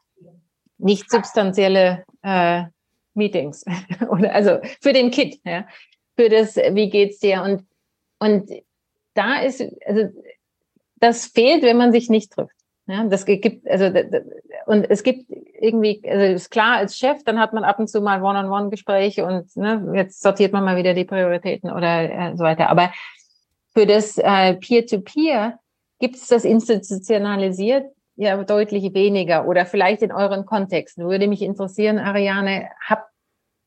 nicht 0.78 1.10
substanzielle 1.10 2.04
äh, 2.22 2.64
Meetings 3.12 3.64
oder 4.08 4.34
also 4.34 4.58
für 4.80 4.94
den 4.94 5.10
Kit, 5.10 5.38
ja, 5.44 5.66
für 6.16 6.30
das, 6.30 6.56
wie 6.56 6.88
geht's 6.88 7.18
dir 7.18 7.42
und 7.42 7.66
und 8.18 8.50
da 9.14 9.40
ist 9.40 9.64
also 9.87 10.09
das 10.96 11.27
fehlt, 11.27 11.62
wenn 11.62 11.77
man 11.77 11.92
sich 11.92 12.09
nicht 12.11 12.33
trifft. 12.33 12.57
Ja, 12.87 13.05
das 13.05 13.24
gibt, 13.24 13.66
also, 13.66 13.87
und 14.66 14.90
es 14.90 15.03
gibt 15.03 15.31
irgendwie, 15.59 16.03
also 16.07 16.35
ist 16.35 16.50
klar, 16.50 16.77
als 16.77 16.98
Chef, 16.98 17.24
dann 17.24 17.38
hat 17.38 17.55
man 17.55 17.64
ab 17.64 17.79
und 17.79 17.88
zu 17.88 18.03
mal 18.03 18.22
One-on-One-Gespräche 18.22 19.24
und 19.24 19.57
ne, 19.57 19.92
jetzt 19.94 20.20
sortiert 20.20 20.53
man 20.53 20.64
mal 20.64 20.77
wieder 20.77 20.92
die 20.92 21.07
Prioritäten 21.07 21.70
oder 21.70 22.11
äh, 22.11 22.37
so 22.37 22.44
weiter. 22.44 22.68
Aber 22.68 22.92
für 23.72 23.87
das 23.87 24.18
äh, 24.18 24.55
Peer-to-Peer 24.55 25.59
gibt 25.98 26.16
es 26.16 26.27
das 26.27 26.44
institutionalisiert 26.44 27.87
ja 28.16 28.42
deutlich 28.44 28.92
weniger 28.92 29.48
oder 29.48 29.64
vielleicht 29.64 30.03
in 30.03 30.12
euren 30.12 30.44
Kontexten. 30.44 31.09
Würde 31.09 31.27
mich 31.27 31.40
interessieren, 31.40 31.98
Ariane, 31.98 32.68
habt 32.87 33.11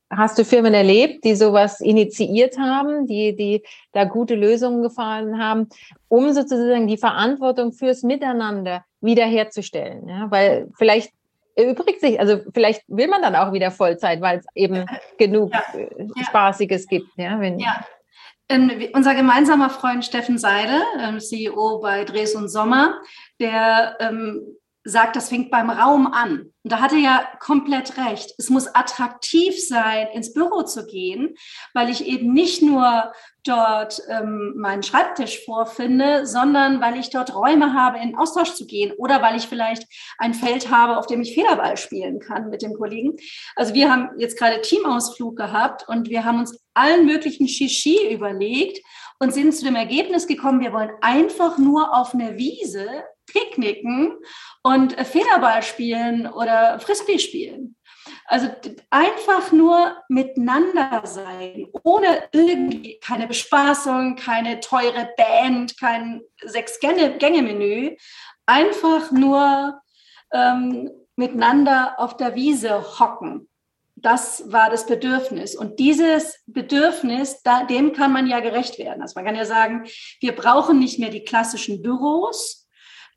Hast 0.09 0.39
du 0.39 0.45
Firmen 0.45 0.73
erlebt, 0.73 1.25
die 1.25 1.35
sowas 1.35 1.81
initiiert 1.81 2.57
haben, 2.57 3.07
die, 3.07 3.35
die 3.35 3.63
da 3.91 4.05
gute 4.05 4.35
Lösungen 4.35 4.81
gefallen 4.81 5.37
haben, 5.37 5.67
um 6.07 6.31
sozusagen 6.31 6.87
die 6.87 6.97
Verantwortung 6.97 7.73
fürs 7.73 8.03
Miteinander 8.03 8.85
wiederherzustellen? 9.01 10.07
Ja, 10.07 10.31
weil 10.31 10.69
vielleicht 10.77 11.11
erübrigt 11.55 11.99
sich, 11.99 12.19
also 12.19 12.39
vielleicht 12.53 12.83
will 12.87 13.07
man 13.07 13.21
dann 13.21 13.35
auch 13.35 13.51
wieder 13.51 13.71
Vollzeit, 13.71 14.21
weil 14.21 14.39
es 14.39 14.45
eben 14.55 14.85
genug 15.17 15.51
ja. 15.51 15.63
Äh, 15.77 16.23
Spaßiges 16.23 16.87
gibt. 16.87 17.09
Ja, 17.17 17.39
wenn, 17.39 17.59
ja. 17.59 17.83
Ähm, 18.49 18.71
unser 18.93 19.13
gemeinsamer 19.13 19.69
Freund 19.69 20.05
Steffen 20.05 20.37
Seide, 20.37 20.81
ähm, 21.01 21.19
CEO 21.19 21.79
bei 21.79 22.05
Dres 22.05 22.33
und 22.33 22.47
Sommer, 22.47 23.01
der 23.41 23.97
ähm, 23.99 24.55
sagt, 24.87 25.15
das 25.15 25.29
fängt 25.29 25.51
beim 25.51 25.69
Raum 25.69 26.07
an. 26.07 26.53
Und 26.63 26.71
da 26.71 26.79
hat 26.79 26.93
er 26.93 26.99
ja 26.99 27.27
komplett 27.39 27.97
recht. 27.97 28.33
Es 28.37 28.49
muss 28.49 28.73
attraktiv 28.73 29.55
sein, 29.59 30.07
ins 30.13 30.33
Büro 30.33 30.63
zu 30.63 30.85
gehen, 30.85 31.35
weil 31.73 31.89
ich 31.89 32.05
eben 32.05 32.33
nicht 32.33 32.61
nur 32.61 33.11
dort 33.43 34.01
ähm, 34.09 34.53
meinen 34.57 34.83
Schreibtisch 34.83 35.43
vorfinde, 35.45 36.25
sondern 36.25 36.81
weil 36.81 36.97
ich 36.97 37.09
dort 37.09 37.35
Räume 37.35 37.73
habe, 37.73 37.99
in 37.99 38.17
Austausch 38.17 38.53
zu 38.53 38.65
gehen 38.65 38.93
oder 38.97 39.21
weil 39.21 39.35
ich 39.35 39.47
vielleicht 39.47 39.83
ein 40.17 40.33
Feld 40.33 40.71
habe, 40.71 40.97
auf 40.97 41.07
dem 41.07 41.21
ich 41.21 41.33
Federball 41.33 41.77
spielen 41.77 42.19
kann 42.19 42.49
mit 42.49 42.61
den 42.61 42.73
Kollegen. 42.73 43.17
Also 43.55 43.73
wir 43.73 43.91
haben 43.91 44.09
jetzt 44.17 44.37
gerade 44.37 44.61
Teamausflug 44.61 45.35
gehabt 45.35 45.87
und 45.87 46.09
wir 46.09 46.25
haben 46.25 46.39
uns 46.39 46.59
allen 46.73 47.05
möglichen 47.05 47.47
Shishi 47.47 48.13
überlegt 48.13 48.79
und 49.19 49.33
sind 49.33 49.55
zu 49.55 49.65
dem 49.65 49.75
Ergebnis 49.75 50.27
gekommen, 50.27 50.59
wir 50.59 50.73
wollen 50.73 50.91
einfach 51.01 51.57
nur 51.57 51.95
auf 51.95 52.13
einer 52.13 52.37
Wiese 52.37 52.87
picknicken 53.27 54.17
und 54.63 54.93
Federball 54.93 55.61
spielen 55.61 56.27
oder 56.27 56.79
Frisbee 56.79 57.19
spielen. 57.19 57.75
Also 58.25 58.49
einfach 58.89 59.51
nur 59.51 59.97
miteinander 60.09 61.01
sein, 61.05 61.67
ohne 61.83 62.23
irgendwie 62.31 62.99
keine 62.99 63.27
Bespaßung, 63.27 64.15
keine 64.15 64.59
teure 64.59 65.09
Band, 65.17 65.77
kein 65.79 66.21
Sechs-Gänge-Menü. 66.43 67.95
Einfach 68.45 69.11
nur 69.11 69.81
ähm, 70.33 70.91
miteinander 71.15 71.95
auf 71.97 72.17
der 72.17 72.35
Wiese 72.35 72.99
hocken. 72.99 73.49
Das 73.95 74.51
war 74.51 74.69
das 74.69 74.85
Bedürfnis. 74.85 75.55
Und 75.55 75.79
dieses 75.79 76.43
Bedürfnis, 76.45 77.41
da, 77.41 77.63
dem 77.63 77.93
kann 77.93 78.13
man 78.13 78.27
ja 78.27 78.41
gerecht 78.41 78.77
werden. 78.77 79.01
Also 79.01 79.13
man 79.15 79.25
kann 79.25 79.35
ja 79.35 79.45
sagen, 79.45 79.85
wir 80.19 80.35
brauchen 80.35 80.79
nicht 80.79 80.99
mehr 80.99 81.09
die 81.09 81.23
klassischen 81.23 81.81
Büros, 81.81 82.66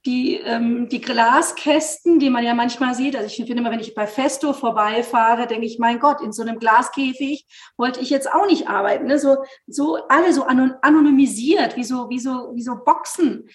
die, 0.06 0.36
ähm, 0.36 0.88
die 0.88 1.00
Glaskästen, 1.00 2.18
die 2.18 2.30
man 2.30 2.44
ja 2.44 2.54
manchmal 2.54 2.94
sieht. 2.94 3.16
Also 3.16 3.26
ich 3.26 3.36
finde 3.36 3.54
immer, 3.54 3.70
wenn 3.70 3.80
ich 3.80 3.94
bei 3.94 4.06
Festo 4.06 4.52
vorbeifahre, 4.52 5.46
denke 5.46 5.66
ich, 5.66 5.78
mein 5.78 6.00
Gott, 6.00 6.22
in 6.22 6.32
so 6.32 6.42
einem 6.42 6.58
Glaskäfig 6.58 7.46
wollte 7.76 8.00
ich 8.00 8.08
jetzt 8.08 8.32
auch 8.32 8.46
nicht 8.46 8.68
arbeiten. 8.68 9.06
Ne? 9.06 9.18
So, 9.18 9.36
so 9.66 9.98
alle 10.08 10.32
so 10.32 10.44
anonymisiert, 10.44 11.76
wie 11.76 11.84
so, 11.84 12.08
wie 12.08 12.18
so, 12.18 12.52
wie 12.54 12.62
so 12.62 12.76
Boxen. 12.82 13.48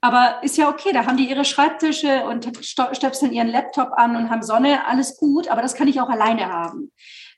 Aber 0.00 0.42
ist 0.42 0.56
ja 0.56 0.70
okay, 0.70 0.92
da 0.92 1.04
haben 1.04 1.18
die 1.18 1.28
ihre 1.28 1.44
Schreibtische 1.44 2.24
und 2.24 2.50
stöpseln 2.62 3.32
ihren 3.32 3.48
Laptop 3.48 3.90
an 3.92 4.16
und 4.16 4.30
haben 4.30 4.42
Sonne, 4.42 4.86
alles 4.86 5.18
gut, 5.18 5.48
aber 5.48 5.60
das 5.60 5.74
kann 5.74 5.88
ich 5.88 6.00
auch 6.00 6.08
alleine 6.08 6.48
haben. 6.48 6.90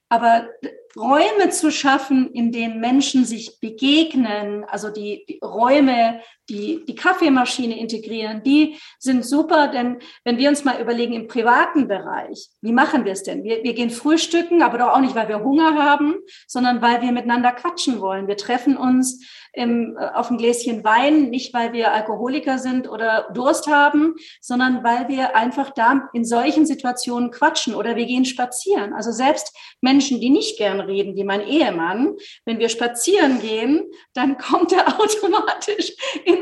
Aber 0.09 0.47
Räume 0.95 1.49
zu 1.49 1.71
schaffen, 1.71 2.31
in 2.33 2.53
denen 2.53 2.81
Menschen 2.81 3.25
sich 3.25 3.59
begegnen, 3.61 4.63
also 4.65 4.91
die, 4.91 5.25
die, 5.27 5.39
Räume, 5.43 6.21
die 6.49 6.85
die 6.87 6.95
Kaffeemaschine 6.95 7.79
integrieren, 7.79 8.43
die 8.43 8.79
sind 8.99 9.25
super, 9.25 9.69
denn 9.69 9.99
wenn 10.25 10.39
wir 10.39 10.49
uns 10.49 10.65
mal 10.65 10.81
überlegen 10.81 11.15
im 11.15 11.29
privaten 11.29 11.89
Bereich, 11.89 12.49
wie 12.61 12.73
machen 12.73 13.05
wir 13.05 13.13
es 13.13 13.23
denn? 13.23 13.45
Wir, 13.45 13.63
wir 13.63 13.75
gehen 13.75 13.91
frühstücken, 13.91 14.63
aber 14.63 14.79
doch 14.79 14.89
auch 14.89 15.01
nicht, 15.01 15.15
weil 15.15 15.29
wir 15.29 15.43
Hunger 15.43 15.75
haben, 15.83 16.17
sondern 16.47 16.83
weil 16.83 17.03
wir 17.03 17.13
miteinander 17.13 17.53
quatschen 17.53 18.01
wollen. 18.01 18.29
Wir 18.29 18.37
treffen 18.37 18.77
uns 18.77 19.25
im, 19.53 19.97
äh, 19.99 20.07
auf 20.15 20.31
ein 20.31 20.39
Gläschen 20.39 20.85
Wein, 20.85 21.31
nicht 21.31 21.53
weil 21.55 21.73
wir 21.73 21.93
Alkoholiker 21.93 22.59
sind 22.59 22.89
oder 22.89 23.29
Durst 23.35 23.67
haben, 23.67 24.15
sondern 24.41 24.83
weil 24.83 25.09
wir 25.09 25.37
einfach 25.37 25.71
da 25.71 26.09
in 26.13 26.25
solchen 26.25 26.67
Situationen 26.67 27.31
quatschen 27.31 27.75
oder 27.75 27.97
wir 27.97 28.07
gehen 28.07 28.25
spazieren. 28.25 28.95
Also 28.95 29.13
selbst 29.13 29.55
Menschen, 29.81 30.21
die 30.21 30.31
nicht 30.31 30.59
gern 30.59 30.81
reden, 30.81 31.17
wie 31.17 31.25
mein 31.25 31.47
Ehemann, 31.47 32.17
wenn 32.45 32.59
wir 32.59 32.69
spazieren 32.69 33.41
gehen, 33.41 33.91
dann 34.15 34.39
kommt 34.39 34.73
er 34.73 34.89
automatisch 35.01 35.93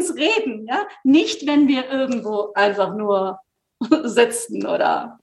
ins 0.01 0.17
Reden. 0.17 0.67
Ja? 0.67 0.89
Nicht, 1.05 1.47
wenn 1.47 1.69
wir 1.69 1.89
irgendwo 1.91 2.53
einfach 2.55 2.97
nur 2.97 3.39
sitzen 4.05 4.67
oder 4.67 5.21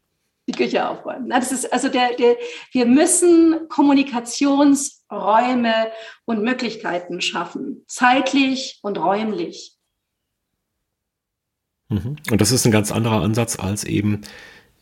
die 0.47 0.53
Küche 0.53 0.87
aufräumen. 0.87 1.29
Das 1.29 1.51
ist 1.51 1.73
also 1.73 1.89
der, 1.89 2.15
der, 2.15 2.37
wir 2.71 2.85
müssen 2.85 3.67
Kommunikationsräume 3.67 5.91
und 6.25 6.41
Möglichkeiten 6.41 7.19
schaffen, 7.19 7.83
zeitlich 7.87 8.79
und 8.81 8.97
räumlich. 8.97 9.73
Mhm. 11.89 12.15
Und 12.31 12.41
das 12.41 12.51
ist 12.51 12.65
ein 12.65 12.71
ganz 12.71 12.93
anderer 12.93 13.23
Ansatz 13.23 13.59
als 13.59 13.83
eben 13.83 14.21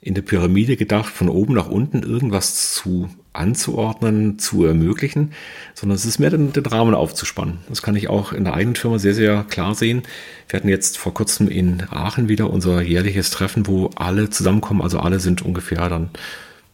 in 0.02 0.14
der 0.14 0.22
Pyramide 0.22 0.78
gedacht, 0.78 1.12
von 1.12 1.30
oben 1.30 1.56
nach 1.56 1.70
unten 1.70 2.04
irgendwas 2.04 2.74
zu 2.74 3.10
anzuordnen, 3.38 4.40
zu 4.40 4.66
ermöglichen, 4.66 5.32
sondern 5.74 5.96
es 5.96 6.06
ist 6.06 6.20
mehr 6.20 6.30
den, 6.30 6.54
den, 6.54 6.66
Rahmen 6.66 6.94
aufzuspannen. 6.94 7.60
Das 7.70 7.82
kann 7.82 7.96
ich 7.96 8.10
auch 8.10 8.34
in 8.34 8.44
der 8.44 8.54
eigenen 8.54 8.76
Firma 8.76 9.00
sehr, 9.00 9.14
sehr 9.14 9.44
klar 9.50 9.76
sehen. 9.76 10.04
Wir 10.50 10.58
hatten 10.58 10.70
jetzt 10.70 10.98
vor 10.98 11.14
kurzem 11.14 11.48
in 11.48 11.84
Aachen 11.90 12.30
wieder 12.30 12.50
unser 12.50 12.82
jährliches 12.82 13.32
Treffen, 13.32 13.68
wo 13.68 13.90
alle 13.96 14.30
zusammenkommen. 14.30 14.82
Also 14.82 15.00
alle 15.00 15.20
sind 15.20 15.42
ungefähr 15.42 15.90
dann 15.90 16.10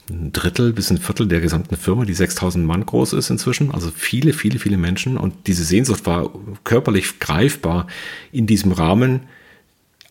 ein 0.10 0.32
Drittel 0.32 0.74
bis 0.74 0.92
ein 0.92 0.98
Viertel 0.98 1.28
der 1.28 1.42
gesamten 1.42 1.78
Firma, 1.78 2.06
die 2.06 2.14
6000 2.14 2.66
Mann 2.66 2.86
groß 2.86 3.14
ist 3.14 3.30
inzwischen. 3.30 3.72
Also 3.72 3.92
viele, 3.96 4.34
viele, 4.34 4.60
viele 4.60 4.78
Menschen. 4.78 5.18
Und 5.18 5.48
diese 5.48 5.64
Sehnsucht 5.64 6.06
war 6.06 6.32
körperlich 6.64 7.20
greifbar 7.20 7.88
in 8.32 8.48
diesem 8.48 8.72
Rahmen 8.72 9.22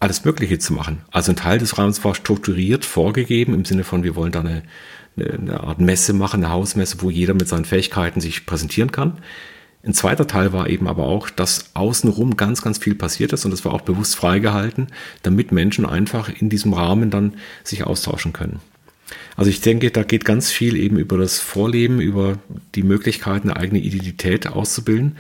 alles 0.01 0.25
Mögliche 0.25 0.59
zu 0.59 0.73
machen. 0.73 1.03
Also 1.11 1.31
ein 1.33 1.37
Teil 1.37 1.59
des 1.59 1.77
Rahmens 1.77 2.03
war 2.05 2.15
strukturiert 2.15 2.87
vorgegeben 2.87 3.53
im 3.53 3.67
Sinne 3.67 3.85
von, 3.85 4.03
wir 4.03 4.17
wollen 4.17 4.33
da 4.33 4.41
eine, 4.41 4.63
eine 5.17 5.61
Art 5.61 5.81
Messe 5.81 6.13
machen, 6.13 6.45
eine 6.45 6.53
Hausmesse, 6.53 6.99
wo 7.01 7.11
jeder 7.11 7.35
mit 7.35 7.49
seinen 7.49 7.65
Fähigkeiten 7.65 8.21
sich 8.21 8.47
präsentieren 8.47 8.93
kann. 8.93 9.19
Ein 9.83 9.95
zweiter 9.95 10.27
Teil 10.27 10.53
war 10.53 10.69
eben 10.69 10.87
aber 10.89 11.07
auch, 11.07 11.31
dass 11.31 11.71
außenrum 11.75 12.37
ganz, 12.37 12.61
ganz 12.61 12.79
viel 12.79 12.95
passiert 12.95 13.33
ist 13.33 13.45
und 13.45 13.51
das 13.51 13.65
war 13.65 13.73
auch 13.73 13.81
bewusst 13.81 14.15
freigehalten, 14.15 14.89
damit 15.23 15.53
Menschen 15.53 15.87
einfach 15.87 16.29
in 16.29 16.51
diesem 16.51 16.75
Rahmen 16.75 17.11
dann 17.11 17.35
sich 17.65 17.85
austauschen 17.85 18.33
können. 18.35 18.61
Also 19.37 19.51
ich 19.51 19.63
denke, 19.63 19.91
da 19.91 20.03
geht 20.03 20.27
ganz 20.27 20.51
viel 20.51 20.77
eben 20.77 20.99
über 20.99 21.17
das 21.17 21.39
Vorleben, 21.39 22.01
über 22.01 22.39
die 22.75 22.83
Möglichkeit, 22.83 23.43
eine 23.43 23.57
eigene 23.57 23.81
Identität 23.81 24.47
auszubilden. 24.47 25.17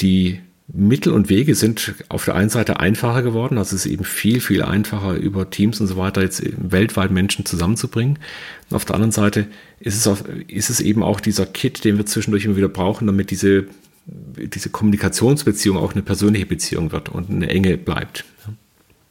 Die 0.00 0.40
Mittel 0.68 1.12
und 1.12 1.28
Wege 1.28 1.54
sind 1.54 1.94
auf 2.08 2.24
der 2.24 2.34
einen 2.34 2.48
Seite 2.48 2.80
einfacher 2.80 3.22
geworden, 3.22 3.56
also 3.56 3.76
es 3.76 3.86
ist 3.86 3.92
eben 3.92 4.04
viel, 4.04 4.40
viel 4.40 4.62
einfacher 4.62 5.14
über 5.14 5.48
Teams 5.48 5.80
und 5.80 5.86
so 5.86 5.96
weiter 5.96 6.22
jetzt 6.22 6.42
weltweit 6.56 7.12
Menschen 7.12 7.46
zusammenzubringen. 7.46 8.18
Und 8.68 8.76
auf 8.76 8.84
der 8.84 8.96
anderen 8.96 9.12
Seite 9.12 9.46
ist 9.78 9.96
es, 9.96 10.06
auch, 10.08 10.18
ist 10.48 10.70
es 10.70 10.80
eben 10.80 11.04
auch 11.04 11.20
dieser 11.20 11.46
Kit, 11.46 11.84
den 11.84 11.98
wir 11.98 12.06
zwischendurch 12.06 12.44
immer 12.44 12.56
wieder 12.56 12.68
brauchen, 12.68 13.06
damit 13.06 13.30
diese, 13.30 13.66
diese 14.06 14.70
Kommunikationsbeziehung 14.70 15.76
auch 15.76 15.92
eine 15.92 16.02
persönliche 16.02 16.46
Beziehung 16.46 16.90
wird 16.90 17.10
und 17.10 17.30
eine 17.30 17.48
enge 17.48 17.76
bleibt. 17.76 18.24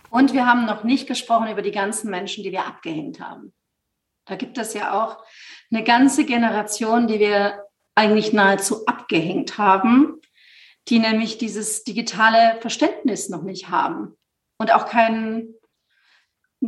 Und 0.09 0.33
wir 0.33 0.45
haben 0.45 0.65
noch 0.65 0.83
nicht 0.83 1.07
gesprochen 1.07 1.49
über 1.49 1.61
die 1.61 1.71
ganzen 1.71 2.09
Menschen, 2.09 2.43
die 2.43 2.51
wir 2.51 2.65
abgehängt 2.65 3.21
haben. 3.21 3.53
Da 4.25 4.35
gibt 4.35 4.57
es 4.57 4.73
ja 4.73 4.93
auch 4.93 5.17
eine 5.71 5.83
ganze 5.83 6.25
Generation, 6.25 7.07
die 7.07 7.19
wir 7.19 7.63
eigentlich 7.95 8.33
nahezu 8.33 8.85
abgehängt 8.87 9.57
haben, 9.57 10.19
die 10.87 10.99
nämlich 10.99 11.37
dieses 11.37 11.83
digitale 11.83 12.59
Verständnis 12.61 13.29
noch 13.29 13.43
nicht 13.43 13.69
haben 13.69 14.15
und 14.57 14.73
auch 14.73 14.87
keinen 14.87 15.55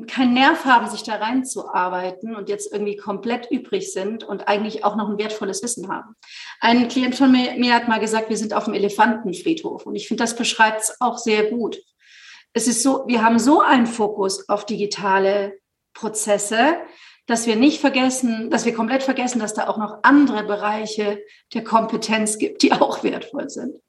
kein 0.05 0.33
Nerv 0.33 0.65
haben, 0.65 0.87
sich 0.89 1.03
da 1.03 1.15
reinzuarbeiten 1.15 2.35
und 2.35 2.49
jetzt 2.49 2.71
irgendwie 2.71 2.97
komplett 2.97 3.49
übrig 3.49 3.91
sind 3.91 4.23
und 4.23 4.47
eigentlich 4.47 4.83
auch 4.83 4.95
noch 4.95 5.09
ein 5.09 5.17
wertvolles 5.17 5.63
Wissen 5.63 5.87
haben. 5.87 6.15
Ein 6.59 6.87
Klient 6.87 7.15
von 7.15 7.31
mir, 7.31 7.53
mir 7.57 7.73
hat 7.73 7.87
mal 7.87 7.99
gesagt, 7.99 8.29
wir 8.29 8.37
sind 8.37 8.53
auf 8.53 8.65
dem 8.65 8.73
Elefantenfriedhof 8.73 9.85
und 9.85 9.95
ich 9.95 10.07
finde, 10.07 10.23
das 10.23 10.35
beschreibt 10.35 10.81
es 10.81 10.97
auch 10.99 11.17
sehr 11.17 11.49
gut. 11.49 11.79
Es 12.53 12.67
ist 12.67 12.83
so, 12.83 13.05
wir 13.07 13.23
haben 13.23 13.39
so 13.39 13.61
einen 13.61 13.87
Fokus 13.87 14.47
auf 14.49 14.65
digitale 14.65 15.57
Prozesse, 15.93 16.77
dass 17.25 17.45
wir 17.45 17.55
nicht 17.55 17.81
vergessen, 17.81 18.49
dass 18.49 18.65
wir 18.65 18.73
komplett 18.73 19.03
vergessen, 19.03 19.39
dass 19.39 19.53
da 19.53 19.67
auch 19.67 19.77
noch 19.77 19.99
andere 20.03 20.43
Bereiche 20.43 21.19
der 21.53 21.63
Kompetenz 21.63 22.37
gibt, 22.37 22.61
die 22.61 22.71
auch 22.71 23.03
wertvoll 23.03 23.49
sind. 23.49 23.79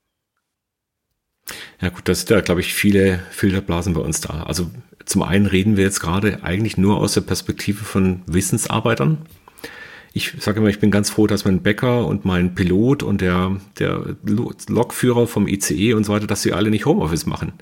Ja 1.81 1.91
gut, 1.91 2.09
das 2.09 2.21
sind 2.21 2.31
ja, 2.31 2.41
glaube 2.41 2.61
ich, 2.61 2.75
viele 2.75 3.21
Filterblasen 3.31 3.95
bei 3.95 4.01
uns 4.01 4.21
da. 4.21 4.43
Also 4.43 4.71
zum 5.05 5.23
einen 5.23 5.47
reden 5.47 5.77
wir 5.77 5.85
jetzt 5.85 6.01
gerade 6.01 6.43
eigentlich 6.43 6.77
nur 6.77 6.99
aus 6.99 7.15
der 7.15 7.21
Perspektive 7.21 7.85
von 7.85 8.23
Wissensarbeitern. 8.27 9.19
Ich 10.13 10.35
sage 10.41 10.59
immer, 10.59 10.69
ich 10.69 10.81
bin 10.81 10.91
ganz 10.91 11.11
froh, 11.11 11.27
dass 11.27 11.45
mein 11.45 11.63
Bäcker 11.63 12.07
und 12.07 12.25
mein 12.25 12.55
Pilot 12.55 13.03
und 13.03 13.21
der, 13.21 13.57
der 13.79 14.17
Lokführer 14.69 15.27
vom 15.27 15.47
ICE 15.47 15.95
und 15.95 16.05
so 16.05 16.13
weiter, 16.13 16.27
dass 16.27 16.43
sie 16.43 16.53
alle 16.53 16.71
nicht 16.71 16.87
Homeoffice 16.87 17.27
machen. 17.27 17.53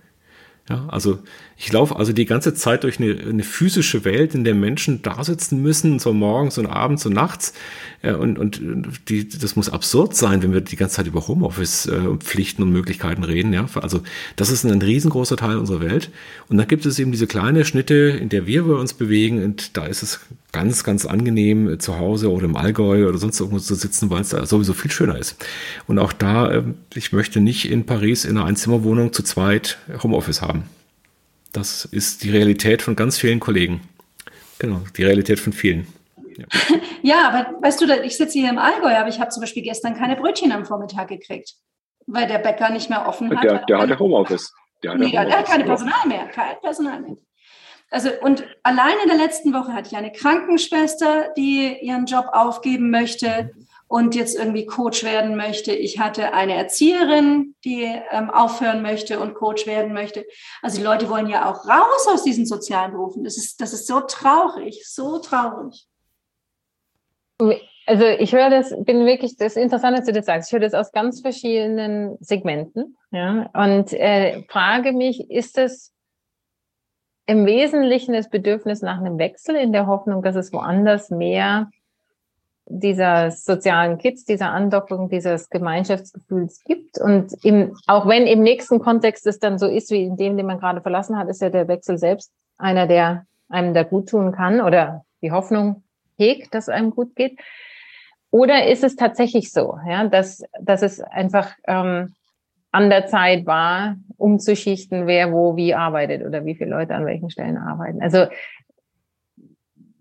Ja, 0.68 0.86
also 0.88 1.18
ich 1.58 1.72
laufe 1.72 1.96
also 1.96 2.12
die 2.12 2.26
ganze 2.26 2.52
Zeit 2.52 2.84
durch 2.84 3.00
eine, 3.00 3.18
eine, 3.18 3.42
physische 3.42 4.04
Welt, 4.04 4.34
in 4.34 4.44
der 4.44 4.54
Menschen 4.54 5.00
da 5.00 5.24
sitzen 5.24 5.62
müssen, 5.62 5.98
so 5.98 6.12
morgens 6.12 6.58
und 6.58 6.66
abends 6.66 7.06
und 7.06 7.14
nachts. 7.14 7.54
Äh, 8.02 8.12
und 8.12 8.38
und 8.38 8.60
die, 9.08 9.26
das 9.26 9.56
muss 9.56 9.70
absurd 9.70 10.14
sein, 10.14 10.42
wenn 10.42 10.52
wir 10.52 10.60
die 10.60 10.76
ganze 10.76 10.96
Zeit 10.96 11.06
über 11.06 11.26
Homeoffice 11.26 11.86
äh, 11.86 11.92
und 11.92 12.24
Möglichkeiten 12.70 13.24
reden. 13.24 13.54
Ja, 13.54 13.66
also 13.74 14.02
das 14.36 14.50
ist 14.50 14.64
ein 14.64 14.82
riesengroßer 14.82 15.38
Teil 15.38 15.56
unserer 15.56 15.80
Welt. 15.80 16.10
Und 16.48 16.58
dann 16.58 16.68
gibt 16.68 16.84
es 16.84 16.98
eben 16.98 17.10
diese 17.10 17.26
kleine 17.26 17.64
Schnitte, 17.64 17.94
in 17.94 18.28
der 18.28 18.46
wir 18.46 18.78
uns 18.78 18.92
bewegen. 18.92 19.42
Und 19.42 19.78
da 19.78 19.86
ist 19.86 20.02
es 20.02 20.20
ganz, 20.52 20.84
ganz 20.84 21.06
angenehm, 21.06 21.70
äh, 21.70 21.78
zu 21.78 21.98
Hause 21.98 22.30
oder 22.30 22.44
im 22.44 22.56
Allgäu 22.56 23.08
oder 23.08 23.16
sonst 23.16 23.40
irgendwo 23.40 23.60
zu 23.60 23.74
sitzen, 23.74 24.10
weil 24.10 24.20
es 24.20 24.28
da 24.28 24.44
sowieso 24.44 24.74
viel 24.74 24.90
schöner 24.90 25.18
ist. 25.18 25.42
Und 25.86 25.98
auch 25.98 26.12
da, 26.12 26.52
ähm, 26.52 26.74
ich 26.94 27.12
möchte 27.12 27.40
nicht 27.40 27.70
in 27.70 27.86
Paris 27.86 28.26
in 28.26 28.36
einer 28.36 28.44
Einzimmerwohnung 28.44 29.14
zu 29.14 29.22
zweit 29.22 29.78
Homeoffice 30.02 30.42
haben. 30.42 30.64
Das 31.56 31.86
ist 31.86 32.22
die 32.22 32.30
Realität 32.30 32.82
von 32.82 32.96
ganz 32.96 33.16
vielen 33.16 33.40
Kollegen. 33.40 33.80
Genau, 34.58 34.82
die 34.94 35.04
Realität 35.04 35.40
von 35.40 35.54
vielen. 35.54 35.86
Ja, 36.36 36.44
ja 37.00 37.28
aber 37.28 37.62
weißt 37.62 37.80
du, 37.80 37.86
ich 38.04 38.18
sitze 38.18 38.38
hier 38.38 38.50
im 38.50 38.58
Allgäu, 38.58 38.94
aber 38.94 39.08
ich 39.08 39.20
habe 39.20 39.30
zum 39.30 39.40
Beispiel 39.40 39.62
gestern 39.62 39.96
keine 39.96 40.16
Brötchen 40.16 40.52
am 40.52 40.66
Vormittag 40.66 41.08
gekriegt, 41.08 41.54
weil 42.06 42.26
der 42.26 42.40
Bäcker 42.40 42.68
nicht 42.68 42.90
mehr 42.90 43.08
offen 43.08 43.34
hat. 43.34 43.42
Der, 43.42 43.64
der 43.64 43.78
hatte 43.78 43.98
Homeoffice. 43.98 44.52
Der, 44.82 44.90
hatte 44.90 45.00
nee, 45.00 45.06
Homeoffice. 45.06 45.28
der 45.30 45.38
hat 45.38 45.46
keine 45.46 45.64
Personal 45.64 46.06
mehr, 46.06 46.26
kein 46.26 46.60
Personal 46.60 47.00
mehr. 47.00 47.16
Also 47.90 48.10
und 48.20 48.44
allein 48.62 48.94
in 49.02 49.08
der 49.08 49.18
letzten 49.18 49.54
Woche 49.54 49.72
hatte 49.72 49.88
ich 49.90 49.96
eine 49.96 50.12
Krankenschwester, 50.12 51.30
die 51.38 51.74
ihren 51.80 52.04
Job 52.04 52.26
aufgeben 52.32 52.90
möchte 52.90 53.52
und 53.88 54.14
jetzt 54.14 54.36
irgendwie 54.36 54.66
Coach 54.66 55.04
werden 55.04 55.36
möchte. 55.36 55.72
Ich 55.72 55.98
hatte 55.98 56.32
eine 56.32 56.54
Erzieherin, 56.54 57.54
die 57.64 57.84
ähm, 58.10 58.30
aufhören 58.30 58.82
möchte 58.82 59.20
und 59.20 59.34
Coach 59.34 59.66
werden 59.66 59.92
möchte. 59.92 60.24
Also 60.62 60.78
die 60.78 60.84
Leute 60.84 61.08
wollen 61.08 61.28
ja 61.28 61.50
auch 61.50 61.66
raus 61.68 62.08
aus 62.08 62.24
diesen 62.24 62.46
sozialen 62.46 62.92
Berufen. 62.92 63.24
Das 63.24 63.36
ist, 63.36 63.60
das 63.60 63.72
ist 63.72 63.86
so 63.86 64.00
traurig, 64.00 64.82
so 64.86 65.18
traurig. 65.18 65.86
Also 67.86 68.04
ich 68.04 68.34
höre 68.34 68.50
das, 68.50 68.74
bin 68.84 69.06
wirklich, 69.06 69.36
das 69.36 69.56
Interessante, 69.56 69.98
dass 69.98 70.06
du 70.06 70.12
das 70.12 70.26
sagst. 70.26 70.48
Ich 70.48 70.52
höre 70.52 70.60
das 70.60 70.74
aus 70.74 70.90
ganz 70.90 71.20
verschiedenen 71.20 72.16
Segmenten. 72.20 72.96
Ja, 73.12 73.48
und 73.54 73.92
äh, 73.92 74.42
frage 74.48 74.92
mich, 74.92 75.30
ist 75.30 75.58
es 75.58 75.92
im 77.26 77.46
Wesentlichen 77.46 78.14
das 78.14 78.30
Bedürfnis 78.30 78.82
nach 78.82 78.98
einem 78.98 79.18
Wechsel 79.18 79.56
in 79.56 79.72
der 79.72 79.86
Hoffnung, 79.86 80.22
dass 80.22 80.36
es 80.36 80.52
woanders 80.52 81.10
mehr 81.10 81.70
dieser 82.68 83.30
sozialen 83.30 83.98
Kids, 83.98 84.24
dieser 84.24 84.50
Andockung, 84.50 85.08
dieses 85.08 85.48
Gemeinschaftsgefühls 85.50 86.62
gibt. 86.64 86.98
Und 86.98 87.32
im, 87.44 87.76
auch 87.86 88.06
wenn 88.08 88.26
im 88.26 88.42
nächsten 88.42 88.80
Kontext 88.80 89.26
es 89.26 89.38
dann 89.38 89.58
so 89.58 89.66
ist, 89.66 89.90
wie 89.90 90.04
in 90.04 90.16
dem, 90.16 90.36
den 90.36 90.46
man 90.46 90.58
gerade 90.58 90.80
verlassen 90.80 91.16
hat, 91.16 91.28
ist 91.28 91.40
ja 91.40 91.50
der 91.50 91.68
Wechsel 91.68 91.96
selbst 91.96 92.32
einer, 92.58 92.86
der 92.86 93.26
einem 93.48 93.72
da 93.72 93.84
gut 93.84 94.08
tun 94.08 94.32
kann 94.32 94.60
oder 94.60 95.04
die 95.22 95.30
Hoffnung 95.30 95.84
hegt, 96.16 96.54
dass 96.54 96.68
einem 96.68 96.90
gut 96.90 97.14
geht. 97.14 97.38
Oder 98.30 98.66
ist 98.66 98.82
es 98.82 98.96
tatsächlich 98.96 99.52
so, 99.52 99.78
ja, 99.88 100.08
dass, 100.08 100.42
dass 100.60 100.82
es 100.82 101.00
einfach 101.00 101.52
ähm, 101.66 102.14
an 102.72 102.90
der 102.90 103.06
Zeit 103.06 103.46
war, 103.46 103.96
umzuschichten, 104.18 105.06
wer 105.06 105.32
wo 105.32 105.56
wie 105.56 105.74
arbeitet 105.74 106.26
oder 106.26 106.44
wie 106.44 106.56
viele 106.56 106.70
Leute 106.70 106.94
an 106.94 107.06
welchen 107.06 107.30
Stellen 107.30 107.56
arbeiten. 107.56 108.02
Also 108.02 108.26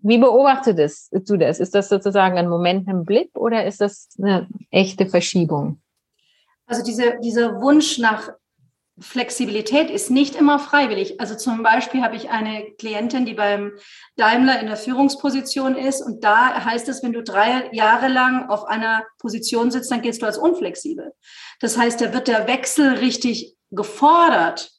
wie 0.08 0.20
beobachtest 0.20 1.10
du 1.12 1.36
das? 1.36 1.60
Ist 1.60 1.74
das 1.74 1.90
sozusagen 1.90 2.38
ein 2.38 2.48
Moment 2.48 2.88
im 2.88 3.06
Blip 3.06 3.36
oder 3.36 3.66
ist 3.66 3.82
das 3.82 4.10
eine 4.22 4.48
echte 4.70 5.08
Verschiebung? 5.08 5.82
Also 6.68 6.84
diese, 6.84 7.20
dieser 7.24 7.60
Wunsch 7.60 7.98
nach 7.98 8.30
Flexibilität 9.00 9.90
ist 9.90 10.12
nicht 10.12 10.36
immer 10.36 10.60
freiwillig. 10.60 11.20
Also 11.20 11.36
zum 11.36 11.64
Beispiel 11.64 12.04
habe 12.04 12.16
ich 12.16 12.30
eine 12.30 12.72
Klientin, 12.78 13.26
die 13.26 13.34
beim 13.34 13.72
Daimler 14.16 14.60
in 14.60 14.68
der 14.68 14.78
Führungsposition 14.78 15.76
ist 15.76 16.02
und 16.02 16.24
da 16.24 16.64
heißt 16.64 16.88
es, 16.88 17.02
wenn 17.02 17.12
du 17.12 17.24
drei 17.24 17.68
Jahre 17.74 18.08
lang 18.08 18.48
auf 18.48 18.66
einer 18.66 19.04
Position 19.18 19.72
sitzt, 19.72 19.92
dann 19.92 20.04
gehst 20.04 20.22
du 20.22 20.28
als 20.28 20.38
unflexibel. 20.38 21.14
Das 21.62 21.80
heißt, 21.80 22.00
da 22.00 22.14
wird 22.14 22.28
der 22.28 22.48
Wechsel 22.48 22.94
richtig 22.94 23.58
gefordert. 23.72 24.75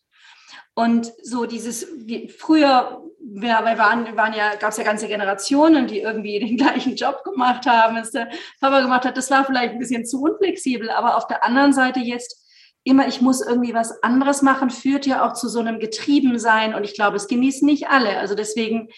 Und 0.78 1.10
so 1.22 1.46
dieses, 1.46 1.88
wie 1.96 2.28
früher 2.28 3.02
wir 3.18 3.50
waren, 3.50 4.16
waren 4.16 4.34
ja, 4.34 4.54
gab 4.54 4.70
es 4.70 4.76
ja 4.76 4.84
ganze 4.84 5.08
Generationen, 5.08 5.86
die 5.86 6.00
irgendwie 6.00 6.38
den 6.38 6.56
gleichen 6.58 6.96
Job 6.96 7.24
gemacht 7.24 7.66
haben, 7.66 7.96
was 7.96 8.12
der 8.12 8.28
Papa 8.60 8.80
gemacht 8.80 9.04
hat. 9.04 9.16
Das 9.16 9.30
war 9.30 9.44
vielleicht 9.44 9.72
ein 9.72 9.78
bisschen 9.78 10.04
zu 10.04 10.20
unflexibel, 10.20 10.90
aber 10.90 11.16
auf 11.16 11.26
der 11.26 11.42
anderen 11.42 11.72
Seite 11.72 12.00
jetzt 12.00 12.44
immer, 12.84 13.08
ich 13.08 13.20
muss 13.20 13.40
irgendwie 13.40 13.74
was 13.74 14.02
anderes 14.02 14.42
machen, 14.42 14.70
führt 14.70 15.06
ja 15.06 15.26
auch 15.26 15.32
zu 15.32 15.48
so 15.48 15.60
einem 15.60 15.80
Getriebensein. 15.80 16.74
Und 16.74 16.84
ich 16.84 16.94
glaube, 16.94 17.16
es 17.16 17.26
genießen 17.26 17.66
nicht 17.66 17.88
alle. 17.88 18.18
Also 18.18 18.34
deswegen 18.34 18.88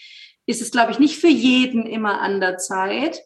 ist 0.45 0.61
es, 0.61 0.71
glaube 0.71 0.91
ich, 0.91 0.99
nicht 0.99 1.17
für 1.17 1.29
jeden 1.29 1.85
immer 1.85 2.19
an 2.21 2.41
der 2.41 2.57
Zeit. 2.57 3.21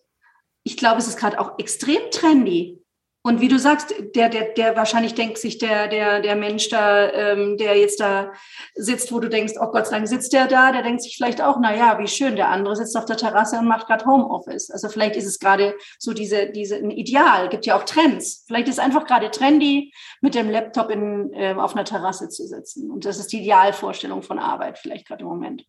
Ich 0.63 0.77
glaube, 0.77 0.99
es 0.99 1.07
ist 1.07 1.17
gerade 1.17 1.39
auch 1.39 1.57
extrem 1.57 2.01
trendy. 2.11 2.82
Und 3.25 3.39
wie 3.39 3.47
du 3.47 3.57
sagst, 3.57 3.95
der, 4.15 4.27
der, 4.27 4.49
der 4.49 4.75
wahrscheinlich 4.75 5.15
denkt 5.15 5.37
sich 5.37 5.57
der, 5.57 5.87
der, 5.87 6.19
der 6.19 6.35
Mensch 6.35 6.67
da, 6.67 7.09
ähm, 7.09 7.55
der 7.57 7.77
jetzt 7.77 8.01
da 8.01 8.33
sitzt, 8.75 9.13
wo 9.13 9.21
du 9.21 9.29
denkst, 9.29 9.53
oh 9.61 9.71
Gott 9.71 9.87
sei 9.87 9.95
Dank 9.95 10.09
sitzt 10.09 10.33
der 10.33 10.47
da, 10.47 10.73
der 10.73 10.83
denkt 10.83 11.01
sich 11.01 11.15
vielleicht 11.15 11.41
auch, 11.41 11.55
na 11.61 11.73
ja, 11.73 11.97
wie 11.99 12.07
schön, 12.07 12.35
der 12.35 12.49
andere 12.49 12.75
sitzt 12.75 12.97
auf 12.97 13.05
der 13.05 13.15
Terrasse 13.15 13.57
und 13.59 13.67
macht 13.67 13.87
gerade 13.87 14.05
Homeoffice. 14.05 14.69
Also 14.71 14.89
vielleicht 14.89 15.15
ist 15.15 15.25
es 15.25 15.39
gerade 15.39 15.73
so 15.99 16.11
diese, 16.11 16.51
diese 16.51 16.75
ein 16.75 16.91
Ideal, 16.91 17.47
gibt 17.47 17.65
ja 17.65 17.77
auch 17.77 17.85
Trends. 17.85 18.43
Vielleicht 18.45 18.67
ist 18.67 18.75
es 18.75 18.83
einfach 18.83 19.05
gerade 19.05 19.31
trendy, 19.31 19.93
mit 20.19 20.35
dem 20.35 20.49
Laptop 20.49 20.89
in, 20.89 21.31
äh, 21.33 21.53
auf 21.53 21.75
einer 21.75 21.85
Terrasse 21.85 22.27
zu 22.27 22.45
sitzen. 22.45 22.91
Und 22.91 23.05
das 23.05 23.19
ist 23.19 23.31
die 23.31 23.39
Idealvorstellung 23.39 24.21
von 24.21 24.37
Arbeit, 24.37 24.79
vielleicht 24.79 25.07
gerade 25.07 25.21
im 25.21 25.29
Moment. 25.29 25.65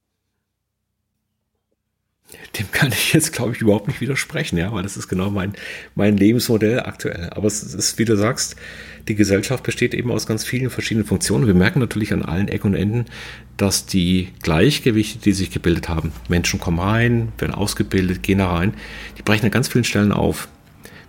Dem 2.59 2.70
kann 2.72 2.89
ich 2.89 3.12
jetzt, 3.12 3.33
glaube 3.33 3.53
ich, 3.53 3.61
überhaupt 3.61 3.89
nicht 3.89 4.01
widersprechen, 4.01 4.57
ja, 4.57 4.72
weil 4.72 4.83
das 4.83 4.97
ist 4.97 5.09
genau 5.09 5.31
mein, 5.31 5.53
mein 5.95 6.16
Lebensmodell 6.16 6.81
aktuell. 6.81 7.31
Aber 7.31 7.47
es 7.47 7.62
ist, 7.62 7.99
wie 7.99 8.05
du 8.05 8.16
sagst, 8.16 8.57
die 9.09 9.14
Gesellschaft 9.14 9.62
besteht 9.62 9.93
eben 9.93 10.11
aus 10.11 10.27
ganz 10.27 10.45
vielen 10.45 10.70
verschiedenen 10.70 11.07
Funktionen. 11.07 11.47
Wir 11.47 11.55
merken 11.55 11.81
natürlich 11.81 12.12
an 12.12 12.22
allen 12.22 12.49
Ecken 12.49 12.68
und 12.68 12.75
Enden, 12.75 13.05
dass 13.57 13.87
die 13.87 14.29
Gleichgewichte, 14.43 15.18
die 15.18 15.33
sich 15.33 15.51
gebildet 15.51 15.89
haben, 15.89 16.12
Menschen 16.29 16.61
kommen 16.61 16.79
rein, 16.79 17.33
werden 17.39 17.55
ausgebildet, 17.55 18.22
gehen 18.22 18.39
da 18.39 18.53
rein, 18.53 18.75
die 19.18 19.22
brechen 19.22 19.45
an 19.45 19.51
ganz 19.51 19.68
vielen 19.68 19.85
Stellen 19.85 20.12
auf. 20.12 20.49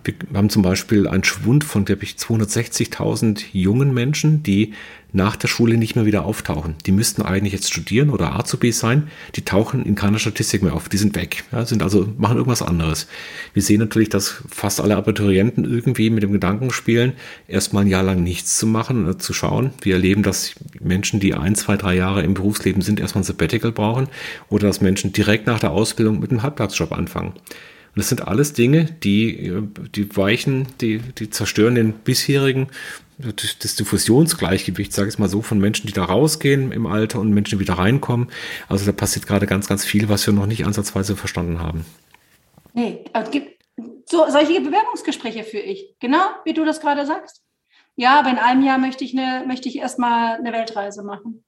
Wir 0.06 0.38
haben 0.38 0.50
zum 0.50 0.62
Beispiel 0.62 1.08
einen 1.08 1.24
Schwund 1.24 1.64
von, 1.64 1.84
glaube 1.84 2.04
ich, 2.04 2.12
260.000 2.12 3.44
jungen 3.52 3.92
Menschen, 3.92 4.42
die 4.42 4.72
nach 5.12 5.36
der 5.36 5.48
Schule 5.48 5.76
nicht 5.78 5.96
mehr 5.96 6.04
wieder 6.04 6.24
auftauchen. 6.24 6.74
Die 6.84 6.92
müssten 6.92 7.22
eigentlich 7.22 7.54
jetzt 7.54 7.72
studieren 7.72 8.10
oder 8.10 8.38
Azubis 8.38 8.78
sein. 8.78 9.08
Die 9.34 9.44
tauchen 9.44 9.84
in 9.84 9.94
keiner 9.94 10.18
Statistik 10.18 10.62
mehr 10.62 10.74
auf. 10.74 10.88
Die 10.88 10.98
sind 10.98 11.16
weg. 11.16 11.44
Ja, 11.52 11.64
sind 11.64 11.82
also, 11.82 12.12
machen 12.18 12.36
irgendwas 12.36 12.62
anderes. 12.62 13.08
Wir 13.54 13.62
sehen 13.62 13.80
natürlich, 13.80 14.10
dass 14.10 14.42
fast 14.48 14.80
alle 14.80 14.96
Abiturienten 14.96 15.64
irgendwie 15.64 16.10
mit 16.10 16.22
dem 16.22 16.32
Gedanken 16.32 16.70
spielen, 16.70 17.14
erstmal 17.48 17.84
ein 17.84 17.88
Jahr 17.88 18.02
lang 18.02 18.22
nichts 18.22 18.58
zu 18.58 18.66
machen 18.66 19.04
oder 19.04 19.18
zu 19.18 19.32
schauen. 19.32 19.70
Wir 19.80 19.94
erleben, 19.94 20.22
dass 20.22 20.54
Menschen, 20.80 21.18
die 21.18 21.34
ein, 21.34 21.54
zwei, 21.54 21.76
drei 21.76 21.94
Jahre 21.96 22.22
im 22.22 22.34
Berufsleben 22.34 22.82
sind, 22.82 23.00
erstmal 23.00 23.22
ein 23.22 23.26
Sabbatical 23.26 23.72
brauchen 23.72 24.08
oder 24.50 24.66
dass 24.66 24.80
Menschen 24.80 25.12
direkt 25.12 25.46
nach 25.46 25.60
der 25.60 25.70
Ausbildung 25.70 26.20
mit 26.20 26.30
einem 26.30 26.42
Halbtagsjob 26.42 26.92
anfangen. 26.92 27.32
Und 27.96 28.00
das 28.00 28.10
sind 28.10 28.28
alles 28.28 28.52
Dinge, 28.52 28.84
die, 28.84 29.50
die 29.94 30.14
weichen, 30.14 30.68
die, 30.82 30.98
die 30.98 31.30
zerstören 31.30 31.76
den 31.76 31.94
bisherigen, 31.94 32.68
das 33.16 33.74
Diffusionsgleichgewicht, 33.76 34.92
sage 34.92 35.08
ich 35.08 35.14
es 35.14 35.18
mal 35.18 35.30
so, 35.30 35.40
von 35.40 35.58
Menschen, 35.58 35.86
die 35.86 35.94
da 35.94 36.04
rausgehen 36.04 36.72
im 36.72 36.86
Alter 36.86 37.20
und 37.20 37.30
Menschen, 37.30 37.56
die 37.56 37.60
wieder 37.60 37.78
reinkommen. 37.78 38.28
Also 38.68 38.84
da 38.84 38.92
passiert 38.92 39.26
gerade 39.26 39.46
ganz, 39.46 39.66
ganz 39.66 39.86
viel, 39.86 40.10
was 40.10 40.26
wir 40.26 40.34
noch 40.34 40.44
nicht 40.44 40.66
ansatzweise 40.66 41.16
verstanden 41.16 41.58
haben. 41.58 41.86
Nee, 42.74 43.02
also 43.14 43.30
gibt 43.30 43.64
so, 44.04 44.28
solche 44.28 44.60
Bewerbungsgespräche 44.60 45.44
für 45.44 45.60
ich, 45.60 45.96
genau 45.98 46.20
wie 46.44 46.52
du 46.52 46.66
das 46.66 46.80
gerade 46.82 47.06
sagst. 47.06 47.42
Ja, 47.94 48.20
aber 48.20 48.28
in 48.28 48.38
einem 48.38 48.62
Jahr 48.62 48.76
möchte 48.76 49.04
ich, 49.04 49.18
eine, 49.18 49.46
möchte 49.46 49.70
ich 49.70 49.76
erstmal 49.76 50.36
eine 50.36 50.52
Weltreise 50.52 51.02
machen. 51.02 51.46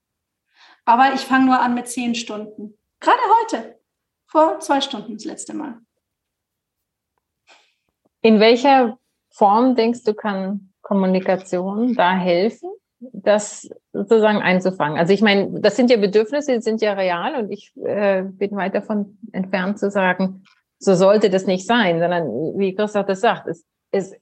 Aber 0.86 1.12
ich 1.12 1.20
fange 1.20 1.44
nur 1.44 1.60
an 1.60 1.74
mit 1.74 1.88
zehn 1.88 2.14
Stunden. 2.14 2.78
Gerade 3.00 3.20
heute. 3.42 3.78
Vor 4.26 4.60
zwei 4.60 4.80
Stunden 4.80 5.12
das 5.12 5.26
letzte 5.26 5.52
Mal. 5.52 5.82
In 8.22 8.40
welcher 8.40 8.98
Form 9.30 9.76
denkst 9.76 10.04
du, 10.04 10.14
kann 10.14 10.72
Kommunikation 10.82 11.94
da 11.94 12.16
helfen, 12.16 12.70
das 13.00 13.68
sozusagen 13.92 14.38
einzufangen? 14.38 14.98
Also 14.98 15.12
ich 15.12 15.22
meine, 15.22 15.60
das 15.60 15.76
sind 15.76 15.90
ja 15.90 15.96
Bedürfnisse, 15.96 16.54
die 16.54 16.62
sind 16.62 16.80
ja 16.80 16.94
real 16.94 17.36
und 17.36 17.50
ich 17.50 17.72
äh, 17.76 18.22
bin 18.22 18.56
weit 18.56 18.74
davon 18.74 19.18
entfernt 19.32 19.78
zu 19.78 19.90
sagen, 19.90 20.44
so 20.78 20.94
sollte 20.94 21.30
das 21.30 21.46
nicht 21.46 21.66
sein, 21.66 22.00
sondern 22.00 22.28
wie 22.58 22.74
Christoph 22.74 23.06
das 23.06 23.20
sagt, 23.20 23.48
es, 23.48 23.64
es, 23.90 24.14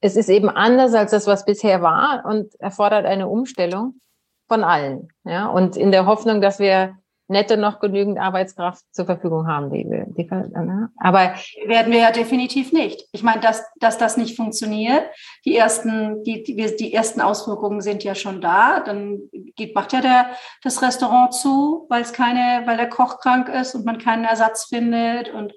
es 0.00 0.16
ist 0.16 0.28
eben 0.28 0.48
anders 0.48 0.94
als 0.94 1.10
das, 1.10 1.26
was 1.26 1.44
bisher 1.44 1.82
war 1.82 2.24
und 2.24 2.54
erfordert 2.60 3.04
eine 3.04 3.28
Umstellung 3.28 4.00
von 4.48 4.64
allen. 4.64 5.08
Ja? 5.24 5.48
Und 5.48 5.76
in 5.76 5.90
der 5.90 6.06
Hoffnung, 6.06 6.40
dass 6.40 6.58
wir 6.58 6.96
netto 7.28 7.56
noch 7.56 7.80
genügend 7.80 8.18
Arbeitskraft 8.18 8.84
zur 8.92 9.06
Verfügung 9.06 9.46
haben. 9.46 9.70
Die, 9.70 9.84
die, 9.84 10.24
ne? 10.24 10.90
Aber 10.98 11.34
werden 11.66 11.92
wir 11.92 12.00
ja 12.00 12.10
definitiv 12.10 12.72
nicht. 12.72 13.06
Ich 13.12 13.22
meine, 13.22 13.40
dass, 13.40 13.64
dass 13.76 13.98
das 13.98 14.16
nicht 14.16 14.36
funktioniert. 14.36 15.04
Die 15.44 15.56
ersten, 15.56 16.22
die, 16.24 16.42
die, 16.42 16.76
die 16.76 16.92
ersten 16.92 17.20
Auswirkungen 17.20 17.80
sind 17.80 18.04
ja 18.04 18.14
schon 18.14 18.40
da. 18.40 18.80
Dann 18.80 19.22
geht, 19.56 19.74
macht 19.74 19.92
ja 19.92 20.00
der, 20.00 20.30
das 20.62 20.82
Restaurant 20.82 21.34
zu, 21.34 21.86
weil 21.88 22.02
es 22.02 22.12
keine, 22.12 22.66
weil 22.66 22.76
der 22.76 22.90
Koch 22.90 23.18
krank 23.20 23.48
ist 23.48 23.74
und 23.74 23.86
man 23.86 23.98
keinen 23.98 24.24
Ersatz 24.24 24.66
findet 24.66 25.32
und 25.32 25.54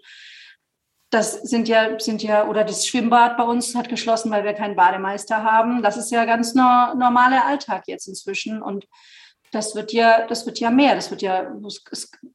das 1.10 1.42
sind 1.44 1.70
ja, 1.70 1.98
sind 2.00 2.22
ja, 2.22 2.48
oder 2.48 2.66
das 2.66 2.86
Schwimmbad 2.86 3.38
bei 3.38 3.44
uns 3.44 3.76
hat 3.76 3.88
geschlossen, 3.88 4.30
weil 4.30 4.44
wir 4.44 4.54
keinen 4.54 4.76
Bademeister 4.76 5.42
haben. 5.44 5.82
Das 5.82 5.96
ist 5.96 6.12
ja 6.12 6.26
ganz 6.26 6.54
no, 6.54 6.94
normaler 6.96 7.46
Alltag 7.46 7.84
jetzt 7.88 8.08
inzwischen. 8.08 8.62
Und 8.62 8.86
das 9.52 9.76
wird 9.76 9.94
ja, 9.94 10.28
das 10.28 10.46
wird 10.46 10.60
ja 10.60 10.70
mehr. 10.70 10.96
Das 10.96 11.12
wird 11.12 11.22
ja, 11.22 11.52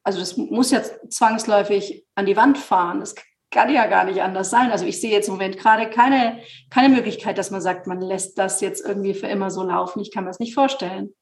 also 0.02 0.18
das 0.18 0.36
muss 0.36 0.70
ja 0.70 0.82
zwangsläufig 1.08 2.04
an 2.14 2.26
die 2.26 2.36
Wand 2.36 2.58
fahren. 2.58 3.00
Das 3.00 3.14
kann 3.50 3.72
ja 3.72 3.86
gar 3.86 4.04
nicht 4.04 4.22
anders 4.22 4.50
sein. 4.50 4.72
Also 4.72 4.86
ich 4.86 5.00
sehe 5.00 5.12
jetzt 5.12 5.28
im 5.28 5.34
Moment 5.34 5.58
gerade 5.58 5.88
keine, 5.90 6.40
keine 6.70 6.88
Möglichkeit, 6.88 7.38
dass 7.38 7.50
man 7.50 7.60
sagt, 7.60 7.86
man 7.86 8.00
lässt 8.00 8.38
das 8.38 8.60
jetzt 8.60 8.84
irgendwie 8.84 9.14
für 9.14 9.26
immer 9.26 9.50
so 9.50 9.62
laufen. 9.62 10.00
Ich 10.00 10.10
kann 10.10 10.24
mir 10.24 10.30
das 10.30 10.40
nicht 10.40 10.54
vorstellen. 10.54 11.14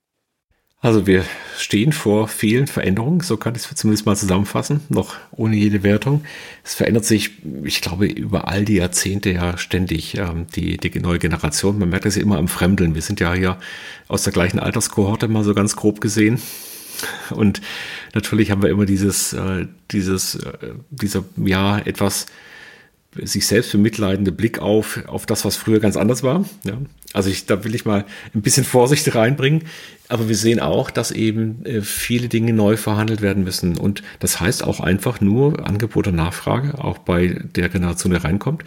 Also 0.82 1.06
wir 1.06 1.24
stehen 1.58 1.92
vor 1.92 2.26
vielen 2.26 2.66
Veränderungen, 2.66 3.20
so 3.20 3.36
kann 3.36 3.54
ich 3.54 3.70
es 3.70 3.74
zumindest 3.74 4.06
mal 4.06 4.16
zusammenfassen, 4.16 4.80
noch 4.88 5.16
ohne 5.30 5.54
jede 5.56 5.82
Wertung. 5.82 6.24
Es 6.64 6.74
verändert 6.74 7.04
sich, 7.04 7.32
ich 7.64 7.82
glaube, 7.82 8.06
über 8.06 8.48
all 8.48 8.64
die 8.64 8.76
Jahrzehnte 8.76 9.30
ja 9.30 9.58
ständig 9.58 10.16
ähm, 10.16 10.46
die, 10.56 10.78
die 10.78 10.98
neue 11.00 11.18
Generation. 11.18 11.78
Man 11.78 11.90
merkt 11.90 12.06
das 12.06 12.16
ja 12.16 12.22
immer 12.22 12.38
am 12.38 12.48
Fremdeln. 12.48 12.94
Wir 12.94 13.02
sind 13.02 13.20
ja 13.20 13.34
hier 13.34 13.58
aus 14.08 14.22
der 14.22 14.32
gleichen 14.32 14.58
Alterskohorte 14.58 15.28
mal 15.28 15.44
so 15.44 15.52
ganz 15.52 15.76
grob 15.76 16.00
gesehen. 16.00 16.40
Und 17.30 17.60
natürlich 18.14 18.50
haben 18.50 18.62
wir 18.62 18.70
immer 18.70 18.86
dieses, 18.86 19.34
äh, 19.34 19.66
dieses, 19.90 20.36
äh, 20.36 20.72
dieser, 20.90 21.24
ja, 21.36 21.78
etwas 21.78 22.26
sich 23.16 23.46
selbst 23.46 23.72
bemitleidende 23.72 24.32
Blick 24.32 24.60
auf, 24.60 25.00
auf 25.06 25.26
das, 25.26 25.44
was 25.44 25.56
früher 25.56 25.80
ganz 25.80 25.96
anders 25.96 26.22
war. 26.22 26.44
Ja. 26.64 26.78
Also 27.12 27.28
ich, 27.30 27.46
da 27.46 27.64
will 27.64 27.74
ich 27.74 27.84
mal 27.84 28.04
ein 28.34 28.42
bisschen 28.42 28.64
Vorsicht 28.64 29.14
reinbringen. 29.14 29.64
Aber 30.08 30.28
wir 30.28 30.36
sehen 30.36 30.60
auch, 30.60 30.90
dass 30.90 31.10
eben 31.10 31.64
äh, 31.64 31.82
viele 31.82 32.28
Dinge 32.28 32.52
neu 32.52 32.76
verhandelt 32.76 33.20
werden 33.20 33.44
müssen. 33.44 33.76
Und 33.76 34.02
das 34.18 34.40
heißt 34.40 34.64
auch 34.64 34.80
einfach 34.80 35.20
nur 35.20 35.66
Angebot 35.66 36.06
und 36.08 36.16
Nachfrage, 36.16 36.82
auch 36.82 36.98
bei 36.98 37.40
der 37.54 37.68
Generation, 37.68 38.12
die 38.12 38.18
reinkommt 38.18 38.64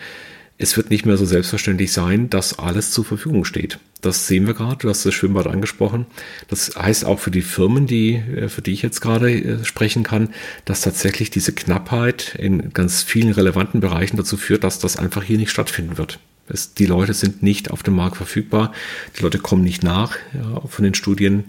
es 0.58 0.78
wird 0.78 0.90
nicht 0.90 1.06
mehr 1.06 1.18
so 1.18 1.26
selbstverständlich 1.26 1.92
sein, 1.92 2.30
dass 2.30 2.60
alles 2.60 2.92
zur 2.92 3.04
Verfügung 3.06 3.44
steht. 3.44 3.80
Das 4.02 4.28
sehen 4.28 4.48
wir 4.48 4.54
gerade, 4.54 4.78
du 4.78 4.90
hast 4.90 5.06
das 5.06 5.14
Schwimmbad 5.14 5.48
angesprochen. 5.48 6.06
Das 6.48 6.76
heißt 6.76 7.06
auch 7.06 7.20
für 7.20 7.32
die 7.32 7.42
Firmen, 7.42 7.88
die, 7.88 8.16
äh, 8.16 8.50
für 8.50 8.62
die 8.62 8.72
ich 8.72 8.82
jetzt 8.82 9.02
gerade 9.02 9.32
äh, 9.32 9.66
sprechen 9.66 10.04
kann, 10.04 10.30
dass 10.66 10.82
tatsächlich 10.82 11.32
diese 11.32 11.54
Knappheit 11.54 12.36
in 12.38 12.74
ganz 12.74 13.04
vielen 13.04 13.32
relevanten 13.32 13.80
Bereichen 13.80 14.18
dazu 14.18 14.38
führt, 14.38 14.64
dass 14.64 14.80
das 14.80 14.98
einfach 14.98 15.24
hier 15.24 15.38
nicht 15.38 15.52
stattfinden 15.52 15.98
wird. 15.98 16.20
Es, 16.48 16.74
die 16.74 16.86
Leute 16.86 17.14
sind 17.14 17.42
nicht 17.42 17.72
auf 17.72 17.84
dem 17.84 17.96
Markt 17.96 18.18
verfügbar, 18.18 18.74
die 19.18 19.24
Leute 19.24 19.40
kommen 19.40 19.64
nicht 19.64 19.82
nach 19.82 20.18
ja, 20.34 20.62
von 20.68 20.84
den 20.84 20.94
Studien 20.94 21.46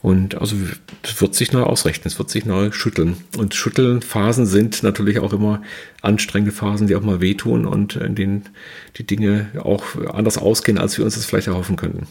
und 0.00 0.36
also 0.36 0.56
es 1.02 1.20
wird 1.20 1.34
sich 1.34 1.52
neu 1.52 1.64
ausrechnen, 1.64 2.06
es 2.06 2.18
wird 2.18 2.30
sich 2.30 2.46
neu 2.46 2.72
schütteln. 2.72 3.22
Und 3.36 3.54
Schüttelphasen 3.54 4.46
sind 4.46 4.82
natürlich 4.82 5.18
auch 5.18 5.34
immer 5.34 5.62
anstrengende 6.00 6.54
Phasen, 6.54 6.86
die 6.86 6.96
auch 6.96 7.02
mal 7.02 7.20
wehtun 7.20 7.66
und 7.66 7.96
in 7.96 8.14
denen 8.14 8.48
die 8.96 9.04
Dinge 9.04 9.50
auch 9.62 9.84
anders 10.14 10.38
ausgehen, 10.38 10.78
als 10.78 10.96
wir 10.96 11.04
uns 11.04 11.14
das 11.14 11.26
vielleicht 11.26 11.48
erhoffen 11.48 11.76
könnten. 11.76 12.06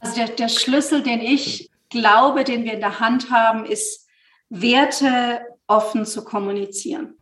Also 0.00 0.16
der, 0.16 0.28
der 0.28 0.48
Schlüssel, 0.48 1.02
den 1.02 1.20
ich 1.20 1.70
glaube, 1.90 2.44
den 2.44 2.64
wir 2.64 2.74
in 2.74 2.80
der 2.80 3.00
Hand 3.00 3.30
haben, 3.30 3.64
ist 3.66 4.06
Werte 4.48 5.40
offen 5.66 6.06
zu 6.06 6.24
kommunizieren. 6.24 7.14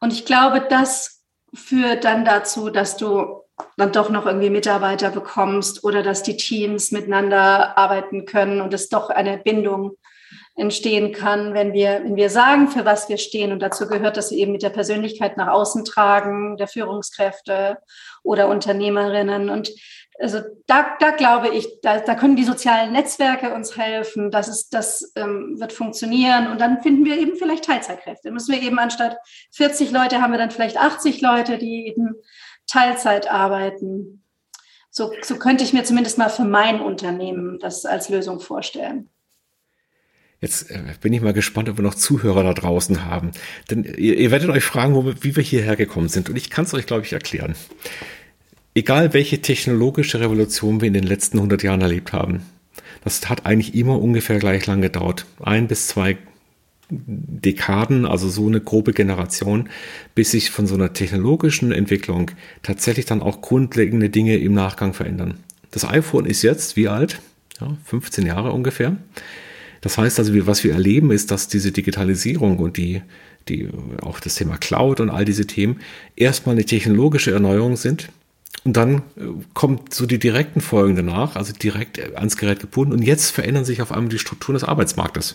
Und 0.00 0.12
ich 0.12 0.24
glaube, 0.24 0.66
das 0.68 1.22
führt 1.52 2.04
dann 2.04 2.24
dazu, 2.24 2.70
dass 2.70 2.96
du 2.96 3.42
dann 3.76 3.92
doch 3.92 4.10
noch 4.10 4.26
irgendwie 4.26 4.50
Mitarbeiter 4.50 5.10
bekommst 5.10 5.84
oder 5.84 6.02
dass 6.02 6.22
die 6.22 6.36
Teams 6.36 6.92
miteinander 6.92 7.76
arbeiten 7.78 8.26
können 8.26 8.60
und 8.60 8.74
es 8.74 8.88
doch 8.88 9.10
eine 9.10 9.38
Bindung 9.38 9.96
entstehen 10.56 11.12
kann, 11.12 11.54
wenn 11.54 11.72
wir, 11.72 12.02
wenn 12.04 12.16
wir 12.16 12.28
sagen, 12.28 12.68
für 12.68 12.84
was 12.84 13.08
wir 13.08 13.18
stehen. 13.18 13.52
Und 13.52 13.60
dazu 13.60 13.88
gehört, 13.88 14.16
dass 14.16 14.30
wir 14.30 14.38
eben 14.38 14.52
mit 14.52 14.62
der 14.62 14.70
Persönlichkeit 14.70 15.36
nach 15.36 15.48
außen 15.48 15.84
tragen, 15.84 16.56
der 16.56 16.68
Führungskräfte 16.68 17.78
oder 18.22 18.48
Unternehmerinnen. 18.48 19.48
Und 19.48 19.70
also 20.18 20.40
da, 20.66 20.96
da 21.00 21.12
glaube 21.12 21.48
ich, 21.48 21.80
da, 21.80 22.00
da 22.00 22.14
können 22.14 22.36
die 22.36 22.44
sozialen 22.44 22.92
Netzwerke 22.92 23.54
uns 23.54 23.76
helfen. 23.76 24.30
Das, 24.30 24.48
ist, 24.48 24.74
das 24.74 25.12
ähm, 25.16 25.58
wird 25.58 25.72
funktionieren. 25.72 26.48
Und 26.48 26.60
dann 26.60 26.82
finden 26.82 27.06
wir 27.06 27.18
eben 27.18 27.36
vielleicht 27.36 27.64
Teilzeitkräfte. 27.64 28.30
Müssen 28.30 28.52
wir 28.52 28.60
eben 28.60 28.78
anstatt 28.78 29.16
40 29.52 29.90
Leute 29.92 30.20
haben 30.20 30.32
wir 30.32 30.38
dann 30.38 30.50
vielleicht 30.50 30.76
80 30.76 31.22
Leute, 31.22 31.56
die 31.56 31.86
eben 31.86 32.16
Teilzeit 32.70 33.30
arbeiten. 33.30 34.22
So, 34.90 35.12
so 35.22 35.36
könnte 35.36 35.64
ich 35.64 35.72
mir 35.72 35.84
zumindest 35.84 36.18
mal 36.18 36.30
für 36.30 36.44
mein 36.44 36.80
Unternehmen 36.80 37.58
das 37.60 37.84
als 37.84 38.08
Lösung 38.08 38.40
vorstellen. 38.40 39.08
Jetzt 40.40 40.70
äh, 40.70 40.80
bin 41.00 41.12
ich 41.12 41.20
mal 41.20 41.32
gespannt, 41.32 41.68
ob 41.68 41.76
wir 41.76 41.82
noch 41.82 41.94
Zuhörer 41.94 42.42
da 42.42 42.54
draußen 42.54 43.04
haben. 43.04 43.32
Denn 43.70 43.84
ihr, 43.84 44.16
ihr 44.16 44.30
werdet 44.30 44.48
euch 44.48 44.64
fragen, 44.64 44.94
wo, 44.94 45.04
wie 45.20 45.36
wir 45.36 45.42
hierher 45.42 45.76
gekommen 45.76 46.08
sind. 46.08 46.30
Und 46.30 46.36
ich 46.36 46.50
kann 46.50 46.64
es 46.64 46.74
euch, 46.74 46.86
glaube 46.86 47.04
ich, 47.04 47.12
erklären. 47.12 47.54
Egal 48.74 49.12
welche 49.12 49.42
technologische 49.42 50.20
Revolution 50.20 50.80
wir 50.80 50.88
in 50.88 50.94
den 50.94 51.04
letzten 51.04 51.38
100 51.38 51.62
Jahren 51.62 51.82
erlebt 51.82 52.12
haben, 52.12 52.42
das 53.04 53.28
hat 53.28 53.46
eigentlich 53.46 53.74
immer 53.74 54.00
ungefähr 54.00 54.38
gleich 54.38 54.66
lang 54.66 54.80
gedauert. 54.80 55.26
Ein 55.40 55.68
bis 55.68 55.88
zwei 55.88 56.16
Dekaden, 56.90 58.04
also 58.04 58.28
so 58.28 58.46
eine 58.46 58.60
grobe 58.60 58.92
Generation, 58.92 59.68
bis 60.14 60.32
sich 60.32 60.50
von 60.50 60.66
so 60.66 60.74
einer 60.74 60.92
technologischen 60.92 61.72
Entwicklung 61.72 62.30
tatsächlich 62.62 63.06
dann 63.06 63.22
auch 63.22 63.40
grundlegende 63.40 64.10
Dinge 64.10 64.36
im 64.36 64.54
Nachgang 64.54 64.92
verändern. 64.92 65.34
Das 65.70 65.88
iPhone 65.88 66.26
ist 66.26 66.42
jetzt 66.42 66.76
wie 66.76 66.88
alt? 66.88 67.20
Ja, 67.60 67.76
15 67.84 68.26
Jahre 68.26 68.52
ungefähr. 68.52 68.96
Das 69.80 69.96
heißt 69.96 70.18
also, 70.18 70.32
was 70.46 70.64
wir 70.64 70.72
erleben, 70.72 71.10
ist, 71.10 71.30
dass 71.30 71.48
diese 71.48 71.72
Digitalisierung 71.72 72.58
und 72.58 72.76
die, 72.76 73.02
die, 73.48 73.68
auch 74.02 74.20
das 74.20 74.34
Thema 74.34 74.58
Cloud 74.58 75.00
und 75.00 75.10
all 75.10 75.24
diese 75.24 75.46
Themen 75.46 75.80
erstmal 76.16 76.54
eine 76.54 76.64
technologische 76.64 77.30
Erneuerung 77.30 77.76
sind. 77.76 78.10
Und 78.64 78.76
dann 78.76 78.98
äh, 79.16 79.22
kommt 79.54 79.94
so 79.94 80.04
die 80.04 80.18
direkten 80.18 80.60
Folgen 80.60 80.96
danach, 80.96 81.36
also 81.36 81.52
direkt 81.52 81.98
ans 82.14 82.36
Gerät 82.36 82.60
gebunden. 82.60 82.92
Und 82.92 83.02
jetzt 83.02 83.30
verändern 83.30 83.64
sich 83.64 83.80
auf 83.80 83.92
einmal 83.92 84.10
die 84.10 84.18
Strukturen 84.18 84.54
des 84.54 84.64
Arbeitsmarktes. 84.64 85.34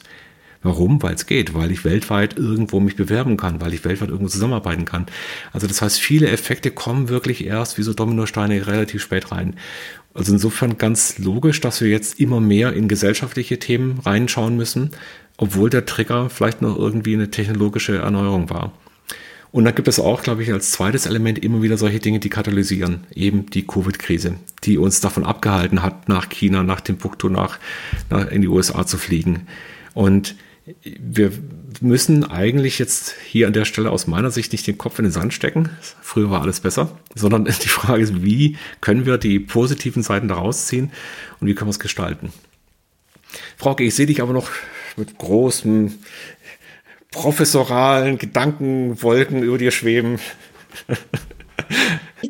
Warum? 0.66 1.04
Weil 1.04 1.14
es 1.14 1.28
geht, 1.28 1.54
weil 1.54 1.72
ich 1.72 1.86
weltweit 1.86 2.38
irgendwo 2.38 2.80
mich 2.80 2.96
bewerben 2.96 3.38
kann, 3.38 3.62
weil 3.62 3.76
ich 3.76 3.86
weltweit 3.86 4.10
irgendwo 4.10 4.30
zusammenarbeiten 4.30 4.84
kann. 4.84 5.06
Also 5.54 5.68
das 5.68 5.84
heißt, 5.84 6.00
viele 6.00 6.28
Effekte 6.30 6.72
kommen 6.72 7.08
wirklich 7.08 7.46
erst 7.46 7.78
wie 7.78 7.84
so 7.84 7.94
Dominosteine 7.94 8.66
relativ 8.66 9.04
spät 9.04 9.32
rein. 9.32 9.58
Also 10.16 10.34
insofern 10.34 10.80
ganz 10.80 11.20
logisch, 11.20 11.62
dass 11.62 11.82
wir 11.82 11.90
jetzt 11.90 12.20
immer 12.20 12.40
mehr 12.40 12.74
in 12.74 12.88
gesellschaftliche 12.88 13.60
Themen 13.60 14.00
reinschauen 14.00 14.58
müssen, 14.58 14.90
obwohl 15.38 15.70
der 15.70 15.86
Trigger 15.86 16.32
vielleicht 16.32 16.64
noch 16.64 16.76
irgendwie 16.76 17.14
eine 17.14 17.30
technologische 17.30 17.98
Erneuerung 17.98 18.50
war. 18.50 18.72
Und 19.52 19.66
dann 19.66 19.76
gibt 19.76 19.88
es 19.88 20.00
auch, 20.00 20.24
glaube 20.24 20.42
ich, 20.42 20.52
als 20.52 20.72
zweites 20.72 21.06
Element 21.06 21.38
immer 21.38 21.62
wieder 21.62 21.78
solche 21.78 22.00
Dinge, 22.00 22.20
die 22.20 22.30
katalysieren. 22.30 23.06
Eben 23.14 23.46
die 23.52 23.68
Covid-Krise, 23.68 24.36
die 24.64 24.80
uns 24.80 25.00
davon 25.00 25.26
abgehalten 25.26 25.84
hat, 25.84 26.10
nach 26.10 26.28
China, 26.28 26.64
nach 26.64 26.82
Timbuktu, 26.82 27.30
nach, 27.30 27.60
nach 28.10 28.32
in 28.32 28.42
die 28.42 28.48
USA 28.48 28.88
zu 28.88 28.98
fliegen. 28.98 29.48
Und 29.94 30.36
wir 30.84 31.32
müssen 31.82 32.24
eigentlich 32.24 32.80
jetzt 32.80 33.16
hier 33.28 33.46
an 33.48 33.54
der 33.54 33.66
Stelle 33.66 33.92
aus 33.92 34.08
meiner 34.08 34.32
Sicht 34.32 34.52
nicht 34.52 34.66
den 34.66 34.78
Kopf 34.78 34.98
in 34.98 35.06
den 35.06 35.12
Sand 35.12 35.34
stecken. 35.34 35.70
Früher 36.02 36.32
war 36.32 36.42
alles 36.42 36.60
besser, 36.60 36.98
sondern 37.14 37.46
die 37.64 37.68
Frage 37.68 38.02
ist, 38.02 38.24
wie 38.24 38.58
können 38.82 39.06
wir 39.06 39.18
die 39.18 39.40
positiven 39.40 40.02
Seiten 40.02 40.28
daraus 40.28 40.66
ziehen 40.66 40.92
und 41.40 41.48
wie 41.48 41.54
können 41.54 41.68
wir 41.68 41.72
es 41.72 41.80
gestalten? 41.80 42.34
Frauke, 43.58 43.84
ich 43.84 43.94
sehe 43.94 44.08
dich 44.08 44.22
aber 44.22 44.34
noch 44.34 44.50
mit 44.98 45.18
großem 45.18 45.94
professoralen 47.12 48.18
Gedankenwolken 48.18 49.44
über 49.44 49.58
dir 49.58 49.72
schweben. 49.72 50.20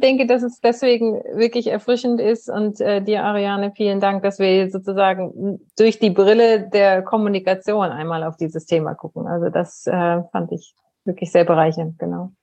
Ich 0.06 0.12
denke, 0.12 0.28
dass 0.28 0.44
es 0.44 0.60
deswegen 0.62 1.16
wirklich 1.34 1.66
erfrischend 1.66 2.22
ist 2.22 2.48
und 2.48 2.80
äh, 2.80 3.02
dir, 3.02 3.24
Ariane, 3.24 3.74
vielen 3.76 4.00
Dank, 4.00 4.22
dass 4.22 4.38
wir 4.38 4.70
sozusagen 4.70 5.60
durch 5.80 5.98
die 5.98 6.12
Brille 6.12 6.70
der 6.70 7.02
Kommunikation 7.02 7.88
einmal 7.88 8.24
auf 8.24 8.38
dieses 8.38 8.68
Thema 8.68 8.94
gucken. 8.94 9.26
Also 9.26 9.50
das 9.50 9.88
äh, 9.88 10.22
fand 10.32 10.52
ich 10.52 10.76
wirklich 11.06 11.32
sehr 11.32 11.44
bereichernd, 11.44 11.98
genau. 11.98 12.34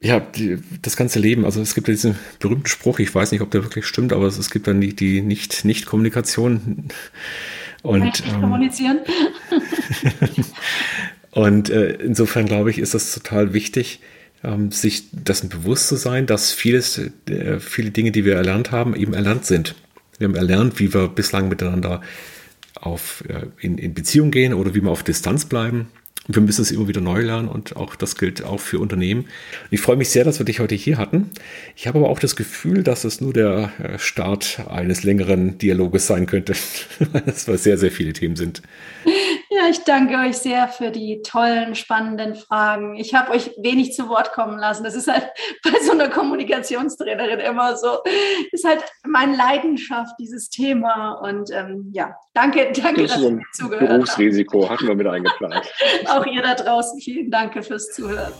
Ja, 0.00 0.20
die, 0.20 0.62
das 0.80 0.96
ganze 0.96 1.18
Leben, 1.18 1.44
also 1.44 1.60
es 1.60 1.74
gibt 1.74 1.88
ja 1.88 1.94
diesen 1.94 2.16
berühmten 2.38 2.68
Spruch, 2.68 3.00
ich 3.00 3.12
weiß 3.12 3.32
nicht, 3.32 3.40
ob 3.40 3.50
der 3.50 3.64
wirklich 3.64 3.84
stimmt, 3.84 4.12
aber 4.12 4.26
es, 4.26 4.38
es 4.38 4.52
gibt 4.52 4.68
dann 4.68 4.80
die, 4.80 4.94
die 4.94 5.22
Nicht-Nicht-Kommunikation. 5.22 6.88
Und, 7.82 8.00
nicht 8.04 8.22
ähm, 8.28 8.40
kommunizieren. 8.40 9.00
und 11.32 11.68
äh, 11.68 11.94
insofern 11.94 12.46
glaube 12.46 12.70
ich, 12.70 12.78
ist 12.78 12.94
das 12.94 13.12
total 13.12 13.54
wichtig, 13.54 14.00
sich 14.70 15.04
dessen 15.12 15.48
bewusst 15.48 15.88
zu 15.88 15.96
sein, 15.96 16.26
dass 16.26 16.52
vieles, 16.52 16.98
äh, 17.28 17.60
viele 17.60 17.90
Dinge, 17.90 18.10
die 18.10 18.24
wir 18.24 18.36
erlernt 18.36 18.70
haben, 18.70 18.96
eben 18.96 19.12
erlernt 19.12 19.44
sind. 19.44 19.74
Wir 20.18 20.28
haben 20.28 20.34
erlernt, 20.34 20.78
wie 20.78 20.94
wir 20.94 21.08
bislang 21.08 21.48
miteinander 21.48 22.00
auf, 22.74 23.22
äh, 23.28 23.46
in, 23.60 23.76
in 23.78 23.92
Beziehung 23.92 24.30
gehen 24.30 24.54
oder 24.54 24.74
wie 24.74 24.82
wir 24.82 24.90
auf 24.90 25.02
Distanz 25.02 25.44
bleiben 25.44 25.88
wir 26.34 26.42
müssen 26.42 26.62
es 26.62 26.70
immer 26.70 26.88
wieder 26.88 27.00
neu 27.00 27.22
lernen 27.22 27.48
und 27.48 27.76
auch 27.76 27.96
das 27.96 28.16
gilt 28.16 28.44
auch 28.44 28.60
für 28.60 28.78
Unternehmen. 28.78 29.26
Ich 29.70 29.80
freue 29.80 29.96
mich 29.96 30.10
sehr, 30.10 30.24
dass 30.24 30.38
wir 30.38 30.44
dich 30.44 30.60
heute 30.60 30.74
hier 30.74 30.98
hatten. 30.98 31.30
Ich 31.76 31.86
habe 31.86 31.98
aber 31.98 32.08
auch 32.08 32.18
das 32.18 32.36
Gefühl, 32.36 32.82
dass 32.82 33.04
es 33.04 33.20
nur 33.20 33.32
der 33.32 33.72
äh, 33.82 33.98
Start 33.98 34.60
eines 34.68 35.02
längeren 35.02 35.58
Dialoges 35.58 36.06
sein 36.06 36.26
könnte, 36.26 36.54
weil 37.12 37.22
es 37.26 37.44
sehr, 37.44 37.78
sehr 37.78 37.90
viele 37.90 38.12
Themen 38.12 38.36
sind. 38.36 38.62
Ja, 39.52 39.68
ich 39.68 39.82
danke 39.82 40.14
euch 40.14 40.38
sehr 40.38 40.68
für 40.68 40.92
die 40.92 41.22
tollen, 41.22 41.74
spannenden 41.74 42.36
Fragen. 42.36 42.94
Ich 42.94 43.14
habe 43.14 43.32
euch 43.32 43.50
wenig 43.58 43.94
zu 43.94 44.08
Wort 44.08 44.32
kommen 44.32 44.58
lassen. 44.58 44.84
Das 44.84 44.94
ist 44.94 45.08
halt 45.08 45.28
bei 45.64 45.72
so 45.82 45.90
einer 45.90 46.08
Kommunikationstrainerin 46.08 47.40
immer 47.40 47.76
so. 47.76 47.98
Ist 48.52 48.64
halt 48.64 48.84
meine 49.04 49.36
Leidenschaft, 49.36 50.14
dieses 50.20 50.50
Thema. 50.50 51.14
Und 51.14 51.50
ähm, 51.52 51.90
ja, 51.92 52.14
danke, 52.32 52.70
danke, 52.80 53.02
das 53.02 53.14
dass 53.14 53.22
ihr 53.22 53.40
zugehört 53.52 53.82
habt. 53.82 53.90
Berufsrisiko 53.90 54.70
hatten 54.70 54.86
wir 54.86 54.94
mit 54.94 55.08
eingeplant. 55.08 55.72
Auch 56.06 56.24
ihr 56.26 56.42
da 56.42 56.54
draußen, 56.54 57.00
vielen 57.00 57.32
Dank 57.32 57.52
fürs 57.64 57.88
Zuhören. 57.88 58.32